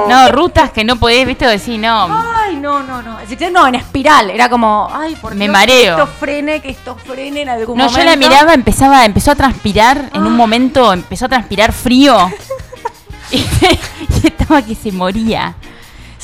[0.09, 2.07] No, rutas que no podés, viste, decir, no.
[2.35, 3.17] Ay, no, no, no.
[3.27, 4.29] Zigzag no, en espiral.
[4.31, 5.95] Era como, ay, por Me Dios, mareo.
[5.95, 7.99] Que esto frene, que esto frene en algún No, momento.
[7.99, 12.31] yo la miraba, empezaba, empezó a transpirar, en un momento empezó a transpirar frío.
[13.31, 13.37] y,
[14.23, 15.55] y estaba que se moría.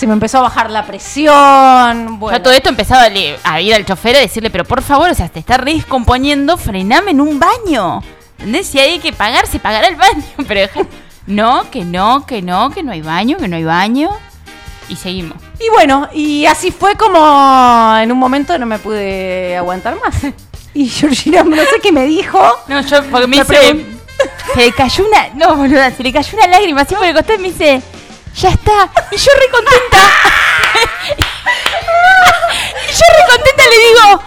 [0.01, 2.17] Se me empezó a bajar la presión.
[2.17, 2.35] Bueno.
[2.35, 5.29] Yo todo esto empezaba a, ir al chofer a decirle, pero por favor, o sea,
[5.29, 8.01] te está descomponiendo, frename en un baño.
[8.39, 8.65] ¿Entendés?
[8.65, 10.23] Si hay que pagar, se pagará el baño.
[10.47, 10.71] Pero
[11.27, 14.09] no, que no, que no, que no hay baño, que no hay baño.
[14.89, 15.37] Y seguimos.
[15.59, 20.15] Y bueno, y así fue como en un momento no me pude aguantar más.
[20.73, 22.41] Y Georgina, no sé qué me dijo.
[22.67, 23.53] No, yo, porque me Me dice.
[23.53, 23.99] pregun-
[24.55, 25.27] Se le cayó una.
[25.35, 27.83] No, boluda, se le cayó una lágrima así por el costado y me dice.
[28.35, 28.89] Ya está.
[29.11, 29.97] Y yo re contenta.
[32.87, 34.23] y yo re contenta le digo.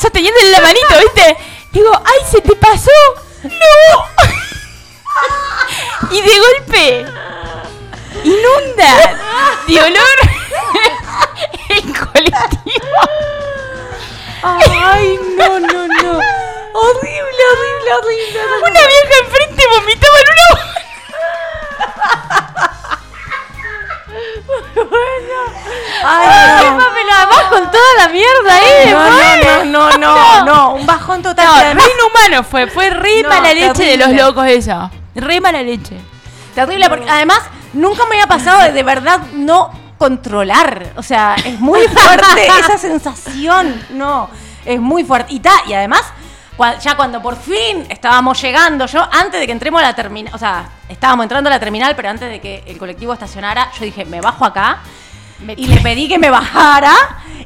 [0.00, 1.36] Sosteniéndole la manito, ¿viste?
[1.72, 2.90] Digo, ¡ay, se te pasó!
[3.42, 4.08] ¡No!
[6.10, 7.06] y de golpe.
[8.24, 9.16] Inunda
[9.66, 10.18] de olor
[11.68, 13.00] el colectivo.
[14.42, 16.20] Ay, no, no, no.
[16.74, 18.40] Horrible, horrible, horrible.
[18.62, 20.48] Una vieja enfrente vomitaba en una
[26.04, 26.88] Ay, no.
[27.18, 28.90] Además con toda la mierda ahí.
[28.90, 31.46] No, no, no, no, no, no, un bajón total.
[31.46, 34.90] No, re inhumano fue, fue re mala leche de los locos eso.
[35.14, 35.96] Re mala leche.
[36.54, 37.40] Terrible, porque además
[37.72, 40.92] nunca me había pasado de, de verdad no controlar.
[40.96, 43.84] O sea, es muy fuerte esa sensación.
[43.90, 44.30] No,
[44.64, 45.32] es muy fuerte.
[45.32, 46.02] Y, ta, y además,
[46.80, 50.38] ya cuando por fin estábamos llegando, yo antes de que entremos a la terminal, o
[50.38, 54.04] sea, estábamos entrando a la terminal, pero antes de que el colectivo estacionara, yo dije,
[54.04, 54.80] me bajo acá.
[55.56, 56.94] Y le pedí que me bajara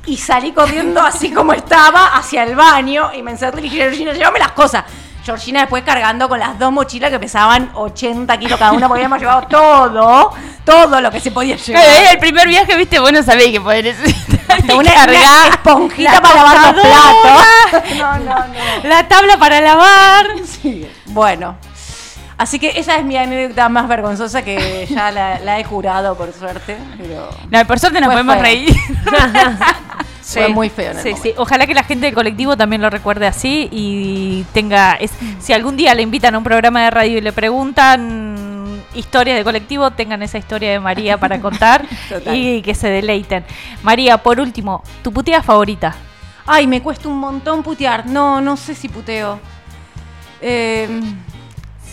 [0.07, 4.13] y salí corriendo así como estaba hacia el baño y me encerré y dije, Georgina,
[4.13, 4.85] llévame las cosas.
[5.25, 9.21] Georgina después cargando con las dos mochilas que pesaban 80 kilos cada una, porque habíamos
[9.21, 10.33] llevado todo,
[10.65, 11.85] todo lo que se podía llevar.
[12.13, 14.41] El primer viaje, viste, vos no sabés que podés necesitar.
[14.65, 15.51] Una, una cargar.
[15.51, 17.93] esponjita la para lavar los platos.
[17.99, 18.89] No, no, no.
[18.89, 20.27] La tabla para lavar.
[20.45, 20.87] Sí.
[21.07, 21.57] Bueno.
[22.37, 26.33] Así que esa es mi anécdota más vergonzosa que ya la, la he jurado, por
[26.33, 26.77] suerte.
[26.99, 28.43] Pero No, por suerte nos podemos feo.
[28.43, 28.77] reír.
[30.23, 31.23] fue muy feo en el Sí, momento.
[31.29, 31.35] sí.
[31.37, 34.95] Ojalá que la gente del colectivo también lo recuerde así y tenga.
[34.95, 39.37] es- si algún día le invitan a un programa de radio y le preguntan historias
[39.39, 42.35] de colectivo, tengan esa historia de María para contar Total.
[42.37, 43.45] y que se deleiten.
[43.83, 45.95] María, por último, tu putea favorita.
[46.47, 48.07] Ay, me cuesta un montón putear.
[48.07, 49.39] No, no sé si puteo.
[50.41, 50.89] Eh,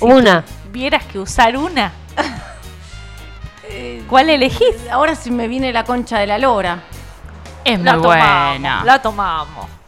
[0.02, 0.44] Una.
[0.72, 1.92] Vieras que usar una.
[3.70, 4.76] eh, ¿Cuál elegís?
[4.92, 6.80] ahora sí me viene la concha de la lora.
[7.64, 8.84] Es la muy tomamos, buena.
[8.84, 9.79] La tomamos.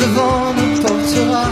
[0.00, 1.44] Le vent nous portera.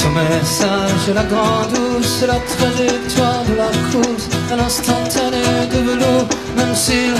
[0.00, 6.74] Ton message, la grande douce, la trajectoire de la course, un instantané de velours, même
[6.74, 7.14] s'il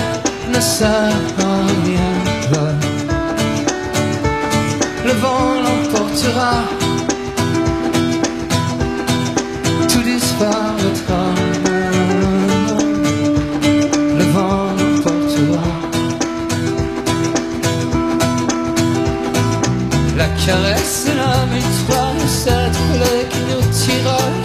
[0.53, 1.53] ne sert à
[1.85, 2.13] rien.
[5.07, 6.53] Le vent l'emportera,
[10.39, 11.33] par le train.
[14.17, 15.71] Le vent l'emportera.
[20.17, 24.44] La caresse et l'âme étoile, cette plaie qui nous tira.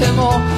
[0.00, 0.49] de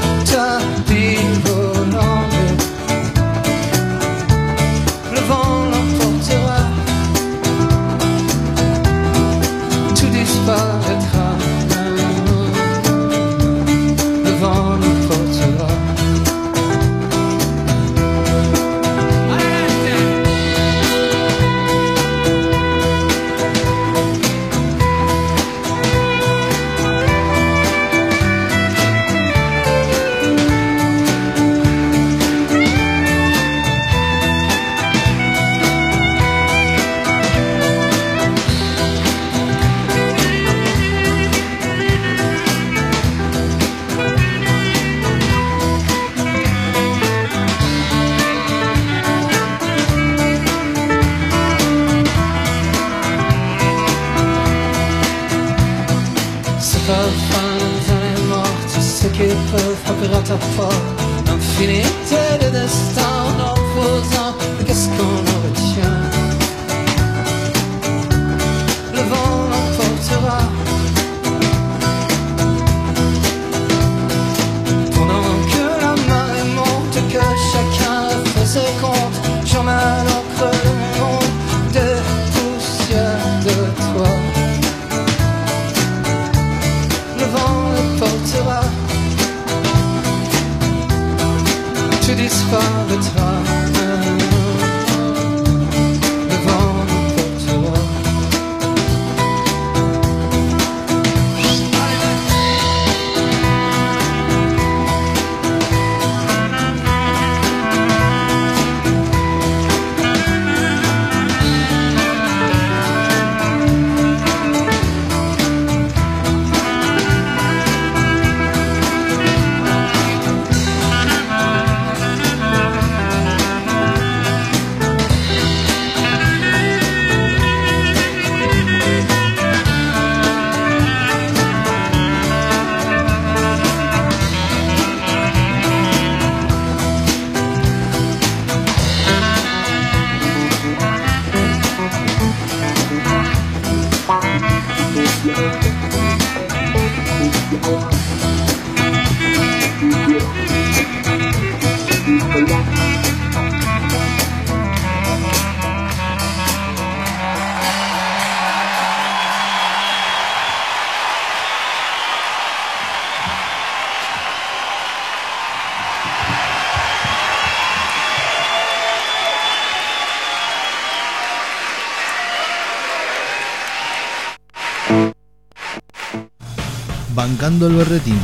[177.67, 178.19] El berretín.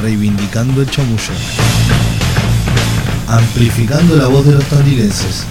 [0.00, 1.32] Reivindicando el chamullo.
[3.28, 5.44] Amplificando la voz de los tandilenses.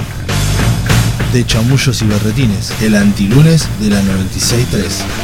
[1.34, 2.72] De chamullos y berretines.
[2.82, 5.23] El antilunes de la 96.3.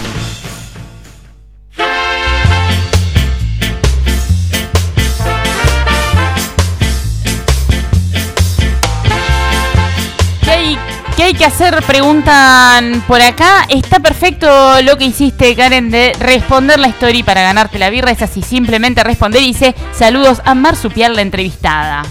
[11.30, 11.84] hay que hacer?
[11.84, 13.64] Preguntan por acá.
[13.70, 18.10] Está perfecto lo que hiciste, Karen, de responder la story para ganarte la birra.
[18.10, 22.02] Es así, simplemente responder dice saludos a Marsupial, la entrevistada.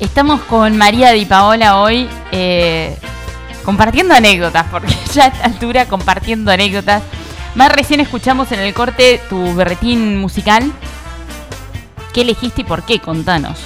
[0.00, 2.96] Estamos con María Di Paola hoy eh,
[3.62, 7.02] compartiendo anécdotas, porque ya a esta altura compartiendo anécdotas.
[7.56, 10.72] Más recién escuchamos en el corte tu berretín musical.
[12.14, 13.00] ¿Qué elegiste y por qué?
[13.00, 13.58] Contanos.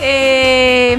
[0.00, 0.98] Eh,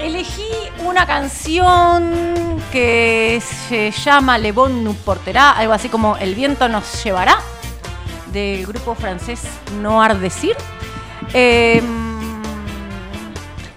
[0.00, 6.66] elegí una canción que se llama Le Bon nous portera, algo así como El viento
[6.68, 7.38] nos llevará,
[8.32, 9.42] del grupo francés
[9.82, 10.56] Noir Desir.
[11.34, 11.82] Eh,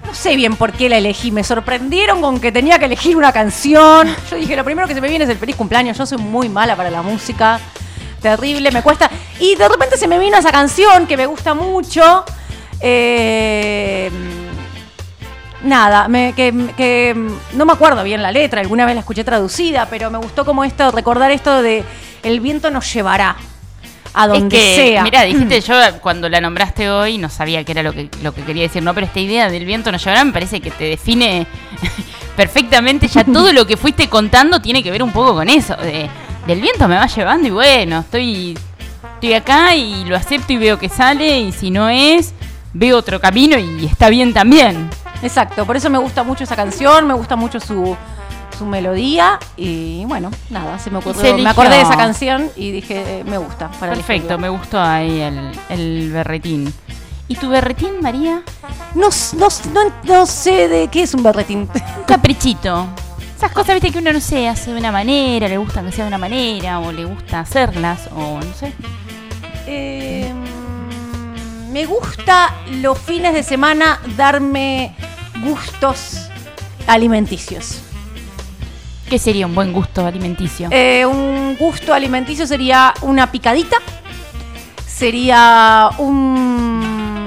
[0.05, 3.33] no sé bien por qué la elegí, me sorprendieron con que tenía que elegir una
[3.33, 4.07] canción.
[4.29, 6.47] Yo dije, lo primero que se me viene es el feliz cumpleaños, yo soy muy
[6.47, 7.59] mala para la música,
[8.21, 9.11] terrible, me cuesta.
[9.37, 12.23] Y de repente se me vino esa canción que me gusta mucho.
[12.79, 14.09] Eh,
[15.63, 17.15] nada, me- que, que
[17.53, 20.63] no me acuerdo bien la letra, alguna vez la escuché traducida, pero me gustó como
[20.63, 21.83] esto, recordar esto de
[22.23, 23.35] el viento nos llevará
[24.13, 25.03] a donde es que, sea.
[25.03, 28.41] Mira, dijiste yo cuando la nombraste hoy no sabía qué era lo que, lo que
[28.43, 31.47] quería decir, no, pero esta idea del viento nos llevará me parece que te define
[32.35, 33.07] perfectamente.
[33.07, 35.75] Ya todo lo que fuiste contando tiene que ver un poco con eso.
[35.77, 36.09] de-
[36.47, 38.57] del viento me va llevando y bueno, estoy,
[39.13, 42.33] estoy acá y lo acepto y veo que sale y si no es,
[42.73, 44.89] veo otro camino y está bien también.
[45.21, 47.95] Exacto, por eso me gusta mucho esa canción, me gusta mucho su,
[48.57, 51.43] su melodía y bueno, nada, se me se ocurrió, eligió.
[51.43, 53.69] me acordé de esa canción y dije, eh, me gusta.
[53.79, 56.73] Para Perfecto, me gustó ahí el, el berretín.
[57.27, 58.41] ¿Y tu berretín, María?
[58.93, 59.07] No,
[59.37, 61.69] no, no, no sé de qué es un berretín.
[61.97, 62.87] Un caprichito.
[63.37, 66.03] Esas cosas, viste, que uno no sé, hace de una manera, le gusta que sea
[66.03, 68.73] de una manera, o le gusta hacerlas, o no sé.
[69.65, 70.31] Eh,
[71.71, 74.93] me gusta los fines de semana darme
[75.41, 76.29] gustos
[76.87, 77.81] alimenticios.
[79.09, 80.69] ¿Qué sería un buen gusto alimenticio?
[80.71, 83.77] Eh, un gusto alimenticio sería una picadita,
[84.87, 87.25] sería un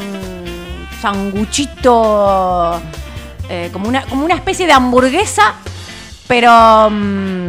[1.03, 2.81] sanguchito,
[3.51, 5.55] eh, como, una, como una especie de hamburguesa,
[6.27, 6.89] pero...
[6.91, 7.44] mm,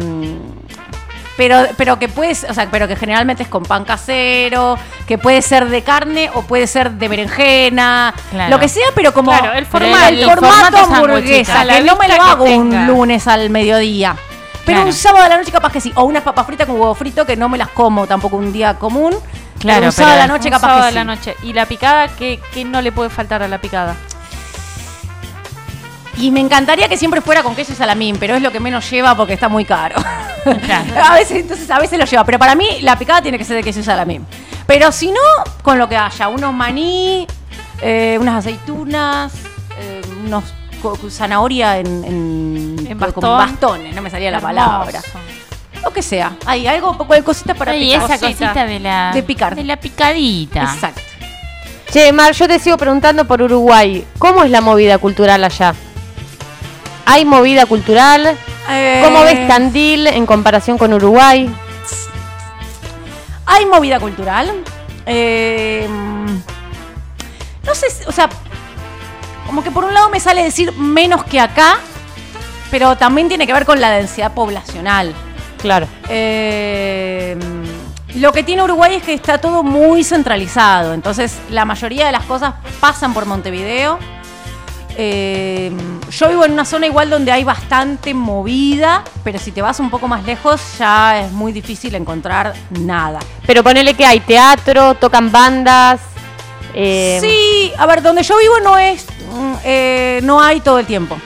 [1.36, 5.42] pero, pero que puedes, o sea, pero que generalmente es con pan casero, que puede
[5.42, 8.50] ser de carne o puede ser de berenjena, Claro.
[8.50, 11.96] lo que sea, pero como Claro, el pero formato- el el formato hamburguesa, que no
[11.96, 14.16] me lo hago un lunes al mediodía.
[14.64, 14.86] Pero Claro.
[14.88, 15.92] un sábado a la noche capaz que sí.
[15.94, 18.74] O unas papas fritas con huevo frito que no me las como tampoco un día
[18.74, 19.14] común.
[19.60, 21.06] Claro, un sábado a pero- la noche capaz que a la sí.
[21.06, 21.36] noche.
[21.44, 22.08] ¿Y la picada?
[22.08, 23.94] ¿qué, qué no le puede faltar a la picada?
[26.18, 28.88] Y me encantaría que siempre fuera con queso y salamín, pero es lo que menos
[28.90, 29.96] lleva porque está muy caro.
[31.04, 33.56] a veces, entonces a veces lo lleva, pero para mí la picada tiene que ser
[33.56, 34.26] de queso y salamín.
[34.66, 35.20] Pero si no,
[35.62, 37.26] con lo que haya, unos maní,
[37.82, 39.32] eh, unas aceitunas,
[39.78, 40.44] eh, unos
[41.10, 42.04] zanahoria en,
[42.88, 43.38] en, bastón.
[43.38, 45.00] bastones, no me salía la palabra.
[45.82, 46.36] Lo que sea.
[46.46, 48.10] Hay algo, cualquier cosita para Ay, picar.
[48.10, 49.54] esa cosita de la, De picar.
[49.54, 50.62] de la picadita.
[50.62, 51.00] Exacto.
[51.92, 54.04] Che, Mar, yo te sigo preguntando por Uruguay.
[54.18, 55.74] ¿Cómo es la movida cultural allá?
[57.06, 58.36] ¿Hay movida cultural?
[58.66, 61.48] ¿Cómo Eh, ves Tandil en comparación con Uruguay?
[63.46, 64.52] Hay movida cultural.
[65.06, 65.86] Eh,
[67.64, 68.28] no sé, o sea,
[69.46, 71.76] como que por un lado me sale decir menos que acá,
[72.72, 75.14] pero también tiene que ver con la densidad poblacional.
[75.62, 75.86] Claro.
[76.08, 77.36] Eh,
[78.16, 82.24] lo que tiene Uruguay es que está todo muy centralizado, entonces la mayoría de las
[82.24, 83.98] cosas pasan por Montevideo.
[84.98, 85.70] Eh,
[86.10, 89.90] yo vivo en una zona igual donde hay bastante movida, pero si te vas un
[89.90, 93.18] poco más lejos ya es muy difícil encontrar nada.
[93.46, 96.00] Pero ponele que hay teatro, tocan bandas.
[96.74, 100.86] eh, Sí, a ver, donde yo vivo no es, mm, eh, no hay todo el
[100.86, 101.16] tiempo.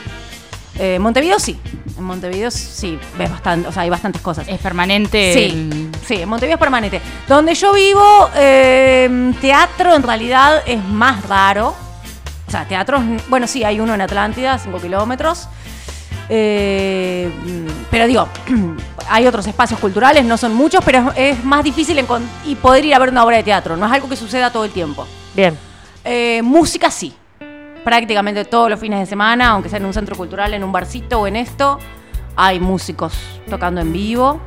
[0.99, 1.59] Montevideo sí,
[1.95, 4.47] en Montevideo sí ves bastante, o sea, hay bastantes cosas.
[4.47, 5.31] Es permanente.
[5.31, 6.99] Sí, el- sí, en Montevideo es permanente.
[7.27, 8.29] Donde yo vivo,
[9.39, 11.75] teatro en realidad es más raro.
[12.51, 15.47] O sea, teatros, bueno, sí, hay uno en Atlántida, 5 kilómetros.
[16.27, 17.31] Eh,
[17.89, 18.27] pero digo,
[19.09, 22.05] hay otros espacios culturales, no son muchos, pero es, más difícil
[22.45, 23.77] y poder ir a ver una obra de teatro.
[23.77, 25.07] No es algo que suceda todo el tiempo.
[25.33, 25.57] Bien.
[26.03, 27.13] Eh, música sí.
[27.85, 31.21] Prácticamente todos los fines de semana, aunque sea en un centro cultural, en un barcito
[31.21, 31.79] o en esto,
[32.35, 33.13] hay músicos
[33.49, 34.41] tocando en vivo.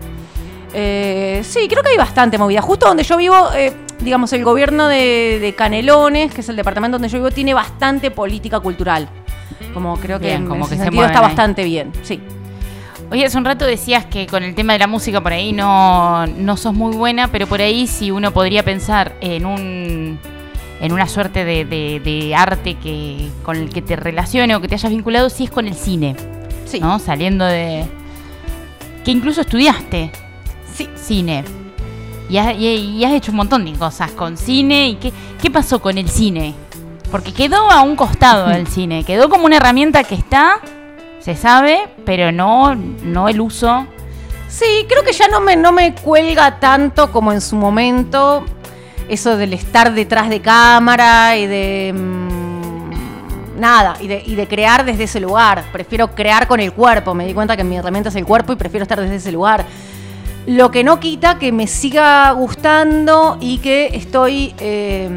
[0.74, 2.60] Eh, sí, creo que hay bastante movida.
[2.60, 3.48] Justo donde yo vivo,
[4.04, 8.10] digamos, el gobierno de, de Canelones, que es el departamento donde yo vivo, tiene bastante
[8.10, 9.08] política cultural.
[9.72, 11.24] Como creo que Bien, en como ese que sentido está ahí.
[11.24, 12.20] bastante bien, sí.
[13.10, 16.26] Oye, hace un rato decías que con el tema de la música por ahí no,
[16.26, 20.18] no sos muy buena, pero por ahí si uno podría pensar en un
[20.80, 24.68] en una suerte de, de- de arte que con el que te relacione o que
[24.68, 26.16] te hayas vinculado, sí es con el cine,
[26.66, 26.80] Sí.
[26.80, 26.98] ¿no?
[26.98, 27.84] Saliendo de...
[29.04, 30.10] que incluso estudiaste
[30.74, 30.88] Sí.
[30.96, 31.44] cine.
[32.28, 34.88] Y has, y- y has hecho un montón de cosas con cine.
[34.88, 36.54] ¿Y qué, qué pasó con el cine?
[37.10, 39.04] Porque quedó a un costado el cine.
[39.04, 40.58] Quedó como una herramienta que está,
[41.20, 43.86] se sabe, pero no, no el uso.
[44.48, 48.44] Sí, creo que ya no me, no me cuelga tanto como en su momento
[49.08, 51.92] eso del estar detrás de cámara y de...
[51.94, 55.64] mm, nada, y de, y de crear desde ese lugar.
[55.72, 57.14] Prefiero crear con el cuerpo.
[57.14, 59.64] Me di cuenta que mi herramienta es el cuerpo y prefiero estar desde ese lugar.
[60.46, 64.54] Lo que no quita que me siga gustando y que estoy...
[64.58, 65.08] eh,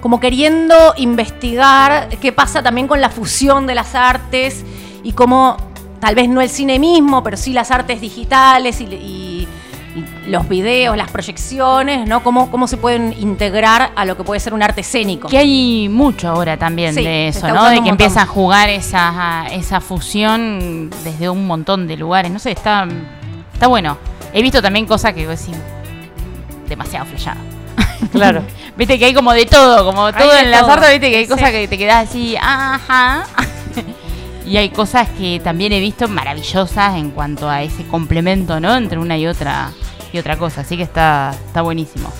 [0.00, 4.64] como queriendo investigar qué pasa también con la fusión de las artes
[5.02, 5.56] y cómo,
[5.98, 9.48] tal vez no el cine mismo, pero sí las artes digitales y, y-
[9.96, 12.22] y los videos, las proyecciones, ¿no?
[12.22, 15.26] Cómo, cómo se pueden integrar a lo que puede ser un arte escénico.
[15.26, 17.64] Que hay mucho ahora también Sí, de eso, ¿no?
[17.64, 17.88] De que montón.
[17.88, 22.30] empiezan a jugar esa, esa fusión desde un montón de lugares.
[22.30, 22.86] No sé, está,
[23.56, 23.96] está bueno.
[24.34, 25.56] He visto también cosas que decís,
[26.68, 27.40] demasiado flashado.
[28.12, 28.42] Claro.
[28.76, 30.72] Viste que hay como de todo, como todo en las todo.
[30.72, 31.30] artes, viste que hay Sí.
[31.30, 33.24] cosas que te quedas así, ajá.
[34.46, 38.76] y hay cosas que también he visto maravillosas en cuanto a ese complemento, ¿no?
[38.76, 39.70] Entre una y otra
[40.12, 40.60] y otra cosa.
[40.60, 42.12] Así que está, está buenísimo.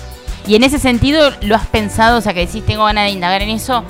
[0.47, 2.17] Y en ese sentido, ¿lo has pensado?
[2.17, 3.83] O sea, que decís, tengo ganas de indagar en eso.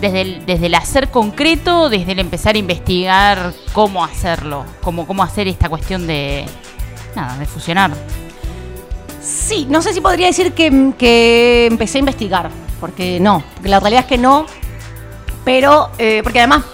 [0.00, 5.22] Desde el, desde el hacer concreto, desde el empezar a investigar cómo hacerlo, cómo, cómo
[5.22, 6.44] hacer esta cuestión de,
[7.14, 7.90] nada, de fusionar.
[9.20, 12.50] Sí, no sé si podría decir que, empecé a investigar,
[12.80, 14.46] porque no, la realidad es que no,
[15.44, 16.64] pero eh, porque además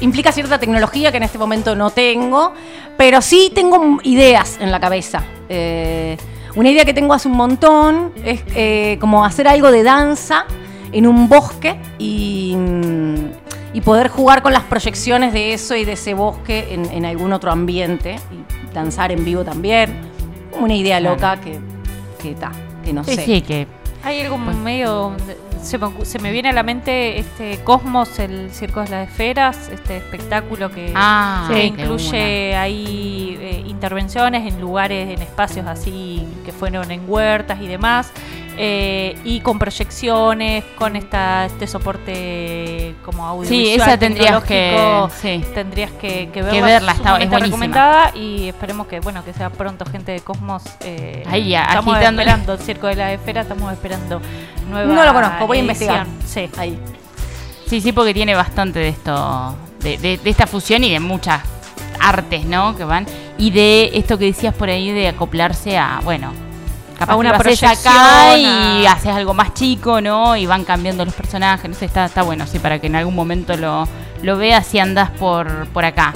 [0.00, 2.52] implica cierta tecnología que en este momento no tengo,
[2.96, 5.24] pero sí tengo ideas en la cabeza.
[5.48, 6.16] Eh,
[6.56, 10.46] una idea que tengo hace un montón es eh, como hacer algo de danza
[10.92, 12.56] en un bosque y,
[13.84, 18.16] poder jugar con las proyecciones de eso y de ese bosque en, algún otro ambiente
[18.74, 19.96] danzar en vivo también.
[20.60, 21.58] Una idea loca que,
[22.20, 22.52] que, ta,
[22.84, 23.24] que no Sí, sé.
[23.24, 23.66] sí, que
[24.02, 25.12] Hay algo medio.
[25.62, 29.70] Se me, se me viene a la mente este Cosmos, el Circo de las Esferas,
[29.72, 36.22] este espectáculo que, Ah, que de incluye ahí eh, intervenciones en lugares, en espacios así
[36.44, 38.12] que fueron en huertas y demás.
[38.56, 43.64] Eh, y con proyecciones, con esta, este soporte como audiovisual.
[43.66, 45.44] Sí, esa tendrías que- sí.
[45.54, 46.66] tendrías que, que Que verla.
[46.66, 50.62] verla, está- es recomendada y esperemos que bueno que sea pronto gente de Cosmos.
[50.80, 52.22] eh, Ahí, estamos agitándola.
[52.32, 54.20] esperando el Circo de la Esfera, estamos esperando
[54.70, 56.06] nueva No lo conozco, voy a investigar.
[56.26, 56.48] Sí.
[56.56, 56.78] Ahí.
[57.66, 61.42] Sí, sí, porque tiene bastante de esto, de, de- de esta fusión y de muchas
[62.00, 62.76] artes, ¿no?
[62.76, 63.06] Que van.
[63.38, 66.32] Y de esto que decías por ahí de acoplarse a, bueno,
[66.98, 70.36] capaz A una que lo acá y haces algo más chico, ¿no?
[70.36, 73.14] Y van cambiando los personajes, no sé, está, está bueno, sí, para que en algún
[73.14, 73.88] momento lo,
[74.22, 76.14] lo veas si andas por, por acá.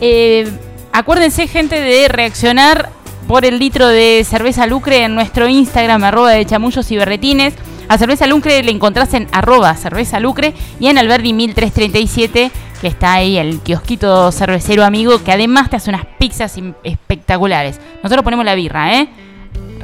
[0.00, 0.50] Eh,
[0.92, 2.90] acuérdense, gente, de reaccionar
[3.26, 7.54] por el litro de cerveza lucre en nuestro Instagram, arroba de chamullos y berretines.
[7.88, 12.50] A cerveza lucre le encontrás en arroba cerveza lucre y en Alberdi 1337,
[12.80, 17.80] que está ahí el kiosquito cervecero amigo, que además te hace unas pizzas espectaculares.
[18.02, 19.08] Nosotros ponemos la birra, ¿eh?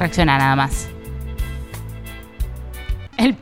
[0.01, 0.89] Reacciona nada más.
[3.19, 3.37] El-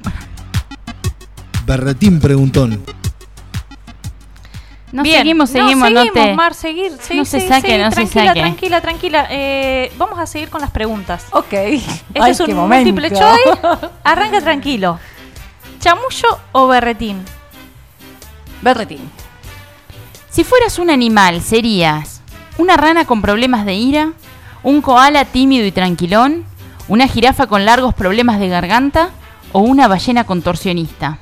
[1.65, 2.85] Berretín preguntón.
[4.91, 5.19] no Bien.
[5.19, 6.35] seguimos, seguimos, no, no, te...
[6.35, 8.41] Mar, seguir, seguir, no se seguir, saque, seguir, no se tranquila, saque.
[8.41, 9.27] tranquila, tranquila.
[9.31, 11.27] Eh, vamos a seguir con las preguntas.
[11.31, 11.53] Ok.
[11.53, 11.81] Este
[12.21, 13.19] Ay, es un múltiple momento.
[13.61, 13.89] choice.
[14.03, 14.99] Arranca tranquilo.
[15.79, 17.23] ¿Chamullo o berretín?
[18.63, 19.09] Berretín.
[20.29, 22.21] Si fueras un animal, serías
[22.57, 24.13] una rana con problemas de ira,
[24.63, 26.45] un koala tímido y tranquilón,
[26.89, 29.11] una jirafa con largos problemas de garganta
[29.53, 31.19] o una ballena contorsionista.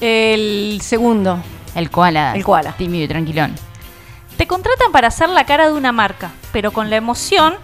[0.00, 1.40] El segundo.
[1.74, 2.34] El koala.
[2.34, 2.72] El koala.
[2.72, 3.54] Tímido y tranquilón.
[4.36, 7.54] Te contratan para hacer la cara de una marca, pero con la emoción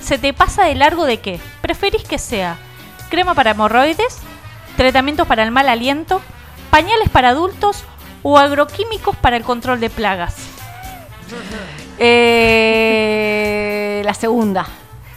[0.00, 1.40] se te pasa de largo de qué.
[1.60, 2.56] ¿Preferís que sea
[3.08, 4.18] crema para hemorroides,
[4.76, 6.20] tratamientos para el mal aliento,
[6.70, 7.84] pañales para adultos
[8.22, 10.34] o agroquímicos para el control de plagas?
[12.68, 14.66] Eh, la segunda.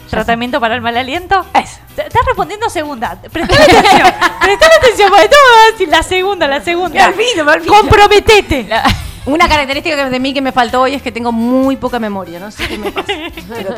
[0.10, 1.46] ¿Tratamiento para el mal aliento?
[1.54, 1.80] Es.
[1.96, 3.18] Te- Estás respondiendo segunda.
[3.32, 4.12] Prestale atención.
[4.42, 7.10] Prestale atención, porque todo va a decir la segunda, la segunda.
[7.12, 7.74] Me me olvido.
[7.74, 8.68] Comprometete.
[9.26, 12.40] Una característica de mí que me faltó hoy es que tengo muy poca memoria.
[12.40, 13.08] No sé qué me pasa.
[13.50, 13.74] Pero.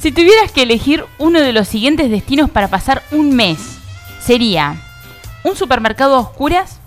[0.00, 3.58] Si tuvieras que elegir uno de los siguientes destinos para pasar un mes,
[4.22, 4.76] sería
[5.44, 6.79] un supermercado a oscuras,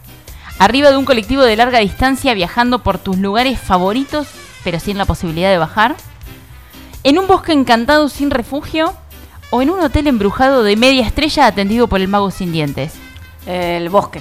[0.60, 4.28] arriba de un colectivo de larga distancia viajando por tus lugares favoritos,
[4.64, 5.96] pero sin la posibilidad de bajar,
[7.04, 8.94] en un bosque encantado sin refugio,
[9.56, 12.96] o en un hotel embrujado de media estrella atendido por el mago sin dientes.
[13.46, 14.20] El bosque.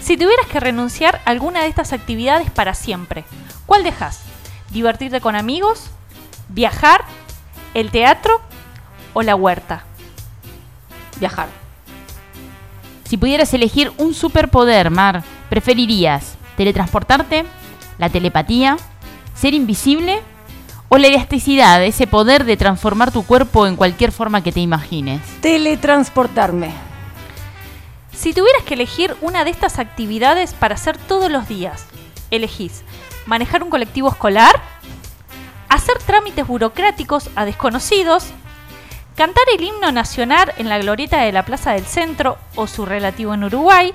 [0.00, 3.26] Si tuvieras que renunciar a alguna de estas actividades para siempre,
[3.66, 4.22] ¿cuál dejas?
[4.70, 5.90] ¿Divertirte con amigos?
[6.48, 7.04] ¿Viajar?
[7.74, 8.40] ¿El teatro?
[9.12, 9.84] ¿O la huerta?
[11.20, 11.48] Viajar.
[13.08, 17.46] Si pudieras elegir un superpoder, Mar, ¿preferirías teletransportarte,
[17.96, 18.76] la telepatía,
[19.34, 20.20] ser invisible
[20.90, 25.22] o la elasticidad, ese poder de transformar tu cuerpo en cualquier forma que te imagines?
[25.40, 26.70] Teletransportarme.
[28.12, 31.86] Si tuvieras que elegir una de estas actividades para hacer todos los días,
[32.30, 32.82] elegís
[33.24, 34.60] manejar un colectivo escolar,
[35.70, 38.26] hacer trámites burocráticos a desconocidos,
[39.18, 43.34] cantar el himno nacional en la glorieta de la Plaza del Centro o su relativo
[43.34, 43.92] en Uruguay,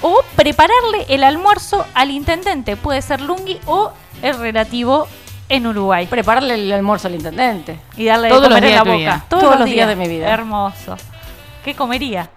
[0.00, 5.06] o prepararle el almuerzo al intendente, puede ser Lungi o el relativo
[5.50, 6.06] en Uruguay.
[6.06, 7.78] Prepararle el almuerzo al intendente.
[7.98, 9.24] Y darle Todos de los comer en días la boca.
[9.28, 10.32] Todos, los días de mi vida.
[10.32, 10.96] Hermoso.
[11.62, 12.30] ¿Qué comería?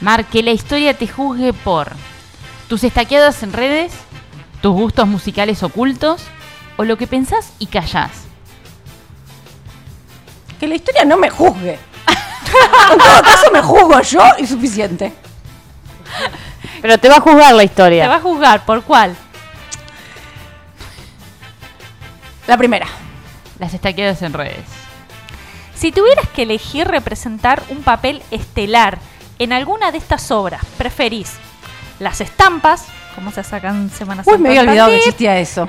[0.00, 1.92] Mar, que la historia te juzgue por
[2.68, 3.92] tus estaqueadas en redes,
[4.60, 6.24] tus gustos musicales ocultos
[6.76, 8.29] o lo que pensás y callás.
[10.60, 11.78] Que la historia no me juzgue.
[12.92, 15.12] en todo caso me juzgo yo y suficiente.
[16.82, 18.08] Pero te va a juzgar la Te historia.
[18.08, 19.16] va a juzgar, ¿por cuál?
[22.46, 22.86] La primera.
[23.58, 24.64] Las estaqueadas en redes.
[25.74, 28.98] Si tuvieras que elegir representar un papel estelar
[29.38, 31.32] en alguna de estas obras, ¿preferís
[31.98, 35.66] las estampas, como se sacan Semana Uy, me había olvidado que existía eso.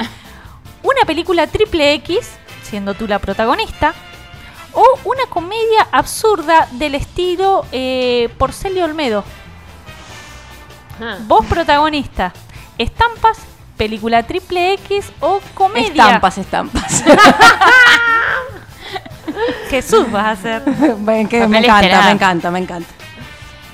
[0.84, 2.18] una película triple X,
[2.64, 3.94] siendo tú la protagonista,
[4.74, 9.24] o una comedia absurda del estilo eh, Porcelio Olmedo?
[11.02, 11.18] Ah.
[11.22, 12.34] Vos protagonista,
[12.78, 13.40] estampas,
[13.78, 15.88] película triple X o comedia.
[15.88, 17.04] Estampas, estampas.
[19.70, 20.64] Jesús vas a hacer.
[20.64, 22.90] Que me encanta, me encanta, me encanta.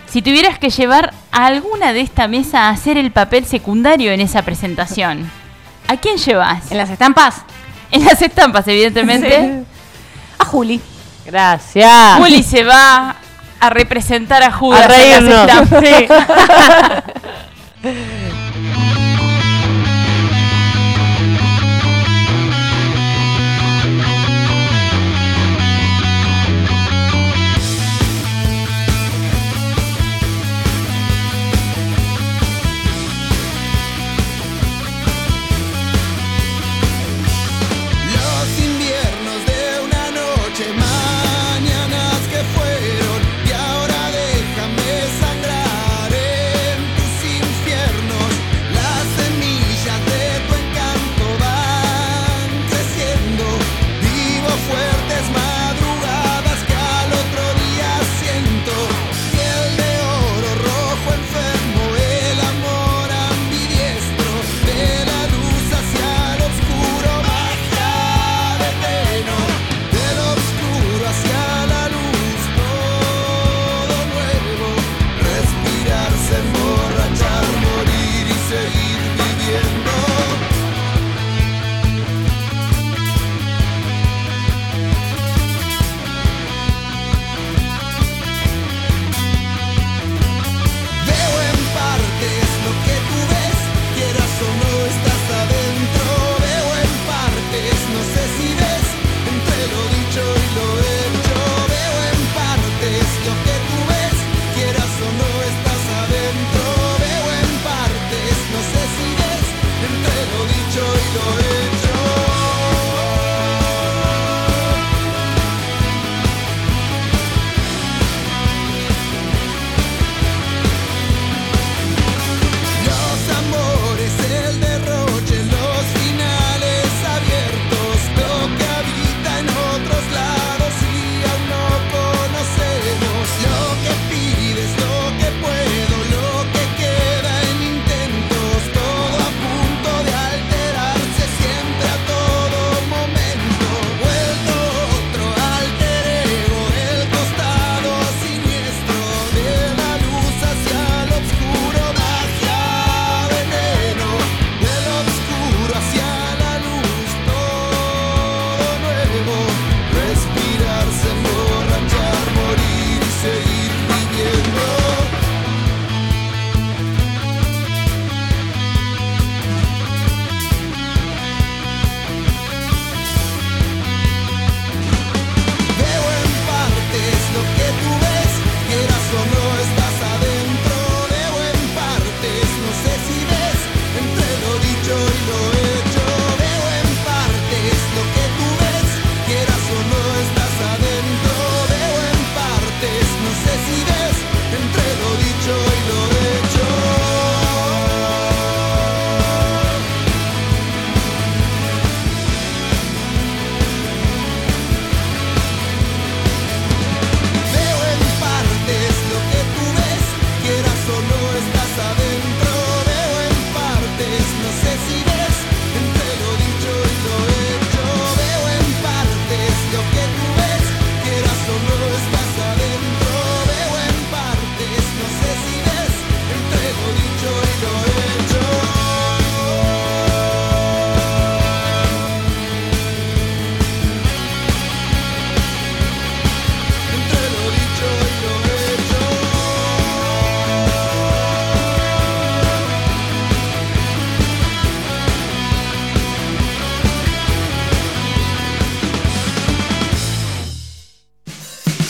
[0.08, 4.22] Si tuvieras que llevar a alguna de esta mesa a hacer el papel secundario en
[4.22, 5.30] esa presentación,
[5.88, 6.72] ¿a quién llevas?
[6.72, 7.44] ¿En las estampas?
[7.92, 9.66] En las estampas, evidentemente.
[10.38, 10.82] A Juli.
[11.26, 12.18] Gracias.
[12.18, 13.16] Juli se va
[13.60, 14.84] a representar a Judas.
[14.84, 15.52] A reírnos.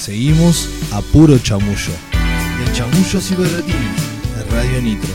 [0.08, 1.92] Llegamos a puro chamullo.
[2.58, 5.10] De chamullos y berretines, de Radio Nitro.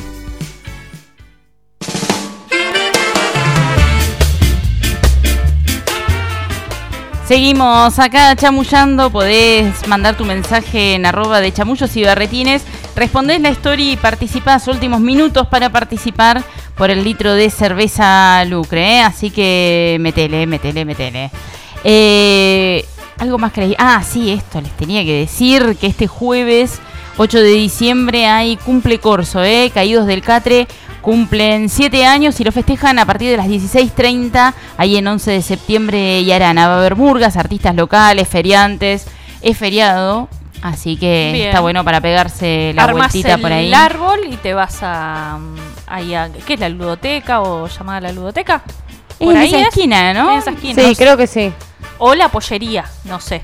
[7.27, 12.62] Seguimos acá chamullando, podés mandar tu mensaje en arroba de chamullos y berretines,
[12.94, 16.44] respondés la historia y participás últimos minutos para participar
[16.77, 19.01] por el litro de cerveza lucre, ¿eh?
[19.01, 21.31] así que metele, metele, metele.
[21.82, 22.85] Eh,
[23.23, 26.81] algo más que les- Ah, sí, esto les tenía que decir que este jueves
[27.16, 29.70] 8 de diciembre hay cumple corso, ¿eh?
[29.73, 30.66] Caídos del Catre
[31.01, 35.43] cumplen 7 años y lo festejan a partir de las 16.30 ahí en 11 de
[35.43, 36.69] septiembre y Arana.
[36.69, 39.07] Va a haber murgas, artistas locales, feriantes,
[39.40, 40.28] es feriado,
[40.62, 41.49] así que Bien.
[41.49, 43.73] está bueno para pegarse la Armas vueltita el por ahí.
[43.74, 45.55] árbol y te vas a, mm,
[45.89, 48.62] ahí a- ¿Qué es la ludoteca o llamada la ludoteca?
[49.19, 49.69] Por en ahí esa es.
[49.69, 50.32] esquina, ¿no?
[50.32, 50.82] En esa esquina.
[50.82, 51.53] Sí, creo que sí.
[52.05, 53.43] O la pollería, no sé.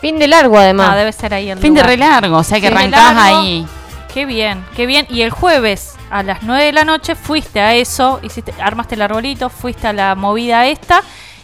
[0.00, 0.90] Fin de largo, además.
[0.92, 3.38] Ah, debe ser ahí el Fin de re largo, o sea que Fin arrancás largo.
[3.38, 3.66] ahí.
[4.12, 5.06] Qué bien, qué bien.
[5.08, 9.02] Y el jueves a las 9 de la noche fuiste a eso, hiciste, armaste el
[9.02, 11.02] arbolito, fuiste a la movida esta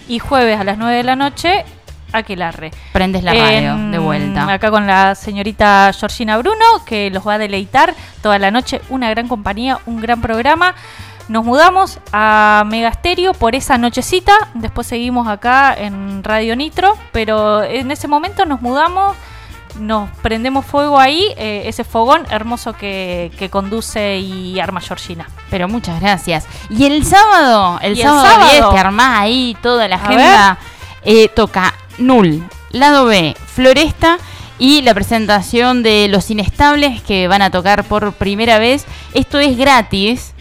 [0.08, 1.64] y jueves a las 9 de la noche
[2.14, 2.70] Aquelarre.
[2.92, 4.52] Prendes la radio En- de vuelta.
[4.52, 8.82] Acá con la señorita Georgina Bruno, que los va a deleitar toda la noche.
[8.90, 10.74] Una gran compañía, un gran programa.
[11.28, 14.32] Nos mudamos a Megasterio por esa nochecita.
[14.54, 16.96] Después seguimos acá en Radio Nitro.
[17.12, 19.16] Pero en ese momento nos mudamos.
[19.78, 25.26] Nos prendemos fuego ahí, eh, ese fogón hermoso que, que conduce y arma Georgina.
[25.48, 26.46] Pero muchas gracias.
[26.68, 28.50] Y el sábado, el, ¿Y el sábado, sábado?
[28.50, 30.58] 10 te armás ahí toda la agenda.
[31.04, 34.18] Eh, toca Null, Lado B, Floresta
[34.58, 38.84] y la presentación de Los Inestables que van a tocar por primera vez.
[39.14, 40.31] Esto es gratis.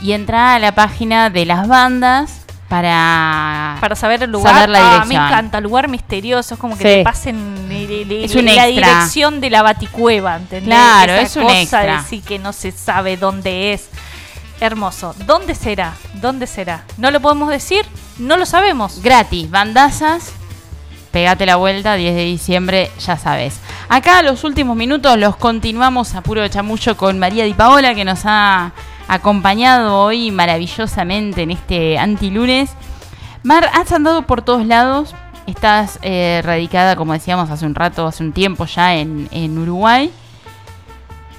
[0.00, 3.76] Y entra a la página de las bandas para...
[3.80, 4.54] Para saber el lugar.
[4.54, 5.08] Saber la Ah, dirección.
[5.08, 6.54] me encanta, lugar misterioso.
[6.54, 6.88] Es como que Sí.
[6.98, 8.66] te pasen le- Es un la extra.
[8.66, 10.68] dirección de la baticueva, ¿entendés?
[10.68, 11.80] Claro, Esa es un cosa extra.
[11.82, 13.88] de decir que no se sabe dónde es.
[14.60, 15.14] Hermoso.
[15.24, 15.94] ¿Dónde será?
[16.14, 16.82] ¿Dónde será?
[16.96, 17.86] No lo podemos decir,
[18.18, 19.00] no lo sabemos.
[19.02, 20.32] gratis, bandazas.
[21.12, 23.60] Pegate la vuelta, 10 de diciembre, ya sabes.
[23.88, 28.20] Acá los últimos minutos los continuamos a puro chamullo con María Di Paola que nos
[28.24, 28.72] ha
[29.08, 32.70] acompañado hoy maravillosamente en este antilunes.
[33.42, 35.14] Mar, has andado por todos lados.
[35.46, 40.12] Estás eh, radicada, como decíamos hace un rato, hace un tiempo ya en, en Uruguay.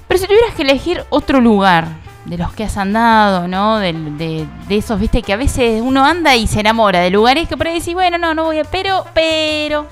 [0.08, 1.88] Pero si tuvieras que elegir otro lugar
[2.26, 3.78] de los que has andado, ¿no?
[3.78, 7.48] Del- De, de esos, viste, que a veces uno anda y se enamora de lugares
[7.48, 8.64] que por ahí decís, bueno, no, no voy a.
[8.64, 9.86] Pero, pero.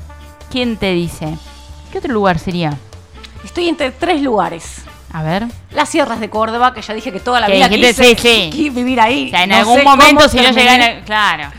[0.50, 1.38] ¿Quién te dice?
[1.92, 2.76] ¿Qué otro lugar sería?
[3.44, 4.82] Estoy entre tres lugares.
[5.18, 5.48] A ver.
[5.72, 8.50] Las sierras de Córdoba, que ya dije que toda la vida quise, sí, sí.
[8.52, 9.28] quise vivir ahí.
[9.28, 10.82] O sea, en No algún momento, si no llegan.
[10.82, 11.50] a- Claro.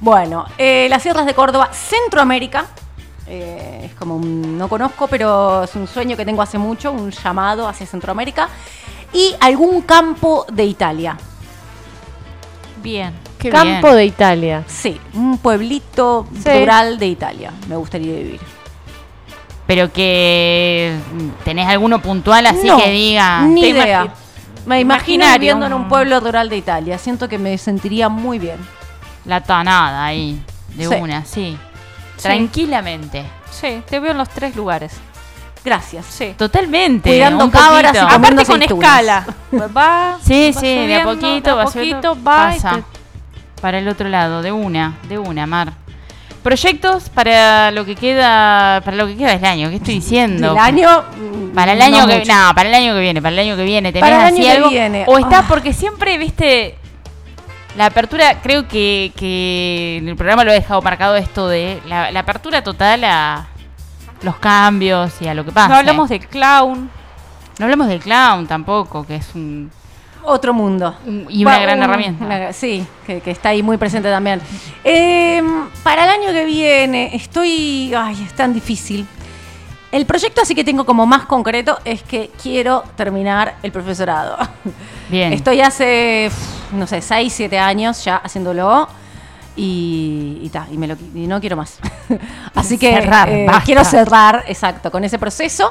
[0.00, 2.66] Bueno, eh, las sierras de Córdoba, Centroamérica.
[3.28, 7.10] eh, es como un, no conozco, pero es un sueño que tengo hace mucho, un
[7.12, 8.48] llamado hacia Centroamérica.
[9.12, 11.16] Y algún campo de Italia.
[12.82, 13.14] Bien.
[13.38, 13.96] Qué Campo bien.
[13.96, 14.64] de Italia.
[14.66, 16.50] Sí, un pueblito Sí.
[16.50, 17.52] rural de Italia.
[17.68, 18.40] Me gustaría vivir.
[19.66, 20.96] Pero que.
[21.12, 23.42] mm, ¿Tenés alguno puntual así No, que diga.
[23.42, 24.08] Ni Te idea.
[24.66, 26.98] Me imagino viviendo en un pueblo rural de Italia.
[26.98, 28.58] Siento que me sentiría muy bien.
[29.24, 30.42] La tonada ahí.
[30.74, 30.94] De Sí.
[30.94, 31.56] una, sí.
[32.20, 33.24] Tranquilamente.
[33.50, 34.92] Sí, te veo en los tres lugares.
[35.64, 36.04] Gracias.
[36.06, 36.34] Sí.
[36.36, 37.08] Totalmente.
[37.10, 39.26] Cuidando cabras y Aparte con escala.
[39.76, 42.70] Va, Sí, va sí, de a poquito, de a va poquito, va y pasa.
[42.76, 45.72] te- Para el otro lado, de una, de una, Mar.
[46.44, 50.50] Proyectos para lo que queda, para lo que queda del año, ¿qué estoy diciendo?
[50.54, 50.88] Del año.
[51.16, 52.32] mm, Para el año no que mucho.
[52.34, 54.42] no, para el año que viene, para el año que viene, ¿tenés Para el así
[54.42, 54.68] año que algo?
[54.68, 55.04] viene.
[55.08, 55.44] O está Ah.
[55.48, 56.76] porque siempre, viste,
[57.78, 62.10] la apertura, creo que, que en el programa lo he dejado marcado esto de la,
[62.12, 63.46] la apertura total a
[64.20, 65.68] los cambios y a lo que pasa.
[65.68, 66.90] No hablamos del clown.
[67.58, 69.70] no hablamos del clown tampoco, que es un
[70.26, 70.94] Otro mundo.
[71.06, 72.24] Un- y una Va, gran un- herramienta.
[72.24, 74.40] una- sí, que, que está ahí muy presente también.
[74.82, 75.42] Eh,
[75.82, 77.92] para el año que viene, estoy.
[77.96, 79.06] Ay, es tan difícil.
[79.92, 84.36] El proyecto, así que tengo como más concreto, es que quiero terminar el profesorado.
[85.08, 85.32] bien.
[85.32, 86.30] Estoy hace,
[86.72, 88.88] no sé, 6, 7 años ya haciéndolo.
[89.56, 91.78] Y, y, ta, y, me lo, y no quiero más.
[92.56, 95.70] Así que Cerrar, eh, quiero cerrar, exacto, con ese proceso.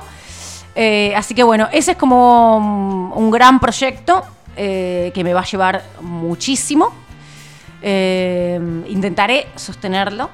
[0.76, 4.24] Eh, así que bueno, ese es como un, un gran proyecto
[4.56, 6.94] eh, que me va a llevar muchísimo.
[7.82, 10.30] Eh, intentaré sostenerlo.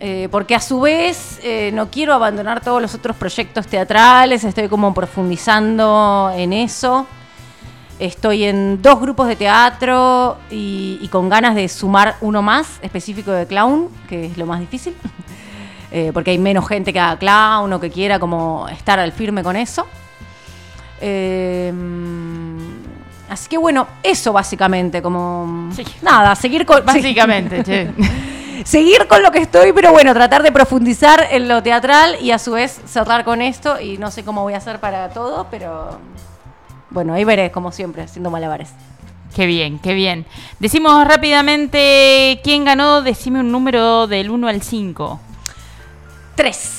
[0.00, 1.40] eh, porque a su vez
[1.72, 7.06] no quiero abandonar todos los otros proyectos teatrales, estoy como profundizando en eso.
[7.98, 13.32] Estoy en dos grupos de teatro y, y con ganas de sumar uno más específico
[13.32, 14.94] de clown, que es lo más difícil.
[16.12, 19.56] porque hay menos gente que haga clown o que quiera como estar al firme con
[19.56, 19.84] eso.
[21.00, 21.72] Eh,
[23.28, 25.70] así que bueno, eso básicamente, como
[26.02, 27.90] nada, seguir con Básicamente, che.
[28.64, 32.38] seguir con lo que estoy, pero bueno, tratar de profundizar en lo teatral y a
[32.38, 35.98] su vez cerrar con esto y no sé cómo voy a hacer para todo, pero
[36.90, 38.70] bueno, ahí veré como siempre haciendo malabares.
[39.34, 40.26] Qué bien, qué bien.
[40.58, 45.20] Decimos rápidamente quién ganó, decime un número del 1 al 5.
[46.34, 46.77] Tres.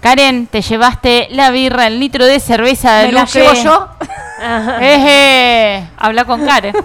[0.00, 3.88] Karen, te llevaste la birra, el litro de cerveza de ¿Me la llevo yo?
[4.80, 5.88] Eje.
[5.96, 6.74] Habla con Karen.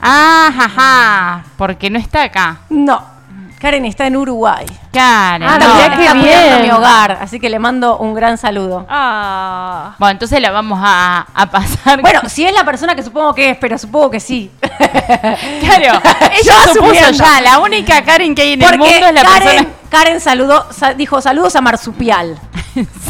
[0.00, 2.58] Ah, jaja, porque no está acá.
[2.70, 3.17] No.
[3.58, 4.64] Karen está en Uruguay.
[4.92, 5.42] Karen.
[5.48, 5.96] Ah, no.
[6.20, 8.86] cuidando mi hogar, así que le mando un gran saludo.
[8.88, 9.94] Ah.
[9.98, 12.00] Bueno, entonces la vamos a, a pasar.
[12.08, 14.50] Bueno, si es la persona que supongo que es, pero supongo que sí.
[14.60, 16.00] claro,
[16.44, 19.22] Yo ella supuso ya, la única Karen que hay en el Porque mundo es la
[19.22, 19.68] Karen, persona.
[19.90, 22.38] Karen saludó, sa- dijo saludos a Marsupial.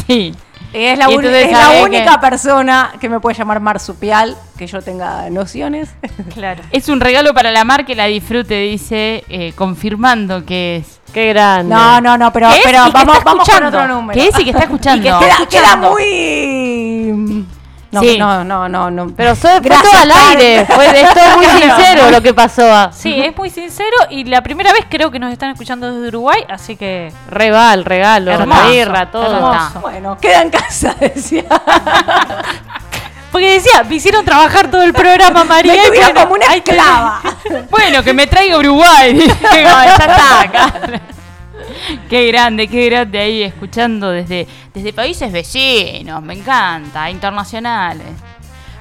[0.07, 0.33] Sí.
[0.71, 5.89] Es la, es que- única persona que me puede llamar Marsupial, que yo tenga nociones.
[6.33, 6.61] Claro.
[6.71, 10.99] Es un regalo para la mar que la disfrute, dice, eh, confirmando que es.
[11.13, 11.73] Qué grande.
[11.73, 13.67] No, no, no, pero, pero vamos, está vamos con escuchando.
[13.69, 14.19] otro número.
[14.19, 15.07] ¿Qué es y que está escuchando?
[15.07, 17.45] Y que queda, queda muy...
[17.91, 18.17] No, Sí.
[18.19, 19.07] no, no, no, no.
[19.17, 20.65] Pero fue, fue Gracias, todo al aire.
[20.67, 22.91] Fue, esto es muy sincero lo que pasó.
[22.91, 26.45] Sí, es muy sincero y la primera vez creo que nos están escuchando desde Uruguay,
[26.49, 29.35] así que Reval, regalo, Hermoso, la birra, todo.
[29.35, 29.79] hermoso.
[29.81, 31.45] Bueno, queda en casa, decía.
[33.31, 35.73] porque decía, me hicieron trabajar todo el programa María.
[35.83, 37.21] Me bueno, como una esclava.
[37.71, 39.13] Bueno, que me traiga Uruguay.
[39.13, 40.73] Digo, ya está acá.
[42.09, 48.07] Qué grande, qué grande ahí escuchando desde, desde países vecinos, me encanta, internacionales.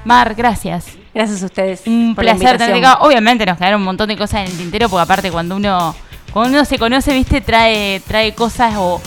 [0.05, 0.87] Mar, gracias.
[1.13, 1.83] Gracias a ustedes.
[1.87, 2.99] Un por placer tenerte acá.
[3.01, 5.95] Obviamente nos quedaron un montón de cosas en el tintero, porque aparte cuando uno,
[6.33, 9.01] cuando uno se conoce, viste, trae, trae cosas o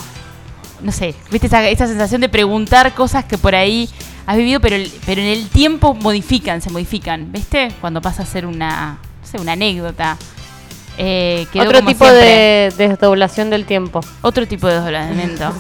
[0.82, 3.90] no sé, viste esa, esa sensación de preguntar cosas que por ahí
[4.26, 4.76] has vivido, pero,
[5.06, 7.72] pero en el tiempo modifican, se modifican, ¿viste?
[7.82, 10.18] Cuando pasa a ser una, no sé, una anécdota.
[10.98, 12.26] Eh, Otro como tipo siempre.
[12.26, 14.02] de desdoblación del tiempo.
[14.22, 15.52] Otro tipo de desdoblamiento.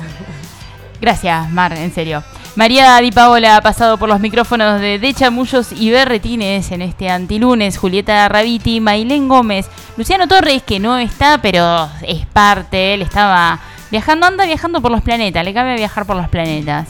[1.02, 2.24] Gracias, Mar, en serio.
[2.56, 7.10] María Di Paola ha pasado por los micrófonos de De Chamullos y Berretines en este
[7.10, 7.78] antilunes.
[7.78, 9.68] Julieta Raviti, Mailén Gómez,
[9.98, 12.94] Luciano Torres, que no está, pero es parte.
[12.94, 13.60] Él estaba
[13.90, 15.45] viajando, anda viajando por los planetas.
[15.45, 16.90] Le cabe viajar por los planetas.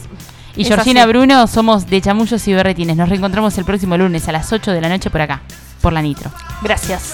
[0.55, 1.09] Y Es Georgina así.
[1.09, 2.97] Bruno, somos De Chamullos y Berretines.
[2.97, 5.41] Nos reencontramos el próximo lunes a las 8 de la noche por acá,
[5.79, 6.31] por la Nitro.
[6.63, 7.13] Gracias.